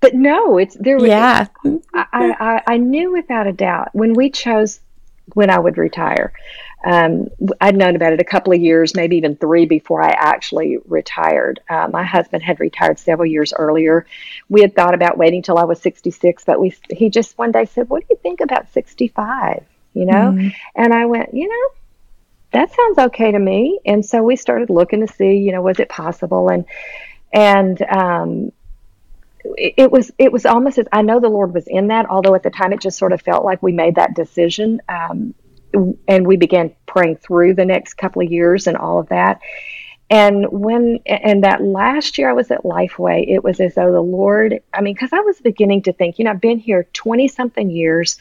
But 0.00 0.14
no, 0.14 0.58
it's 0.58 0.76
there. 0.78 0.98
Yeah, 0.98 1.46
I, 1.94 2.06
I, 2.12 2.62
I 2.66 2.76
knew 2.76 3.12
without 3.12 3.46
a 3.46 3.52
doubt 3.52 3.88
when 3.92 4.12
we 4.14 4.30
chose 4.30 4.80
when 5.34 5.50
I 5.50 5.58
would 5.58 5.78
retire 5.78 6.32
um, 6.84 7.28
I'd 7.60 7.76
known 7.76 7.94
about 7.94 8.12
it 8.12 8.20
a 8.20 8.24
couple 8.24 8.52
of 8.52 8.60
years, 8.60 8.94
maybe 8.94 9.16
even 9.16 9.36
three 9.36 9.66
before 9.66 10.02
I 10.02 10.10
actually 10.10 10.78
retired. 10.86 11.60
Uh, 11.68 11.88
my 11.92 12.02
husband 12.02 12.42
had 12.42 12.58
retired 12.58 12.98
several 12.98 13.26
years 13.26 13.52
earlier. 13.52 14.06
We 14.48 14.62
had 14.62 14.74
thought 14.74 14.94
about 14.94 15.16
waiting 15.16 15.42
till 15.42 15.58
I 15.58 15.64
was 15.64 15.80
66, 15.80 16.44
but 16.44 16.60
we 16.60 16.74
he 16.90 17.08
just 17.08 17.38
one 17.38 17.52
day 17.52 17.66
said, 17.66 17.88
"What 17.88 18.00
do 18.00 18.06
you 18.10 18.18
think 18.22 18.40
about 18.40 18.72
65?" 18.72 19.64
You 19.94 20.06
know, 20.06 20.32
mm-hmm. 20.32 20.48
and 20.74 20.92
I 20.92 21.04
went, 21.06 21.34
you 21.34 21.48
know, 21.48 21.68
that 22.52 22.74
sounds 22.74 22.98
okay 22.98 23.30
to 23.30 23.38
me. 23.38 23.78
And 23.84 24.04
so 24.04 24.22
we 24.22 24.36
started 24.36 24.70
looking 24.70 25.06
to 25.06 25.12
see, 25.12 25.34
you 25.34 25.52
know, 25.52 25.62
was 25.62 25.78
it 25.78 25.88
possible? 25.88 26.48
And 26.48 26.64
and 27.32 27.80
um, 27.82 28.52
it, 29.44 29.90
was 29.90 30.10
it 30.18 30.32
was 30.32 30.46
almost 30.46 30.78
as 30.78 30.86
I 30.92 31.02
know 31.02 31.20
the 31.20 31.28
Lord 31.28 31.54
was 31.54 31.66
in 31.66 31.88
that, 31.88 32.06
although 32.08 32.34
at 32.34 32.42
the 32.42 32.50
time 32.50 32.72
it 32.72 32.80
just 32.80 32.98
sort 32.98 33.12
of 33.12 33.22
felt 33.22 33.44
like 33.44 33.62
we 33.62 33.72
made 33.72 33.96
that 33.96 34.14
decision. 34.14 34.80
Um, 34.88 35.34
and 36.08 36.26
we 36.26 36.36
began 36.36 36.74
praying 36.86 37.16
through 37.16 37.54
the 37.54 37.64
next 37.64 37.94
couple 37.94 38.22
of 38.22 38.30
years 38.30 38.66
and 38.66 38.76
all 38.76 38.98
of 38.98 39.08
that. 39.08 39.40
And 40.10 40.46
when, 40.50 41.00
and 41.06 41.42
that 41.44 41.62
last 41.62 42.18
year 42.18 42.28
I 42.28 42.34
was 42.34 42.50
at 42.50 42.64
Lifeway, 42.64 43.24
it 43.26 43.42
was 43.42 43.60
as 43.60 43.74
though 43.74 43.92
the 43.92 44.00
Lord, 44.00 44.60
I 44.74 44.82
mean, 44.82 44.92
because 44.92 45.12
I 45.12 45.20
was 45.20 45.40
beginning 45.40 45.82
to 45.84 45.92
think, 45.94 46.18
you 46.18 46.26
know, 46.26 46.32
I've 46.32 46.40
been 46.40 46.58
here 46.58 46.86
20 46.92 47.28
something 47.28 47.70
years. 47.70 48.18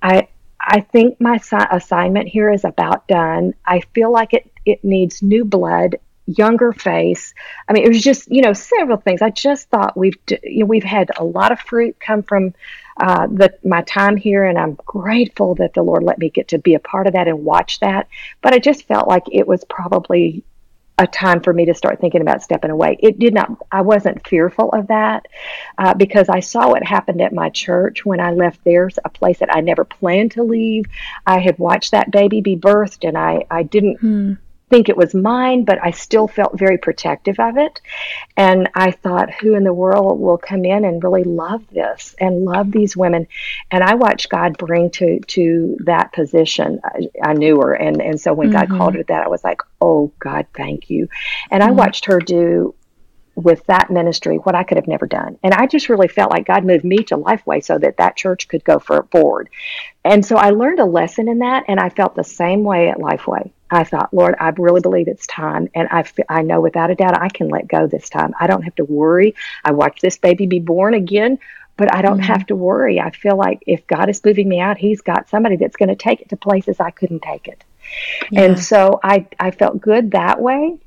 I, 0.00 0.28
I 0.58 0.80
think 0.80 1.20
my 1.20 1.38
assignment 1.70 2.28
here 2.28 2.50
is 2.50 2.64
about 2.64 3.06
done. 3.08 3.52
I 3.66 3.80
feel 3.94 4.10
like 4.10 4.32
it, 4.32 4.50
it 4.64 4.82
needs 4.82 5.22
new 5.22 5.44
blood 5.44 5.96
younger 6.26 6.72
face. 6.72 7.34
I 7.68 7.72
mean, 7.72 7.84
it 7.84 7.88
was 7.88 8.02
just 8.02 8.30
you 8.30 8.42
know 8.42 8.52
several 8.52 8.96
things. 8.98 9.22
I 9.22 9.30
just 9.30 9.68
thought 9.68 9.96
we've 9.96 10.16
you 10.42 10.60
know, 10.60 10.66
we've 10.66 10.84
had 10.84 11.10
a 11.16 11.24
lot 11.24 11.52
of 11.52 11.60
fruit 11.60 11.98
come 12.00 12.22
from 12.22 12.54
uh, 12.96 13.26
the 13.26 13.56
my 13.64 13.82
time 13.82 14.16
here, 14.16 14.44
and 14.44 14.58
I'm 14.58 14.74
grateful 14.86 15.54
that 15.56 15.74
the 15.74 15.82
Lord 15.82 16.02
let 16.02 16.18
me 16.18 16.30
get 16.30 16.48
to 16.48 16.58
be 16.58 16.74
a 16.74 16.80
part 16.80 17.06
of 17.06 17.14
that 17.14 17.28
and 17.28 17.44
watch 17.44 17.80
that. 17.80 18.08
But 18.40 18.54
I 18.54 18.58
just 18.58 18.86
felt 18.86 19.08
like 19.08 19.24
it 19.30 19.46
was 19.46 19.64
probably 19.64 20.44
a 20.96 21.06
time 21.08 21.40
for 21.40 21.52
me 21.52 21.64
to 21.64 21.74
start 21.74 22.00
thinking 22.00 22.20
about 22.20 22.40
stepping 22.40 22.70
away. 22.70 22.96
It 23.00 23.18
did 23.18 23.34
not, 23.34 23.50
I 23.72 23.80
wasn't 23.80 24.24
fearful 24.28 24.70
of 24.70 24.86
that 24.86 25.26
uh, 25.76 25.92
because 25.94 26.28
I 26.28 26.38
saw 26.38 26.68
what 26.68 26.84
happened 26.84 27.20
at 27.20 27.32
my 27.32 27.50
church 27.50 28.04
when 28.04 28.20
I 28.20 28.30
left 28.30 28.62
there, 28.62 28.88
a 29.04 29.08
place 29.08 29.40
that 29.40 29.52
I 29.52 29.60
never 29.60 29.84
planned 29.84 30.30
to 30.32 30.44
leave. 30.44 30.84
I 31.26 31.40
had 31.40 31.58
watched 31.58 31.90
that 31.90 32.12
baby 32.12 32.42
be 32.42 32.56
birthed 32.56 33.06
and 33.06 33.18
I, 33.18 33.44
I 33.50 33.64
didn't. 33.64 33.96
Hmm 33.98 34.34
think 34.70 34.88
it 34.88 34.96
was 34.96 35.14
mine, 35.14 35.64
but 35.64 35.78
I 35.82 35.90
still 35.90 36.26
felt 36.26 36.58
very 36.58 36.78
protective 36.78 37.38
of 37.38 37.56
it. 37.56 37.80
And 38.36 38.68
I 38.74 38.90
thought, 38.90 39.32
who 39.32 39.54
in 39.54 39.64
the 39.64 39.72
world 39.72 40.20
will 40.20 40.38
come 40.38 40.64
in 40.64 40.84
and 40.84 41.02
really 41.02 41.24
love 41.24 41.62
this 41.70 42.14
and 42.18 42.44
love 42.44 42.72
these 42.72 42.96
women? 42.96 43.26
And 43.70 43.84
I 43.84 43.94
watched 43.94 44.30
God 44.30 44.58
bring 44.58 44.90
to 44.92 45.20
to 45.20 45.76
that 45.84 46.12
position. 46.12 46.80
I, 46.84 47.08
I 47.22 47.32
knew 47.34 47.60
her, 47.60 47.74
and 47.74 48.00
and 48.00 48.20
so 48.20 48.32
when 48.32 48.50
mm-hmm. 48.50 48.72
God 48.72 48.78
called 48.78 48.94
her 48.94 49.02
that, 49.04 49.24
I 49.24 49.28
was 49.28 49.44
like, 49.44 49.60
oh 49.80 50.12
God, 50.18 50.46
thank 50.54 50.90
you. 50.90 51.08
And 51.50 51.62
mm-hmm. 51.62 51.72
I 51.72 51.74
watched 51.74 52.06
her 52.06 52.18
do 52.18 52.74
with 53.36 53.64
that 53.66 53.90
ministry 53.90 54.36
what 54.36 54.54
I 54.54 54.62
could 54.62 54.76
have 54.76 54.86
never 54.86 55.06
done. 55.06 55.38
And 55.42 55.54
I 55.54 55.66
just 55.66 55.88
really 55.88 56.08
felt 56.08 56.30
like 56.30 56.46
God 56.46 56.64
moved 56.64 56.84
me 56.84 56.98
to 57.04 57.16
Lifeway 57.16 57.64
so 57.64 57.78
that 57.78 57.96
that 57.96 58.16
church 58.16 58.48
could 58.48 58.64
go 58.64 58.78
for, 58.78 59.02
forward. 59.10 59.48
And 60.04 60.24
so 60.24 60.36
I 60.36 60.50
learned 60.50 60.80
a 60.80 60.84
lesson 60.84 61.28
in 61.28 61.38
that, 61.40 61.64
and 61.66 61.80
I 61.80 61.88
felt 61.88 62.14
the 62.14 62.24
same 62.24 62.62
way 62.62 62.90
at 62.90 62.98
Lifeway. 62.98 63.50
I 63.70 63.84
thought, 63.84 64.14
Lord, 64.14 64.36
I 64.38 64.50
really 64.50 64.80
believe 64.80 65.08
it's 65.08 65.26
time. 65.26 65.68
And 65.74 65.88
I, 65.90 66.04
I 66.28 66.42
know 66.42 66.60
without 66.60 66.90
a 66.90 66.94
doubt 66.94 67.20
I 67.20 67.28
can 67.28 67.48
let 67.48 67.66
go 67.66 67.86
this 67.86 68.08
time. 68.08 68.34
I 68.38 68.46
don't 68.46 68.62
have 68.62 68.74
to 68.76 68.84
worry. 68.84 69.34
I 69.64 69.72
watched 69.72 70.02
this 70.02 70.18
baby 70.18 70.46
be 70.46 70.60
born 70.60 70.94
again, 70.94 71.38
but 71.76 71.92
I 71.92 72.02
don't 72.02 72.18
mm-hmm. 72.18 72.32
have 72.32 72.46
to 72.46 72.56
worry. 72.56 73.00
I 73.00 73.10
feel 73.10 73.36
like 73.36 73.64
if 73.66 73.86
God 73.86 74.08
is 74.08 74.24
moving 74.24 74.48
me 74.48 74.60
out, 74.60 74.78
He's 74.78 75.00
got 75.00 75.28
somebody 75.28 75.56
that's 75.56 75.76
going 75.76 75.88
to 75.88 75.96
take 75.96 76.20
it 76.20 76.28
to 76.28 76.36
places 76.36 76.78
I 76.78 76.90
couldn't 76.90 77.22
take 77.22 77.48
it. 77.48 77.64
Yeah. 78.30 78.42
And 78.42 78.58
so 78.58 79.00
I, 79.02 79.26
I 79.40 79.50
felt 79.50 79.80
good 79.80 80.12
that 80.12 80.40
way. 80.40 80.78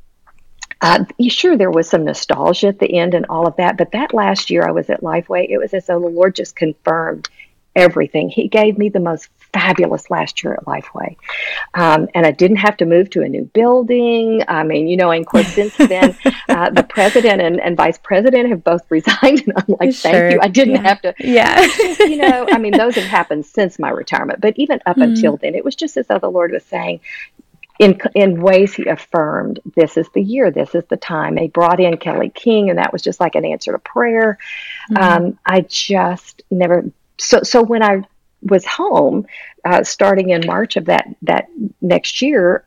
Uh, 0.81 1.05
sure, 1.27 1.57
there 1.57 1.71
was 1.71 1.89
some 1.89 2.05
nostalgia 2.05 2.67
at 2.67 2.79
the 2.79 2.97
end 2.97 3.13
and 3.13 3.25
all 3.29 3.47
of 3.47 3.55
that, 3.57 3.77
but 3.77 3.91
that 3.91 4.13
last 4.13 4.49
year 4.49 4.67
I 4.67 4.71
was 4.71 4.89
at 4.89 5.01
Lifeway, 5.01 5.47
it 5.49 5.57
was 5.57 5.73
as 5.73 5.87
though 5.87 5.99
the 5.99 6.07
Lord 6.07 6.35
just 6.35 6.55
confirmed 6.55 7.29
everything. 7.77 8.29
He 8.29 8.47
gave 8.47 8.77
me 8.77 8.89
the 8.89 8.99
most 8.99 9.29
fabulous 9.53 10.09
last 10.09 10.43
year 10.43 10.55
at 10.55 10.65
Lifeway. 10.65 11.15
Um, 11.73 12.07
and 12.13 12.25
I 12.25 12.31
didn't 12.31 12.57
have 12.57 12.75
to 12.77 12.85
move 12.85 13.09
to 13.11 13.21
a 13.21 13.29
new 13.29 13.45
building. 13.45 14.43
I 14.47 14.63
mean, 14.63 14.87
you 14.87 14.97
know, 14.97 15.11
and 15.11 15.21
of 15.21 15.27
course, 15.27 15.47
since 15.47 15.75
then, 15.77 16.17
uh, 16.49 16.71
the 16.71 16.83
president 16.83 17.41
and, 17.41 17.59
and, 17.61 17.77
vice 17.77 17.99
president 17.99 18.49
have 18.49 18.63
both 18.63 18.81
resigned. 18.89 19.43
And 19.47 19.53
I'm 19.55 19.75
like, 19.79 19.93
sure. 19.93 20.11
thank 20.11 20.33
you. 20.33 20.39
I 20.41 20.47
didn't 20.47 20.75
yeah. 20.75 20.81
have 20.81 21.01
to. 21.01 21.13
Yeah. 21.19 21.61
you 21.99 22.17
know, 22.17 22.47
I 22.51 22.57
mean, 22.57 22.75
those 22.75 22.95
have 22.95 23.05
happened 23.05 23.45
since 23.45 23.77
my 23.77 23.89
retirement. 23.89 24.41
But 24.41 24.57
even 24.57 24.79
up 24.85 24.97
mm. 24.97 25.03
until 25.03 25.37
then, 25.37 25.55
it 25.55 25.63
was 25.63 25.75
just 25.75 25.97
as 25.97 26.07
though 26.07 26.19
the 26.19 26.31
Lord 26.31 26.51
was 26.51 26.65
saying, 26.65 26.99
in 27.79 27.99
in 28.15 28.41
ways 28.41 28.73
he 28.73 28.85
affirmed 28.85 29.59
this 29.75 29.97
is 29.97 30.07
the 30.13 30.21
year 30.21 30.51
this 30.51 30.73
is 30.75 30.83
the 30.89 30.97
time. 30.97 31.35
They 31.35 31.47
brought 31.47 31.79
in 31.79 31.97
kelly 31.97 32.29
king 32.29 32.69
and 32.69 32.79
that 32.79 32.93
was 32.93 33.01
just 33.01 33.19
like 33.19 33.35
an 33.35 33.45
answer 33.45 33.71
to 33.71 33.79
prayer. 33.79 34.37
Mm-hmm. 34.91 35.03
um, 35.03 35.39
i 35.45 35.61
just 35.61 36.43
never 36.49 36.85
so 37.17 37.43
so 37.43 37.61
when 37.61 37.83
i 37.83 38.03
was 38.41 38.65
home 38.65 39.25
uh, 39.65 39.83
starting 39.83 40.29
in 40.29 40.45
march 40.45 40.77
of 40.77 40.85
that 40.85 41.07
that 41.23 41.49
next 41.81 42.21
year 42.21 42.65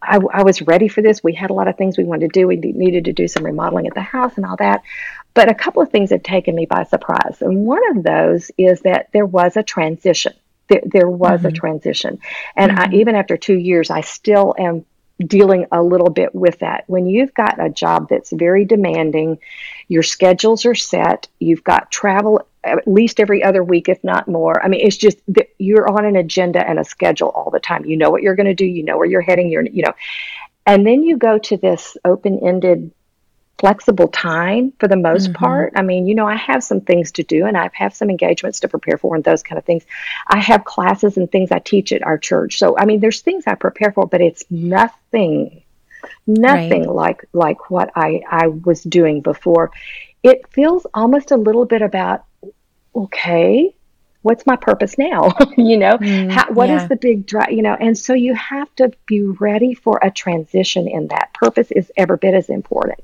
I, 0.00 0.18
I 0.32 0.42
was 0.44 0.62
ready 0.62 0.86
for 0.88 1.02
this. 1.02 1.24
We 1.24 1.34
had 1.34 1.50
a 1.50 1.54
lot 1.54 1.66
of 1.66 1.76
things 1.76 1.98
we 1.98 2.04
wanted 2.04 2.32
to 2.32 2.40
do. 2.40 2.46
We 2.46 2.56
needed 2.56 3.06
to 3.06 3.12
do 3.12 3.26
some 3.26 3.44
remodeling 3.44 3.86
at 3.86 3.94
the 3.94 4.00
house 4.00 4.36
and 4.36 4.46
all 4.46 4.56
that. 4.56 4.82
But 5.34 5.50
a 5.50 5.54
couple 5.54 5.82
of 5.82 5.90
things 5.90 6.10
had 6.10 6.24
taken 6.24 6.54
me 6.54 6.66
by 6.66 6.84
surprise. 6.84 7.38
And 7.40 7.64
one 7.64 7.82
of 7.96 8.04
those 8.04 8.50
is 8.56 8.82
that 8.82 9.08
there 9.12 9.26
was 9.26 9.56
a 9.56 9.62
transition 9.62 10.34
there, 10.68 10.82
there 10.84 11.10
was 11.10 11.40
mm-hmm. 11.40 11.48
a 11.48 11.52
transition. 11.52 12.18
And 12.56 12.72
mm-hmm. 12.72 12.94
I, 12.94 12.96
even 12.96 13.14
after 13.14 13.36
two 13.36 13.58
years, 13.58 13.90
I 13.90 14.02
still 14.02 14.54
am 14.58 14.84
dealing 15.18 15.66
a 15.72 15.82
little 15.82 16.10
bit 16.10 16.34
with 16.34 16.60
that. 16.60 16.84
When 16.86 17.06
you've 17.06 17.34
got 17.34 17.62
a 17.64 17.68
job 17.68 18.08
that's 18.08 18.30
very 18.30 18.64
demanding, 18.64 19.38
your 19.88 20.02
schedules 20.02 20.64
are 20.64 20.76
set, 20.76 21.26
you've 21.40 21.64
got 21.64 21.90
travel 21.90 22.46
at 22.64 22.86
least 22.86 23.18
every 23.18 23.42
other 23.42 23.64
week, 23.64 23.88
if 23.88 24.02
not 24.04 24.28
more. 24.28 24.62
I 24.62 24.68
mean, 24.68 24.86
it's 24.86 24.96
just 24.96 25.18
that 25.28 25.48
you're 25.58 25.88
on 25.88 26.04
an 26.04 26.16
agenda 26.16 26.66
and 26.66 26.78
a 26.78 26.84
schedule 26.84 27.28
all 27.28 27.50
the 27.50 27.60
time. 27.60 27.84
You 27.84 27.96
know 27.96 28.10
what 28.10 28.22
you're 28.22 28.36
going 28.36 28.46
to 28.46 28.54
do, 28.54 28.66
you 28.66 28.82
know 28.82 28.96
where 28.96 29.06
you're 29.06 29.20
heading, 29.20 29.50
you're, 29.50 29.64
you 29.64 29.82
know. 29.82 29.94
And 30.66 30.86
then 30.86 31.02
you 31.02 31.16
go 31.16 31.38
to 31.38 31.56
this 31.56 31.96
open 32.04 32.46
ended 32.46 32.92
flexible 33.58 34.08
time 34.08 34.72
for 34.78 34.88
the 34.88 34.96
most 34.96 35.24
mm-hmm. 35.24 35.44
part. 35.44 35.72
I 35.76 35.82
mean, 35.82 36.06
you 36.06 36.14
know, 36.14 36.26
I 36.26 36.36
have 36.36 36.62
some 36.62 36.80
things 36.80 37.12
to 37.12 37.22
do 37.22 37.46
and 37.46 37.56
I 37.56 37.70
have 37.72 37.94
some 37.94 38.08
engagements 38.08 38.60
to 38.60 38.68
prepare 38.68 38.98
for 38.98 39.14
and 39.14 39.24
those 39.24 39.42
kind 39.42 39.58
of 39.58 39.64
things. 39.64 39.84
I 40.28 40.38
have 40.38 40.64
classes 40.64 41.16
and 41.16 41.30
things 41.30 41.50
I 41.50 41.58
teach 41.58 41.92
at 41.92 42.02
our 42.02 42.18
church. 42.18 42.58
So, 42.58 42.78
I 42.78 42.84
mean, 42.84 43.00
there's 43.00 43.20
things 43.20 43.44
I 43.46 43.54
prepare 43.54 43.92
for, 43.92 44.06
but 44.06 44.20
it's 44.20 44.44
nothing 44.50 45.62
nothing 46.26 46.86
right. 46.86 46.94
like 46.94 47.24
like 47.32 47.70
what 47.70 47.90
I 47.96 48.22
I 48.30 48.48
was 48.48 48.82
doing 48.82 49.20
before. 49.20 49.72
It 50.22 50.46
feels 50.48 50.86
almost 50.94 51.30
a 51.30 51.36
little 51.36 51.64
bit 51.64 51.82
about 51.82 52.24
okay, 52.94 53.74
what's 54.28 54.46
my 54.46 54.56
purpose 54.56 54.98
now? 54.98 55.32
you 55.56 55.78
know, 55.78 55.96
mm, 55.96 56.30
How, 56.30 56.52
what 56.52 56.68
yeah. 56.68 56.82
is 56.82 56.88
the 56.90 56.96
big 56.96 57.24
drive? 57.24 57.50
You 57.50 57.62
know, 57.62 57.74
and 57.74 57.96
so 57.96 58.12
you 58.12 58.34
have 58.34 58.72
to 58.76 58.92
be 59.06 59.22
ready 59.22 59.72
for 59.72 59.98
a 60.02 60.10
transition 60.10 60.86
in 60.86 61.08
that. 61.08 61.32
Purpose 61.32 61.70
is 61.70 61.90
every 61.96 62.18
bit 62.18 62.34
as 62.34 62.50
important, 62.50 63.00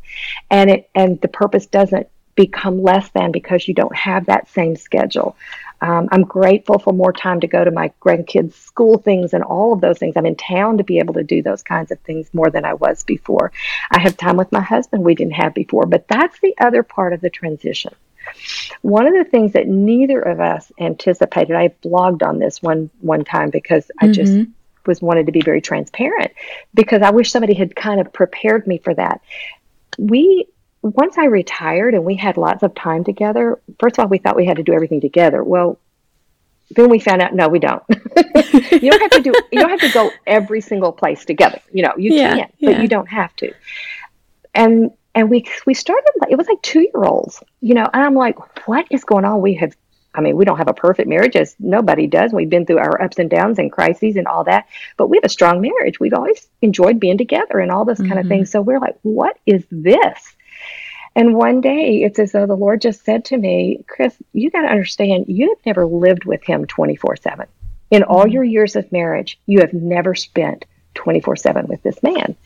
and 0.50 0.70
it 0.70 0.90
and 0.94 1.18
the 1.22 1.28
purpose 1.28 1.64
doesn't 1.64 2.08
become 2.34 2.82
less 2.82 3.08
than 3.10 3.32
because 3.32 3.66
you 3.66 3.72
don't 3.72 3.96
have 3.96 4.26
that 4.26 4.48
same 4.50 4.76
schedule. 4.76 5.34
Um, 5.80 6.08
I'm 6.12 6.24
grateful 6.24 6.78
for 6.78 6.92
more 6.92 7.12
time 7.12 7.40
to 7.40 7.46
go 7.46 7.64
to 7.64 7.70
my 7.70 7.92
grandkids' 8.02 8.54
school 8.54 8.98
things 8.98 9.32
and 9.32 9.42
all 9.42 9.72
of 9.72 9.80
those 9.80 9.98
things. 9.98 10.14
I'm 10.16 10.26
in 10.26 10.37
town 10.37 10.78
to 10.78 10.84
be 10.84 10.98
able 10.98 11.14
to 11.14 11.24
do 11.24 11.42
those 11.42 11.62
kinds 11.62 11.90
of 11.90 11.98
things 12.00 12.32
more 12.34 12.50
than 12.50 12.64
I 12.64 12.74
was 12.74 13.02
before. 13.04 13.52
I 13.90 14.00
have 14.00 14.16
time 14.16 14.37
with 14.37 14.52
my 14.52 14.60
husband 14.60 15.04
we 15.04 15.14
didn't 15.14 15.34
have 15.34 15.54
before, 15.54 15.87
but 15.87 16.06
that's 16.08 16.38
the 16.40 16.54
other 16.60 16.82
part 16.82 17.12
of 17.12 17.20
the 17.20 17.30
transition. 17.30 17.94
One 18.82 19.06
of 19.06 19.14
the 19.14 19.24
things 19.24 19.52
that 19.52 19.66
neither 19.66 20.20
of 20.20 20.40
us 20.40 20.70
anticipated, 20.78 21.56
I 21.56 21.68
blogged 21.82 22.22
on 22.22 22.38
this 22.38 22.62
one 22.62 22.90
one 23.00 23.24
time 23.24 23.50
because 23.50 23.90
I 24.00 24.06
mm-hmm. 24.06 24.12
just 24.12 24.50
was 24.86 25.00
wanted 25.00 25.26
to 25.26 25.32
be 25.32 25.40
very 25.40 25.60
transparent 25.60 26.32
because 26.74 27.02
I 27.02 27.10
wish 27.10 27.30
somebody 27.30 27.54
had 27.54 27.74
kind 27.74 28.00
of 28.00 28.12
prepared 28.12 28.66
me 28.66 28.78
for 28.78 28.94
that. 28.94 29.20
We 29.98 30.46
once 30.82 31.16
I 31.16 31.26
retired 31.26 31.94
and 31.94 32.04
we 32.04 32.14
had 32.14 32.36
lots 32.36 32.62
of 32.62 32.74
time 32.74 33.04
together, 33.04 33.58
first 33.80 33.98
of 33.98 34.02
all, 34.02 34.08
we 34.08 34.18
thought 34.18 34.36
we 34.36 34.44
had 34.44 34.58
to 34.58 34.62
do 34.62 34.74
everything 34.74 35.00
together. 35.00 35.42
Well, 35.42 35.78
then 36.70 36.90
we 36.90 36.98
found 36.98 37.22
out 37.22 37.34
no, 37.34 37.48
we 37.48 37.58
don't. 37.58 37.82
you 37.88 38.90
don't 38.90 39.00
have 39.00 39.10
to 39.12 39.22
do 39.22 39.32
you 39.52 39.60
don't 39.60 39.70
have 39.70 39.80
to 39.80 39.92
go 39.92 40.10
every 40.26 40.60
single 40.60 40.92
place 40.92 41.24
together. 41.24 41.60
You 41.72 41.84
know, 41.84 41.94
you 41.96 42.14
yeah, 42.14 42.36
can, 42.36 42.48
yeah. 42.58 42.72
but 42.72 42.82
you 42.82 42.88
don't 42.88 43.08
have 43.08 43.34
to. 43.36 43.52
And 44.54 44.92
and 45.14 45.31
we 45.31 45.44
we 45.66 45.74
started 45.74 46.11
it 46.29 46.37
was 46.37 46.48
like 46.48 46.61
two 46.62 46.81
year 46.81 47.05
olds 47.05 47.42
you 47.61 47.74
know 47.74 47.88
and 47.92 48.03
i'm 48.03 48.14
like 48.14 48.66
what 48.66 48.87
is 48.90 49.05
going 49.05 49.24
on 49.24 49.40
we 49.40 49.55
have 49.55 49.74
i 50.14 50.20
mean 50.20 50.37
we 50.37 50.44
don't 50.44 50.59
have 50.59 50.68
a 50.68 50.74
perfect 50.74 51.09
marriage 51.09 51.37
as 51.37 51.57
nobody 51.59 52.07
does 52.07 52.33
we've 52.33 52.50
been 52.50 52.66
through 52.66 52.79
our 52.79 53.00
ups 53.00 53.18
and 53.18 53.31
downs 53.31 53.59
and 53.59 53.72
crises 53.72 54.16
and 54.16 54.27
all 54.27 54.44
that 54.44 54.66
but 54.96 55.09
we 55.09 55.16
have 55.16 55.24
a 55.24 55.29
strong 55.29 55.61
marriage 55.61 56.00
we've 56.00 56.14
always 56.14 56.48
enjoyed 56.62 57.00
being 57.00 57.18
together 57.18 57.59
and 57.59 57.70
all 57.70 57.85
this 57.85 57.98
mm-hmm. 57.98 58.09
kind 58.09 58.20
of 58.20 58.27
thing 58.27 58.42
mm-hmm. 58.42 58.46
so 58.46 58.61
we're 58.61 58.81
like 58.81 58.96
what 59.03 59.38
is 59.46 59.64
this 59.70 60.35
and 61.16 61.35
one 61.35 61.61
day 61.61 62.03
it's 62.03 62.18
as 62.18 62.33
though 62.33 62.46
the 62.46 62.57
lord 62.57 62.81
just 62.81 63.05
said 63.05 63.24
to 63.24 63.37
me 63.37 63.85
chris 63.88 64.16
you 64.33 64.50
got 64.50 64.62
to 64.62 64.68
understand 64.68 65.27
you 65.29 65.48
have 65.48 65.66
never 65.66 65.87
lived 65.87 66.24
with 66.24 66.42
him 66.44 66.66
24 66.66 67.16
7 67.16 67.46
in 67.90 68.03
all 68.03 68.22
mm-hmm. 68.22 68.31
your 68.31 68.44
years 68.44 68.77
of 68.77 68.90
marriage 68.90 69.38
you 69.46 69.61
have 69.61 69.72
never 69.72 70.14
spent 70.14 70.64
24 70.94 71.37
7 71.37 71.66
with 71.66 71.83
this 71.83 72.02
man. 72.02 72.37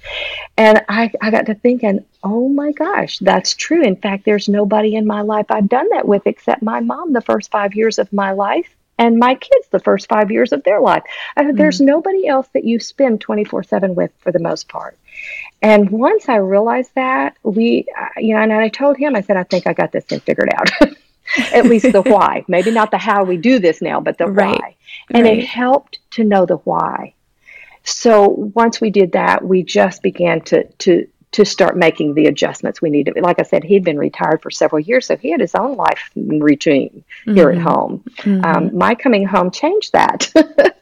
And 0.56 0.82
I, 0.88 1.10
I 1.20 1.30
got 1.30 1.46
to 1.46 1.54
thinking, 1.54 2.04
oh 2.22 2.48
my 2.48 2.72
gosh, 2.72 3.18
that's 3.18 3.54
true. 3.54 3.82
In 3.82 3.96
fact, 3.96 4.24
there's 4.24 4.48
nobody 4.48 4.94
in 4.94 5.06
my 5.06 5.20
life 5.20 5.46
I've 5.50 5.68
done 5.68 5.88
that 5.90 6.08
with 6.08 6.26
except 6.26 6.62
my 6.62 6.80
mom 6.80 7.12
the 7.12 7.20
first 7.20 7.50
five 7.50 7.74
years 7.74 7.98
of 7.98 8.12
my 8.12 8.32
life 8.32 8.74
and 8.98 9.18
my 9.18 9.34
kids 9.34 9.68
the 9.70 9.78
first 9.78 10.08
five 10.08 10.30
years 10.30 10.52
of 10.52 10.64
their 10.64 10.80
life. 10.80 11.04
mm 11.38 11.56
There's 11.56 11.80
nobody 11.80 12.26
else 12.26 12.48
that 12.52 12.64
you 12.64 12.80
spend 12.80 13.20
24 13.20 13.62
7 13.62 13.94
with 13.94 14.10
for 14.18 14.32
the 14.32 14.40
most 14.40 14.68
part. 14.68 14.98
And 15.62 15.90
once 15.90 16.28
I 16.28 16.36
realized 16.36 16.94
that, 16.94 17.36
we, 17.42 17.86
uh, 17.98 18.06
you 18.18 18.34
know, 18.34 18.40
and 18.40 18.52
I 18.52 18.68
told 18.68 18.96
him, 18.96 19.16
I 19.16 19.22
said, 19.22 19.36
I 19.36 19.42
think 19.42 19.66
I 19.66 19.72
got 19.72 19.92
this 19.92 20.04
thing 20.04 20.20
figured 20.20 20.50
out. 20.54 20.70
At 21.52 21.66
least 21.66 21.92
the 21.92 22.02
why. 22.06 22.44
Maybe 22.48 22.70
not 22.70 22.90
the 22.90 22.98
how 22.98 23.24
we 23.24 23.36
do 23.36 23.58
this 23.58 23.82
now, 23.82 24.00
but 24.00 24.18
the 24.18 24.26
right. 24.26 24.58
why. 24.60 24.76
And 25.10 25.24
right. 25.24 25.38
it 25.38 25.44
helped 25.44 25.98
to 26.12 26.24
know 26.24 26.46
the 26.46 26.58
why. 26.58 27.14
So 27.88 28.28
once 28.54 28.80
we 28.80 28.90
did 28.90 29.12
that, 29.12 29.42
we 29.42 29.62
just 29.62 30.02
began 30.02 30.42
to 30.42 30.64
to 30.64 31.06
to 31.30 31.44
start 31.44 31.76
making 31.76 32.14
the 32.14 32.26
adjustments 32.26 32.80
we 32.80 32.90
needed. 32.90 33.16
Like 33.20 33.38
I 33.38 33.42
said, 33.42 33.62
he'd 33.62 33.84
been 33.84 33.98
retired 33.98 34.40
for 34.42 34.50
several 34.50 34.80
years, 34.80 35.06
so 35.06 35.16
he 35.16 35.30
had 35.30 35.40
his 35.40 35.54
own 35.54 35.76
life 35.76 36.10
routine 36.16 37.04
mm-hmm. 37.22 37.34
here 37.34 37.50
at 37.50 37.58
mm-hmm. 37.58 37.66
home. 37.66 38.04
Mm-hmm. 38.18 38.44
Um, 38.44 38.76
my 38.76 38.94
coming 38.94 39.26
home 39.26 39.50
changed 39.50 39.92
that. 39.92 40.32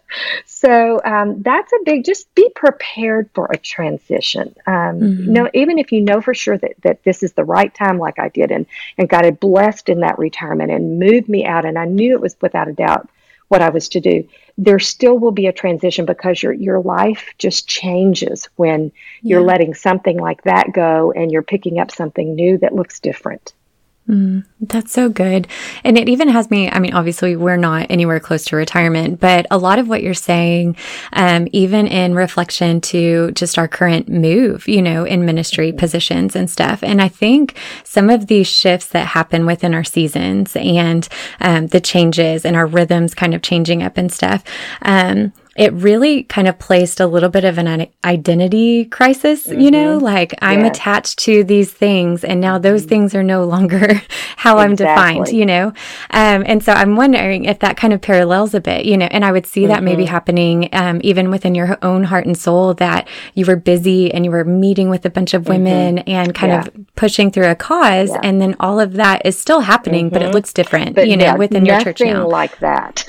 so 0.47 1.01
um, 1.05 1.43
that's 1.43 1.73
a 1.73 1.79
big. 1.85 2.05
Just 2.05 2.33
be 2.35 2.49
prepared 2.55 3.31
for 3.35 3.47
a 3.47 3.57
transition. 3.57 4.55
Um, 4.67 4.75
mm-hmm. 4.75 5.23
You 5.25 5.33
know, 5.33 5.51
even 5.55 5.79
if 5.79 5.93
you 5.93 6.01
know 6.01 6.21
for 6.21 6.35
sure 6.35 6.59
that 6.59 6.75
that 6.83 7.03
this 7.05 7.23
is 7.23 7.33
the 7.33 7.45
right 7.45 7.73
time, 7.75 7.99
like 7.99 8.19
I 8.19 8.29
did, 8.29 8.51
and 8.51 8.67
and 8.99 9.09
God 9.09 9.25
had 9.25 9.41
blessed 9.41 9.89
in 9.89 10.01
that 10.01 10.19
retirement 10.19 10.71
and 10.71 10.99
moved 10.99 11.29
me 11.29 11.45
out, 11.45 11.65
and 11.65 11.79
I 11.79 11.85
knew 11.85 12.13
it 12.13 12.21
was 12.21 12.37
without 12.41 12.69
a 12.69 12.73
doubt 12.73 13.09
what 13.49 13.63
I 13.63 13.71
was 13.71 13.89
to 13.91 14.01
do. 14.01 14.29
There 14.59 14.79
still 14.79 15.19
will 15.19 15.33
be 15.33 15.47
a 15.47 15.53
transition 15.53 16.07
because 16.07 16.43
your 16.43 16.53
your 16.53 16.81
life 16.81 17.35
just 17.39 17.69
changes 17.69 18.49
when 18.57 18.93
you're 19.23 19.43
letting 19.43 19.75
something 19.75 20.19
like 20.19 20.43
that 20.45 20.73
go 20.73 21.13
and 21.13 21.31
you're 21.31 21.43
picking 21.43 21.79
up 21.79 21.91
something 21.91 22.35
new 22.35 22.59
that 22.59 22.75
looks 22.75 23.01
different. 23.01 23.53
Mm, 24.09 24.45
that's 24.61 24.93
so 24.93 25.09
good. 25.09 25.49
And 25.83 25.99
it 25.99 26.09
even 26.09 26.29
has 26.29 26.49
me, 26.49 26.71
I 26.71 26.79
mean, 26.79 26.95
obviously, 26.95 27.35
we're 27.35 27.57
not 27.57 27.89
anywhere 27.91 28.21
close 28.21 28.45
to 28.47 28.57
retirement, 28.57 29.19
but 29.19 29.47
a 29.51 29.59
lot 29.59 29.81
of 29.81 29.89
what 29.89 30.01
you're 30.01 30.15
saying, 30.15 30.77
um, 31.13 31.49
even 31.51 31.89
in 31.89 32.15
reflection 32.15 32.81
to 32.83 33.33
just 33.33 33.59
our 33.59 33.67
current 33.67 34.09
move, 34.09 34.69
you 34.69 34.81
know, 34.81 35.05
in 35.05 35.25
ministry 35.25 35.73
positions 35.73 36.37
and 36.37 36.49
stuff. 36.49 36.85
And 36.85 37.03
I 37.03 37.09
think 37.09 37.59
some 37.83 38.09
of 38.09 38.29
these 38.29 38.47
shifts 38.47 38.87
that 38.89 39.09
happen 39.09 39.45
within 39.45 39.75
our 39.75 39.85
seasons 39.85 40.55
and 40.55 41.09
um, 41.41 41.67
the 41.69 41.81
changes 41.81 42.45
and 42.45 42.55
our 42.55 42.67
rhythms 42.67 43.13
kind 43.13 43.35
of 43.35 43.43
changing 43.43 43.83
up 43.83 43.97
and 43.97 44.13
stuff. 44.13 44.45
Um, 44.83 45.33
it 45.57 45.73
really 45.73 46.25
kind 46.25 46.47
of 46.49 46.59
placed 46.59 47.01
a 47.01 47.07
little 47.07 47.29
bit 47.29 47.45
of 47.45 47.59
an 47.59 47.89
identity 48.05 48.85
crisis, 48.85 49.47
mm-hmm. 49.47 49.61
you 49.61 49.71
know, 49.71 49.97
mm-hmm. 49.97 50.05
like 50.05 50.35
I'm 50.43 50.61
yes. 50.61 50.77
attached 50.77 51.19
to 51.21 51.45
these 51.45 51.73
things 51.73 52.25
and 52.25 52.41
now 52.41 52.59
those 52.59 52.83
mm-hmm. 52.83 52.89
things 52.91 53.15
are 53.15 53.23
no 53.23 53.45
longer 53.45 53.95
how 54.37 54.59
exactly. 54.59 54.63
I'm 54.63 54.77
defined, 54.77 55.29
you 55.37 55.47
know? 55.47 55.69
Um, 56.11 56.45
and 56.47 56.63
so 56.63 56.73
I'm 56.73 56.97
wondering 56.97 57.47
if 57.47 57.61
that 57.61 57.77
kind 57.77 57.93
of 57.93 58.03
parallels 58.03 58.55
a 58.55 58.61
bit, 58.61 58.85
you 58.85 58.97
know, 58.97 59.09
and 59.11 59.25
I 59.25 59.33
would 59.33 59.47
see 59.47 59.63
mm-hmm. 59.63 59.71
that 59.71 59.83
maybe 59.83 60.05
mm-hmm. 60.05 60.13
happening 60.13 60.69
um, 60.73 61.01
even 61.03 61.31
within 61.31 61.55
your 61.55 61.79
own 61.83 62.05
heart 62.05 62.27
and 62.27 62.37
soul 62.37 62.75
that 62.75 63.09
you 63.35 63.47
were 63.47 63.57
busy 63.57 64.13
and 64.13 64.25
you 64.25 64.31
were 64.31 64.45
meeting 64.45 64.91
with 64.91 65.07
a 65.07 65.11
bunch 65.11 65.33
of 65.33 65.49
women 65.49 65.97
mm-hmm. 65.97 66.09
and 66.09 66.35
kind 66.35 66.53
yeah. 66.53 66.67
of 66.67 66.97
pushing 66.97 67.31
through 67.31 67.49
a 67.49 67.55
cause. 67.55 68.11
Yeah. 68.11 68.21
And 68.23 68.43
then 68.43 68.57
all 68.61 68.79
of 68.79 68.95
that 68.95 69.25
is 69.25 69.39
still 69.39 69.61
happening, 69.61 70.11
but 70.11 70.23
it 70.23 70.33
looks 70.33 70.53
different, 70.53 70.95
but 70.95 71.09
you 71.09 71.17
know, 71.17 71.25
yeah, 71.25 71.37
within 71.37 71.65
your 71.65 71.81
church 71.81 72.01
now. 72.01 72.29
like 72.29 72.59
that. 72.59 73.05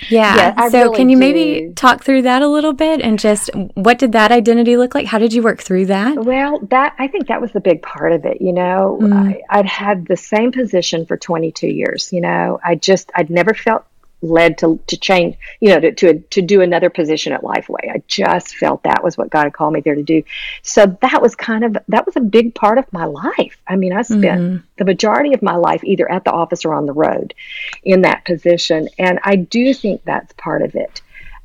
yeah. 0.10 0.68
so 0.68 0.84
really 0.84 0.96
can 0.96 1.08
you 1.08 1.16
do. 1.16 1.20
maybe 1.20 1.69
talk 1.74 2.04
through 2.04 2.22
that 2.22 2.42
a 2.42 2.48
little 2.48 2.72
bit 2.72 3.00
and 3.00 3.18
just 3.18 3.50
what 3.74 3.98
did 3.98 4.12
that 4.12 4.32
identity 4.32 4.76
look 4.76 4.94
like? 4.94 5.06
How 5.06 5.18
did 5.18 5.32
you 5.32 5.42
work 5.42 5.62
through 5.62 5.86
that? 5.86 6.24
Well, 6.24 6.58
that 6.70 6.94
I 6.98 7.08
think 7.08 7.28
that 7.28 7.40
was 7.40 7.52
the 7.52 7.60
big 7.60 7.82
part 7.82 8.12
of 8.12 8.24
it. 8.24 8.40
You 8.40 8.52
know, 8.52 8.98
mm. 9.00 9.12
I, 9.12 9.42
I'd 9.50 9.66
had 9.66 10.06
the 10.06 10.16
same 10.16 10.52
position 10.52 11.06
for 11.06 11.16
22 11.16 11.68
years. 11.68 12.12
You 12.12 12.20
know, 12.20 12.60
I 12.64 12.74
just 12.74 13.10
I'd 13.14 13.30
never 13.30 13.54
felt 13.54 13.84
led 14.22 14.58
to, 14.58 14.78
to 14.86 14.96
change, 14.96 15.36
you 15.60 15.70
know, 15.70 15.80
to, 15.80 15.92
to, 15.92 16.18
to 16.18 16.42
do 16.42 16.60
another 16.60 16.90
position 16.90 17.32
at 17.32 17.42
Lifeway. 17.42 17.90
I 17.90 18.02
just 18.06 18.56
felt 18.56 18.82
that 18.82 19.02
was 19.02 19.16
what 19.16 19.30
God 19.30 19.44
had 19.44 19.52
called 19.52 19.72
me 19.72 19.80
there 19.80 19.94
to 19.94 20.02
do. 20.02 20.22
So 20.62 20.86
that 21.00 21.22
was 21.22 21.34
kind 21.34 21.64
of, 21.64 21.76
that 21.88 22.06
was 22.06 22.16
a 22.16 22.20
big 22.20 22.54
part 22.54 22.78
of 22.78 22.92
my 22.92 23.04
life. 23.04 23.56
I 23.66 23.76
mean, 23.76 23.92
I 23.92 24.02
spent 24.02 24.22
mm-hmm. 24.22 24.56
the 24.76 24.84
majority 24.84 25.32
of 25.32 25.42
my 25.42 25.56
life 25.56 25.82
either 25.84 26.10
at 26.10 26.24
the 26.24 26.32
office 26.32 26.64
or 26.64 26.74
on 26.74 26.86
the 26.86 26.92
road 26.92 27.34
in 27.82 28.02
that 28.02 28.24
position. 28.24 28.88
And 28.98 29.18
I 29.22 29.36
do 29.36 29.72
think 29.72 30.04
that's 30.04 30.32
part 30.34 30.62
of 30.62 30.74
it. 30.74 31.00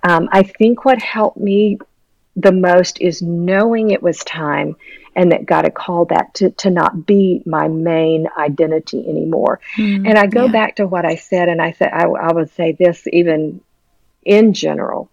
Um, 0.07 0.29
I 0.31 0.43
think 0.43 0.85
what 0.85 1.01
helped 1.01 1.37
me 1.37 1.79
the 2.35 2.51
most 2.51 3.01
is 3.01 3.21
knowing 3.21 3.89
it 3.89 4.03
was 4.03 4.19
time 4.19 4.75
and 5.15 5.31
that 5.31 5.45
God 5.45 5.63
had 5.63 5.73
called 5.73 6.09
that 6.09 6.33
to, 6.35 6.51
to 6.51 6.69
not 6.69 7.05
be 7.05 7.41
my 7.45 7.67
main 7.67 8.27
identity 8.37 9.07
anymore. 9.07 9.61
Mm, 9.77 10.07
and 10.07 10.17
I 10.17 10.27
go 10.27 10.45
yeah. 10.45 10.51
back 10.51 10.75
to 10.75 10.85
what 10.85 11.05
I 11.05 11.15
said, 11.15 11.47
and 11.47 11.61
I 11.61 11.71
said, 11.71 11.91
I, 11.93 12.03
I 12.03 12.33
would 12.33 12.51
say 12.51 12.73
this 12.73 13.07
even 13.11 13.61
in 14.23 14.53
general. 14.53 15.09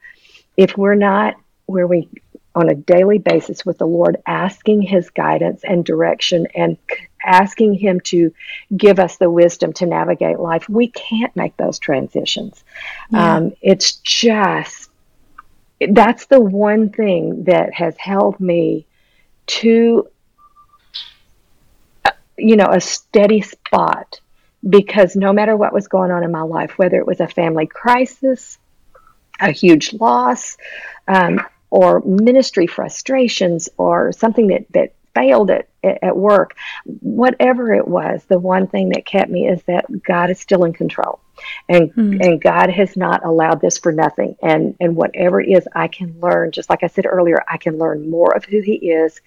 If 0.56 0.76
we're 0.76 0.96
not 0.96 1.36
where 1.66 1.86
we, 1.86 2.08
on 2.54 2.68
a 2.68 2.74
daily 2.74 3.18
basis 3.18 3.64
with 3.64 3.78
the 3.78 3.86
Lord, 3.86 4.16
asking 4.26 4.82
His 4.82 5.08
guidance 5.10 5.62
and 5.62 5.84
direction 5.84 6.48
and 6.54 6.76
asking 7.24 7.74
Him 7.74 8.00
to 8.00 8.34
give 8.76 8.98
us 8.98 9.16
the 9.18 9.30
wisdom 9.30 9.72
to 9.74 9.86
navigate 9.86 10.40
life, 10.40 10.68
we 10.68 10.88
can't 10.88 11.34
make 11.36 11.56
those 11.56 11.78
transitions. 11.78 12.64
Yeah. 13.10 13.36
Um, 13.36 13.52
it's 13.62 13.92
just, 13.92 14.81
that's 15.90 16.26
the 16.26 16.40
one 16.40 16.90
thing 16.90 17.44
that 17.44 17.72
has 17.74 17.96
held 17.96 18.38
me 18.40 18.86
to, 19.46 20.08
you 22.36 22.56
know, 22.56 22.68
a 22.70 22.80
steady 22.80 23.40
spot. 23.40 24.20
Because 24.68 25.16
no 25.16 25.32
matter 25.32 25.56
what 25.56 25.72
was 25.72 25.88
going 25.88 26.12
on 26.12 26.22
in 26.22 26.30
my 26.30 26.42
life, 26.42 26.78
whether 26.78 26.96
it 26.96 27.06
was 27.06 27.18
a 27.18 27.26
family 27.26 27.66
crisis, 27.66 28.58
a 29.40 29.50
huge 29.50 29.92
loss, 29.94 30.56
um, 31.08 31.40
or 31.70 32.00
ministry 32.02 32.68
frustrations, 32.68 33.68
or 33.76 34.12
something 34.12 34.46
that, 34.48 34.66
that 34.72 34.94
failed 35.14 35.50
at, 35.50 35.68
at 35.82 36.16
work, 36.16 36.56
whatever 36.84 37.72
it 37.74 37.86
was, 37.86 38.24
the 38.24 38.38
one 38.38 38.66
thing 38.66 38.90
that 38.90 39.06
kept 39.06 39.30
me 39.30 39.48
is 39.48 39.62
that 39.64 39.86
God 40.02 40.30
is 40.30 40.40
still 40.40 40.64
in 40.64 40.72
control. 40.72 41.20
And 41.68 41.92
mm. 41.94 42.24
and 42.24 42.40
God 42.40 42.70
has 42.70 42.96
not 42.96 43.24
allowed 43.24 43.60
this 43.60 43.78
for 43.78 43.90
nothing. 43.90 44.36
And 44.42 44.76
and 44.80 44.94
whatever 44.94 45.40
it 45.40 45.48
is, 45.48 45.66
I 45.74 45.88
can 45.88 46.20
learn, 46.20 46.52
just 46.52 46.70
like 46.70 46.82
I 46.82 46.88
said 46.88 47.06
earlier, 47.06 47.42
I 47.48 47.56
can 47.56 47.78
learn 47.78 48.10
more 48.10 48.36
of 48.36 48.44
who 48.44 48.60
He 48.60 48.74
is. 48.74 49.20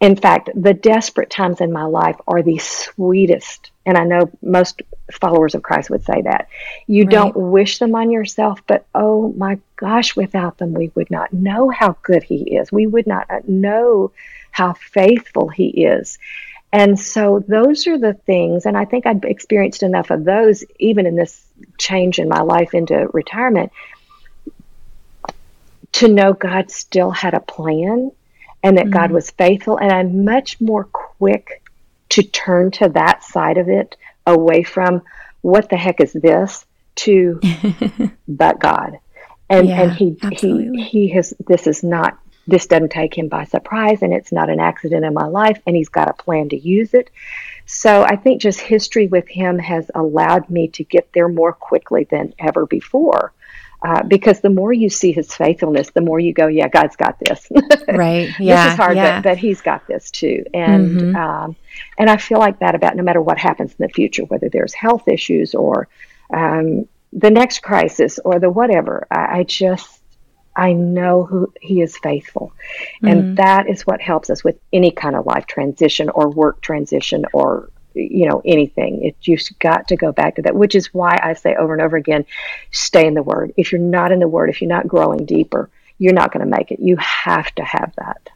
In 0.00 0.16
fact, 0.16 0.48
the 0.54 0.72
desperate 0.72 1.28
times 1.28 1.60
in 1.60 1.72
my 1.72 1.84
life 1.84 2.16
are 2.26 2.42
the 2.42 2.58
sweetest. 2.58 3.70
And 3.84 3.98
I 3.98 4.04
know 4.04 4.30
most 4.40 4.80
followers 5.12 5.54
of 5.54 5.62
Christ 5.62 5.90
would 5.90 6.04
say 6.04 6.22
that. 6.22 6.48
You 6.86 7.04
right. 7.04 7.10
don't 7.10 7.36
wish 7.36 7.78
them 7.78 7.94
on 7.94 8.10
yourself, 8.10 8.62
but 8.66 8.86
oh 8.94 9.32
my 9.36 9.58
gosh, 9.76 10.16
without 10.16 10.56
them, 10.56 10.72
we 10.72 10.90
would 10.94 11.10
not 11.10 11.32
know 11.32 11.68
how 11.68 11.96
good 12.02 12.22
He 12.22 12.56
is. 12.56 12.72
We 12.72 12.86
would 12.86 13.06
not 13.06 13.46
know 13.46 14.10
how 14.52 14.72
faithful 14.72 15.48
He 15.48 15.84
is. 15.84 16.18
And 16.72 16.98
so 16.98 17.44
those 17.46 17.86
are 17.86 17.98
the 17.98 18.14
things, 18.14 18.64
and 18.64 18.76
I 18.76 18.84
think 18.84 19.04
I'd 19.04 19.24
experienced 19.24 19.82
enough 19.82 20.10
of 20.10 20.24
those 20.24 20.64
even 20.78 21.04
in 21.04 21.16
this 21.16 21.44
change 21.78 22.18
in 22.18 22.28
my 22.28 22.42
life 22.42 22.74
into 22.74 23.08
retirement 23.12 23.72
to 25.92 26.08
know 26.08 26.32
God 26.32 26.70
still 26.70 27.10
had 27.10 27.34
a 27.34 27.40
plan 27.40 28.12
and 28.62 28.76
that 28.76 28.86
mm-hmm. 28.86 28.94
God 28.94 29.10
was 29.10 29.30
faithful. 29.30 29.78
And 29.78 29.92
I'm 29.92 30.24
much 30.24 30.60
more 30.60 30.84
quick 30.84 31.62
to 32.10 32.22
turn 32.22 32.70
to 32.72 32.88
that 32.90 33.22
side 33.24 33.58
of 33.58 33.68
it 33.68 33.96
away 34.26 34.62
from 34.62 35.02
what 35.42 35.70
the 35.70 35.76
heck 35.76 36.00
is 36.00 36.12
this 36.12 36.64
to 36.96 37.40
but 38.28 38.58
God. 38.58 38.98
And 39.48 39.68
yeah, 39.68 39.82
and 39.82 39.92
he 39.92 40.16
absolutely. 40.22 40.82
he 40.82 41.06
he 41.06 41.08
has 41.10 41.34
this 41.46 41.66
is 41.66 41.82
not 41.82 42.18
this 42.46 42.66
doesn't 42.66 42.90
take 42.90 43.16
him 43.16 43.28
by 43.28 43.44
surprise 43.44 44.02
and 44.02 44.12
it's 44.12 44.32
not 44.32 44.50
an 44.50 44.60
accident 44.60 45.04
in 45.04 45.14
my 45.14 45.26
life 45.26 45.60
and 45.66 45.76
he's 45.76 45.88
got 45.88 46.08
a 46.08 46.22
plan 46.22 46.48
to 46.48 46.58
use 46.58 46.94
it. 46.94 47.10
So 47.66 48.02
I 48.02 48.16
think 48.16 48.42
just 48.42 48.60
history 48.60 49.06
with 49.06 49.28
him 49.28 49.58
has 49.58 49.90
allowed 49.94 50.50
me 50.50 50.68
to 50.68 50.84
get 50.84 51.12
there 51.12 51.28
more 51.28 51.52
quickly 51.52 52.04
than 52.10 52.34
ever 52.38 52.66
before. 52.66 53.32
Uh, 53.82 54.02
because 54.02 54.40
the 54.40 54.50
more 54.50 54.72
you 54.72 54.90
see 54.90 55.10
his 55.10 55.34
faithfulness, 55.34 55.90
the 55.90 56.02
more 56.02 56.20
you 56.20 56.34
go, 56.34 56.46
yeah, 56.46 56.68
God's 56.68 56.96
got 56.96 57.18
this. 57.18 57.48
right. 57.88 58.28
Yeah. 58.38 58.64
this 58.64 58.72
is 58.72 58.76
hard, 58.76 58.96
yeah. 58.96 59.20
but, 59.20 59.30
but 59.30 59.38
he's 59.38 59.62
got 59.62 59.86
this 59.86 60.10
too. 60.10 60.44
And 60.52 61.00
mm-hmm. 61.00 61.16
um, 61.16 61.56
and 61.96 62.10
I 62.10 62.18
feel 62.18 62.38
like 62.38 62.58
that 62.58 62.74
about 62.74 62.96
no 62.96 63.02
matter 63.02 63.22
what 63.22 63.38
happens 63.38 63.70
in 63.70 63.76
the 63.78 63.88
future, 63.88 64.24
whether 64.24 64.50
there's 64.50 64.74
health 64.74 65.08
issues 65.08 65.54
or 65.54 65.88
um, 66.32 66.86
the 67.12 67.30
next 67.30 67.60
crisis 67.60 68.18
or 68.22 68.38
the 68.38 68.50
whatever. 68.50 69.06
I, 69.10 69.38
I 69.38 69.42
just 69.44 70.00
I 70.54 70.72
know 70.72 71.24
who 71.24 71.52
he 71.60 71.80
is 71.80 71.96
faithful. 71.96 72.52
And 73.02 73.22
mm-hmm. 73.22 73.34
that 73.36 73.68
is 73.68 73.86
what 73.86 74.00
helps 74.00 74.30
us 74.30 74.44
with 74.44 74.58
any 74.72 74.90
kind 74.90 75.16
of 75.16 75.24
life 75.24 75.46
transition 75.46 76.10
or 76.10 76.28
work 76.28 76.60
transition 76.60 77.24
or 77.32 77.70
you 77.94 78.28
know 78.28 78.42
anything. 78.44 79.04
It 79.04 79.16
you've 79.22 79.42
got 79.58 79.88
to 79.88 79.96
go 79.96 80.12
back 80.12 80.36
to 80.36 80.42
that 80.42 80.54
which 80.54 80.74
is 80.74 80.92
why 80.94 81.18
i 81.22 81.34
say 81.34 81.54
over 81.54 81.72
and 81.72 81.82
over 81.82 81.96
again 81.96 82.24
stay 82.70 83.06
in 83.06 83.14
the 83.14 83.22
word. 83.22 83.52
If 83.56 83.72
you're 83.72 83.80
not 83.80 84.12
in 84.12 84.20
the 84.20 84.28
word 84.28 84.50
if 84.50 84.60
you're 84.60 84.68
not 84.68 84.88
growing 84.88 85.24
deeper 85.24 85.70
you're 86.00 86.14
not 86.14 86.32
going 86.32 86.44
to 86.44 86.50
make 86.50 86.72
it. 86.72 86.80
You 86.80 86.96
have 86.96 87.54
to 87.56 87.62
have 87.62 87.92
that 87.98 88.30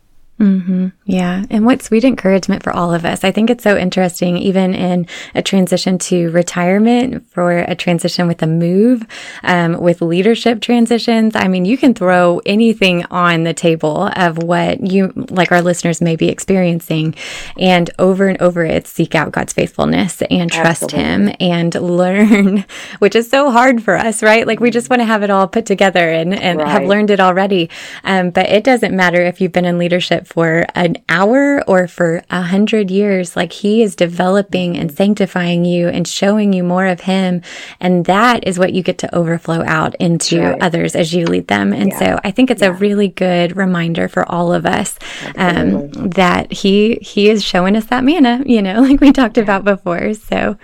Mm-hmm. 0.44 0.88
Yeah. 1.06 1.44
And 1.48 1.64
what 1.64 1.82
sweet 1.82 2.04
encouragement 2.04 2.62
for 2.62 2.70
all 2.70 2.92
of 2.92 3.06
us. 3.06 3.24
I 3.24 3.32
think 3.32 3.48
it's 3.48 3.64
so 3.64 3.78
interesting, 3.78 4.36
even 4.36 4.74
in 4.74 5.06
a 5.34 5.40
transition 5.40 5.96
to 5.98 6.30
retirement, 6.30 7.26
for 7.30 7.60
a 7.60 7.74
transition 7.74 8.26
with 8.26 8.42
a 8.42 8.46
move, 8.46 9.06
um, 9.42 9.80
with 9.80 10.02
leadership 10.02 10.60
transitions. 10.60 11.34
I 11.34 11.48
mean, 11.48 11.64
you 11.64 11.78
can 11.78 11.94
throw 11.94 12.42
anything 12.44 13.06
on 13.06 13.44
the 13.44 13.54
table 13.54 14.10
of 14.16 14.42
what 14.42 14.86
you, 14.86 15.12
like 15.30 15.50
our 15.50 15.62
listeners 15.62 16.02
may 16.02 16.14
be 16.14 16.28
experiencing. 16.28 17.14
And 17.58 17.88
over 17.98 18.28
and 18.28 18.40
over, 18.42 18.64
it's 18.64 18.90
seek 18.90 19.14
out 19.14 19.32
God's 19.32 19.54
faithfulness 19.54 20.20
and 20.30 20.52
trust 20.52 20.94
Absolutely. 20.94 21.10
Him 21.10 21.36
and 21.40 21.74
learn, 21.80 22.64
which 22.98 23.14
is 23.14 23.30
so 23.30 23.50
hard 23.50 23.82
for 23.82 23.96
us, 23.96 24.22
right? 24.22 24.46
Like 24.46 24.60
we 24.60 24.70
just 24.70 24.90
want 24.90 25.00
to 25.00 25.06
have 25.06 25.22
it 25.22 25.30
all 25.30 25.48
put 25.48 25.64
together 25.64 26.10
and, 26.10 26.34
and 26.34 26.58
right. 26.58 26.68
have 26.68 26.84
learned 26.84 27.10
it 27.10 27.20
already. 27.20 27.70
Um, 28.04 28.28
but 28.28 28.50
it 28.50 28.62
doesn't 28.62 28.94
matter 28.94 29.22
if 29.22 29.40
you've 29.40 29.52
been 29.52 29.64
in 29.64 29.78
leadership 29.78 30.33
for 30.34 30.66
an 30.74 30.96
hour 31.08 31.62
or 31.68 31.86
for 31.86 32.24
a 32.28 32.42
hundred 32.42 32.90
years. 32.90 33.36
Like 33.36 33.52
he 33.52 33.84
is 33.84 33.94
developing 33.94 34.76
and 34.76 34.90
sanctifying 34.90 35.64
you 35.64 35.88
and 35.88 36.08
showing 36.08 36.52
you 36.52 36.64
more 36.64 36.86
of 36.86 37.02
him. 37.02 37.40
And 37.78 38.04
that 38.06 38.44
is 38.44 38.58
what 38.58 38.72
you 38.72 38.82
get 38.82 38.98
to 38.98 39.14
overflow 39.14 39.62
out 39.64 39.94
into 40.00 40.40
right. 40.40 40.60
others 40.60 40.96
as 40.96 41.14
you 41.14 41.26
lead 41.26 41.46
them. 41.46 41.72
And 41.72 41.92
yeah. 41.92 41.98
so 42.00 42.20
I 42.24 42.32
think 42.32 42.50
it's 42.50 42.62
yeah. 42.62 42.70
a 42.70 42.72
really 42.72 43.06
good 43.06 43.56
reminder 43.56 44.08
for 44.08 44.28
all 44.28 44.52
of 44.52 44.66
us 44.66 44.98
um, 45.36 45.88
that 45.92 46.52
he 46.52 46.96
he 47.00 47.30
is 47.30 47.44
showing 47.44 47.76
us 47.76 47.86
that 47.86 48.02
manna, 48.02 48.42
you 48.44 48.60
know, 48.60 48.80
like 48.88 49.00
we 49.00 49.12
talked 49.12 49.38
about 49.38 49.64
before. 49.64 50.14
So 50.14 50.58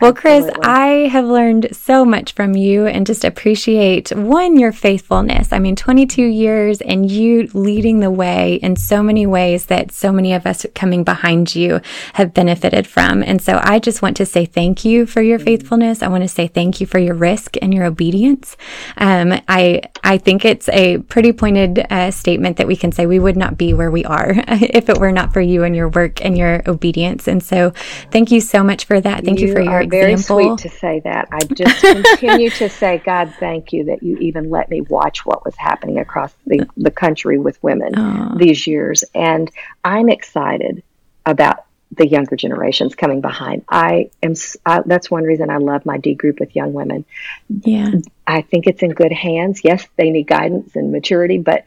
well, 0.00 0.14
Chris, 0.14 0.46
Absolutely. 0.46 0.64
I 0.64 0.88
have 1.08 1.26
learned 1.26 1.68
so 1.72 2.06
much 2.06 2.32
from 2.32 2.56
you 2.56 2.86
and 2.86 3.06
just 3.06 3.22
appreciate 3.22 4.10
one, 4.16 4.58
your 4.58 4.72
faithfulness. 4.72 5.52
I 5.52 5.58
mean, 5.58 5.76
22 5.76 6.22
years 6.22 6.80
and 6.80 7.10
you 7.10 7.50
leading 7.52 8.00
the 8.00 8.10
way 8.10 8.54
in 8.62 8.76
so 8.76 8.89
many 9.02 9.26
ways 9.26 9.66
that 9.66 9.92
so 9.92 10.12
many 10.12 10.32
of 10.32 10.46
us 10.46 10.66
coming 10.74 11.04
behind 11.04 11.54
you 11.54 11.80
have 12.14 12.34
benefited 12.34 12.86
from. 12.86 13.22
And 13.22 13.40
so 13.40 13.60
I 13.62 13.78
just 13.78 14.02
want 14.02 14.16
to 14.18 14.26
say 14.26 14.44
thank 14.46 14.84
you 14.84 15.06
for 15.06 15.22
your 15.22 15.38
faithfulness. 15.38 16.02
I 16.02 16.08
want 16.08 16.24
to 16.24 16.28
say 16.28 16.46
thank 16.46 16.80
you 16.80 16.86
for 16.86 16.98
your 16.98 17.14
risk 17.14 17.56
and 17.62 17.72
your 17.72 17.84
obedience. 17.84 18.56
Um, 18.96 19.40
I, 19.48 19.82
I 20.02 20.18
think 20.18 20.44
it's 20.44 20.68
a 20.70 20.98
pretty 20.98 21.32
pointed 21.32 21.86
uh, 21.90 22.10
statement 22.10 22.56
that 22.56 22.66
we 22.66 22.76
can 22.76 22.92
say 22.92 23.06
we 23.06 23.18
would 23.18 23.36
not 23.36 23.56
be 23.56 23.74
where 23.74 23.90
we 23.90 24.04
are 24.04 24.32
if 24.48 24.88
it 24.88 24.98
were 24.98 25.12
not 25.12 25.32
for 25.32 25.40
you 25.40 25.64
and 25.64 25.76
your 25.76 25.88
work 25.88 26.24
and 26.24 26.36
your 26.36 26.62
obedience. 26.66 27.28
And 27.28 27.42
so 27.42 27.72
thank 28.10 28.30
you 28.30 28.40
so 28.40 28.62
much 28.62 28.84
for 28.84 29.00
that. 29.00 29.24
Thank 29.24 29.40
you, 29.40 29.48
you 29.48 29.54
for 29.54 29.60
your 29.60 29.86
very 29.86 30.16
sweet 30.16 30.58
to 30.58 30.68
say 30.68 31.00
that. 31.00 31.28
I 31.32 31.40
just 31.40 31.80
continue 31.80 32.50
to 32.50 32.68
say, 32.80 32.98
God, 32.98 33.34
thank 33.38 33.72
you 33.72 33.84
that 33.84 34.02
you 34.02 34.16
even 34.18 34.50
let 34.50 34.70
me 34.70 34.80
watch 34.82 35.24
what 35.24 35.44
was 35.44 35.56
happening 35.56 35.98
across 35.98 36.34
the, 36.46 36.66
the 36.76 36.90
country 36.90 37.38
with 37.38 37.62
women 37.62 37.94
Aww. 37.94 38.38
these 38.38 38.66
years. 38.66 38.79
And 39.14 39.50
I'm 39.84 40.08
excited 40.08 40.82
about 41.26 41.64
the 41.92 42.06
younger 42.06 42.36
generations 42.36 42.94
coming 42.94 43.20
behind. 43.20 43.64
I 43.68 44.10
am. 44.22 44.34
I, 44.64 44.82
that's 44.86 45.10
one 45.10 45.24
reason 45.24 45.50
I 45.50 45.56
love 45.56 45.84
my 45.84 45.98
D 45.98 46.14
group 46.14 46.38
with 46.38 46.54
young 46.54 46.72
women. 46.72 47.04
Yeah, 47.48 47.92
I 48.26 48.42
think 48.42 48.66
it's 48.66 48.82
in 48.82 48.90
good 48.90 49.12
hands. 49.12 49.62
Yes, 49.64 49.86
they 49.96 50.10
need 50.10 50.26
guidance 50.26 50.76
and 50.76 50.92
maturity, 50.92 51.38
but 51.38 51.64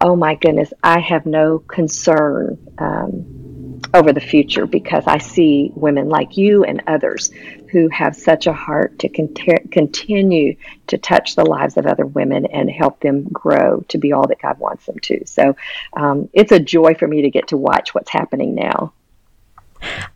oh 0.00 0.16
my 0.16 0.34
goodness, 0.34 0.72
I 0.82 1.00
have 1.00 1.24
no 1.24 1.58
concern. 1.58 2.58
Um, 2.78 3.54
over 3.92 4.12
the 4.12 4.20
future 4.20 4.66
because 4.66 5.04
I 5.06 5.18
see 5.18 5.70
women 5.74 6.08
like 6.08 6.36
you 6.36 6.64
and 6.64 6.82
others 6.86 7.30
who 7.74 7.88
have 7.88 8.14
such 8.14 8.46
a 8.46 8.52
heart 8.52 9.00
to 9.00 9.08
cont- 9.08 9.72
continue 9.72 10.54
to 10.86 10.96
touch 10.96 11.34
the 11.34 11.44
lives 11.44 11.76
of 11.76 11.86
other 11.86 12.06
women 12.06 12.46
and 12.46 12.70
help 12.70 13.00
them 13.00 13.24
grow 13.24 13.80
to 13.88 13.98
be 13.98 14.12
all 14.12 14.28
that 14.28 14.40
God 14.40 14.60
wants 14.60 14.86
them 14.86 15.00
to. 15.00 15.26
So 15.26 15.56
um, 15.94 16.28
it's 16.32 16.52
a 16.52 16.60
joy 16.60 16.94
for 16.94 17.08
me 17.08 17.22
to 17.22 17.30
get 17.30 17.48
to 17.48 17.56
watch 17.56 17.92
what's 17.92 18.10
happening 18.10 18.54
now. 18.54 18.92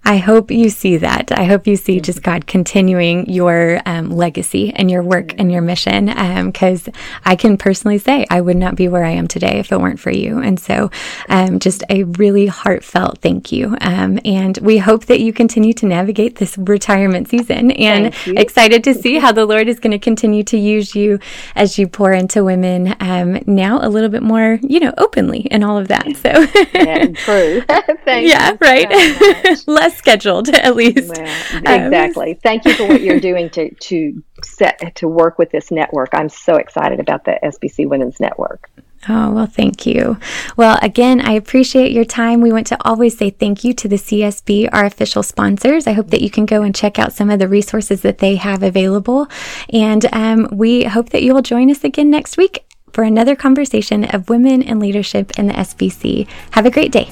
I 0.05 0.17
hope 0.17 0.51
you 0.51 0.71
see 0.71 0.97
that. 0.99 1.31
I 1.33 1.45
hope 1.45 1.67
you 1.67 1.77
see 1.77 2.01
just 2.01 2.23
God 2.23 2.47
continuing 2.47 3.29
your 3.29 3.81
um, 3.85 4.11
legacy 4.11 4.73
and 4.75 4.91
your 4.91 5.03
work 5.03 5.35
and 5.39 5.53
your 5.53 5.63
mission. 5.63 6.07
Because 6.07 6.89
um, 6.89 6.95
I 7.25 7.37
can 7.37 7.57
personally 7.59 7.99
say 7.99 8.27
I 8.31 8.41
would 8.41 8.57
not 8.57 8.75
be 8.75 8.89
where 8.89 9.05
I 9.05 9.11
am 9.11 9.29
today 9.29 9.59
if 9.59 9.71
it 9.71 9.81
weren't 9.81 10.01
for 10.01 10.11
you. 10.11 10.39
And 10.39 10.59
so, 10.59 10.91
um, 11.29 11.59
just 11.59 11.85
a 11.91 12.05
really 12.05 12.47
heartfelt 12.47 13.19
thank 13.19 13.53
you. 13.53 13.77
Um, 13.81 14.19
and 14.25 14.57
we 14.59 14.79
hope 14.79 15.07
that 15.07 15.21
you 15.21 15.33
continue 15.33 15.73
to 15.75 15.87
navigate 15.87 16.37
this 16.37 16.57
retirement 16.57 17.29
season. 17.29 17.71
And 17.73 18.15
excited 18.27 18.85
to 18.85 18.95
see 19.03 19.19
how 19.19 19.33
the 19.33 19.47
Lord 19.47 19.69
is 19.69 19.79
going 19.79 19.93
to 19.93 19.99
continue 19.99 20.43
to 20.45 20.59
use 20.59 20.95
you 20.95 21.19
as 21.55 21.79
you 21.79 21.87
pour 21.87 22.13
into 22.13 22.45
women 22.45 22.97
um, 23.01 23.41
now 23.47 23.87
a 23.87 23.89
little 23.89 24.09
bit 24.09 24.23
more, 24.23 24.59
you 24.63 24.81
know, 24.81 24.93
openly 24.99 25.47
and 25.51 25.65
all 25.65 25.79
of 25.79 25.89
that. 25.89 26.17
So, 26.17 26.31
yeah, 26.75 27.07
true. 27.13 27.63
yeah, 28.07 28.57
right. 28.61 29.58
less 29.67 29.97
scheduled 29.97 30.49
at 30.55 30.77
least. 30.77 31.09
Well, 31.09 31.65
exactly. 31.77 32.33
Um, 32.33 32.39
Thank 32.43 32.65
you 32.65 32.75
for 32.75 32.87
what 32.87 33.01
you're 33.01 33.21
doing 33.29 33.51
to 33.51 33.75
to 33.75 34.23
set 34.43 34.95
to 34.97 35.09
work 35.09 35.39
with 35.39 35.51
this 35.51 35.71
network. 35.71 36.11
I'm 36.13 36.29
so 36.29 36.57
excited 36.57 37.01
about 37.01 37.25
the 37.25 37.39
SBC 37.43 37.89
Women's 37.89 38.21
Network. 38.21 38.71
Oh, 39.09 39.31
well, 39.31 39.47
thank 39.47 39.87
you. 39.87 40.19
Well, 40.57 40.79
again, 40.83 41.21
I 41.21 41.33
appreciate 41.33 41.93
your 41.93 42.05
time. 42.05 42.41
We 42.41 42.53
want 42.53 42.67
to 42.69 42.79
always 42.85 43.17
say 43.17 43.31
thank 43.31 43.63
you 43.63 43.73
to 43.75 43.87
the 43.89 43.97
CSB, 43.97 44.69
our 44.73 44.85
official 44.85 45.23
sponsors. 45.23 45.87
I 45.87 45.93
hope 45.93 46.09
that 46.09 46.21
you 46.21 46.31
can 46.31 46.47
go 46.47 46.63
and 46.63 46.75
check 46.75 46.99
out 46.99 47.13
some 47.13 47.31
of 47.31 47.39
the 47.39 47.49
resources 47.49 48.03
that 48.03 48.19
they 48.19 48.37
have 48.37 48.63
available. 48.63 49.29
And 49.73 50.05
um, 50.13 50.49
we 50.51 50.85
hope 50.85 51.11
that 51.11 51.23
you 51.23 51.33
will 51.33 51.43
join 51.43 51.71
us 51.71 51.85
again 51.85 52.11
next 52.11 52.37
week 52.37 52.65
for 52.93 53.05
another 53.05 53.37
conversation 53.37 54.05
of 54.05 54.29
women 54.29 54.63
in 54.63 54.81
leadership 54.81 55.39
in 55.39 55.47
the 55.47 55.55
SBC. 55.55 56.27
Have 56.51 56.67
a 56.67 56.71
great 56.71 56.91
day. 56.91 57.09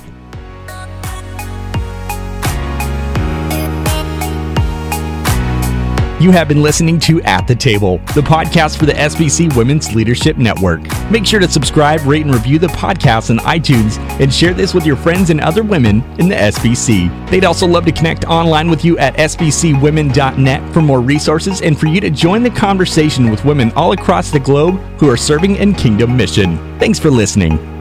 You 6.26 6.32
have 6.32 6.48
been 6.48 6.60
listening 6.60 6.98
to 6.98 7.22
At 7.22 7.46
the 7.46 7.54
Table, 7.54 7.98
the 8.16 8.20
podcast 8.20 8.78
for 8.78 8.84
the 8.84 8.94
SBC 8.94 9.54
Women's 9.54 9.94
Leadership 9.94 10.36
Network. 10.38 10.80
Make 11.08 11.24
sure 11.24 11.38
to 11.38 11.48
subscribe, 11.48 12.00
rate, 12.04 12.24
and 12.24 12.34
review 12.34 12.58
the 12.58 12.66
podcast 12.66 13.30
on 13.30 13.38
iTunes 13.46 13.98
and 14.20 14.34
share 14.34 14.52
this 14.52 14.74
with 14.74 14.84
your 14.84 14.96
friends 14.96 15.30
and 15.30 15.40
other 15.40 15.62
women 15.62 16.02
in 16.18 16.28
the 16.28 16.34
SBC. 16.34 17.30
They'd 17.30 17.44
also 17.44 17.64
love 17.64 17.84
to 17.84 17.92
connect 17.92 18.24
online 18.24 18.68
with 18.68 18.84
you 18.84 18.98
at 18.98 19.14
sbcwomen.net 19.14 20.74
for 20.74 20.82
more 20.82 21.00
resources 21.00 21.62
and 21.62 21.78
for 21.78 21.86
you 21.86 22.00
to 22.00 22.10
join 22.10 22.42
the 22.42 22.50
conversation 22.50 23.30
with 23.30 23.44
women 23.44 23.70
all 23.76 23.92
across 23.92 24.32
the 24.32 24.40
globe 24.40 24.80
who 24.98 25.08
are 25.08 25.16
serving 25.16 25.54
in 25.54 25.74
Kingdom 25.74 26.16
Mission. 26.16 26.56
Thanks 26.80 26.98
for 26.98 27.08
listening. 27.08 27.75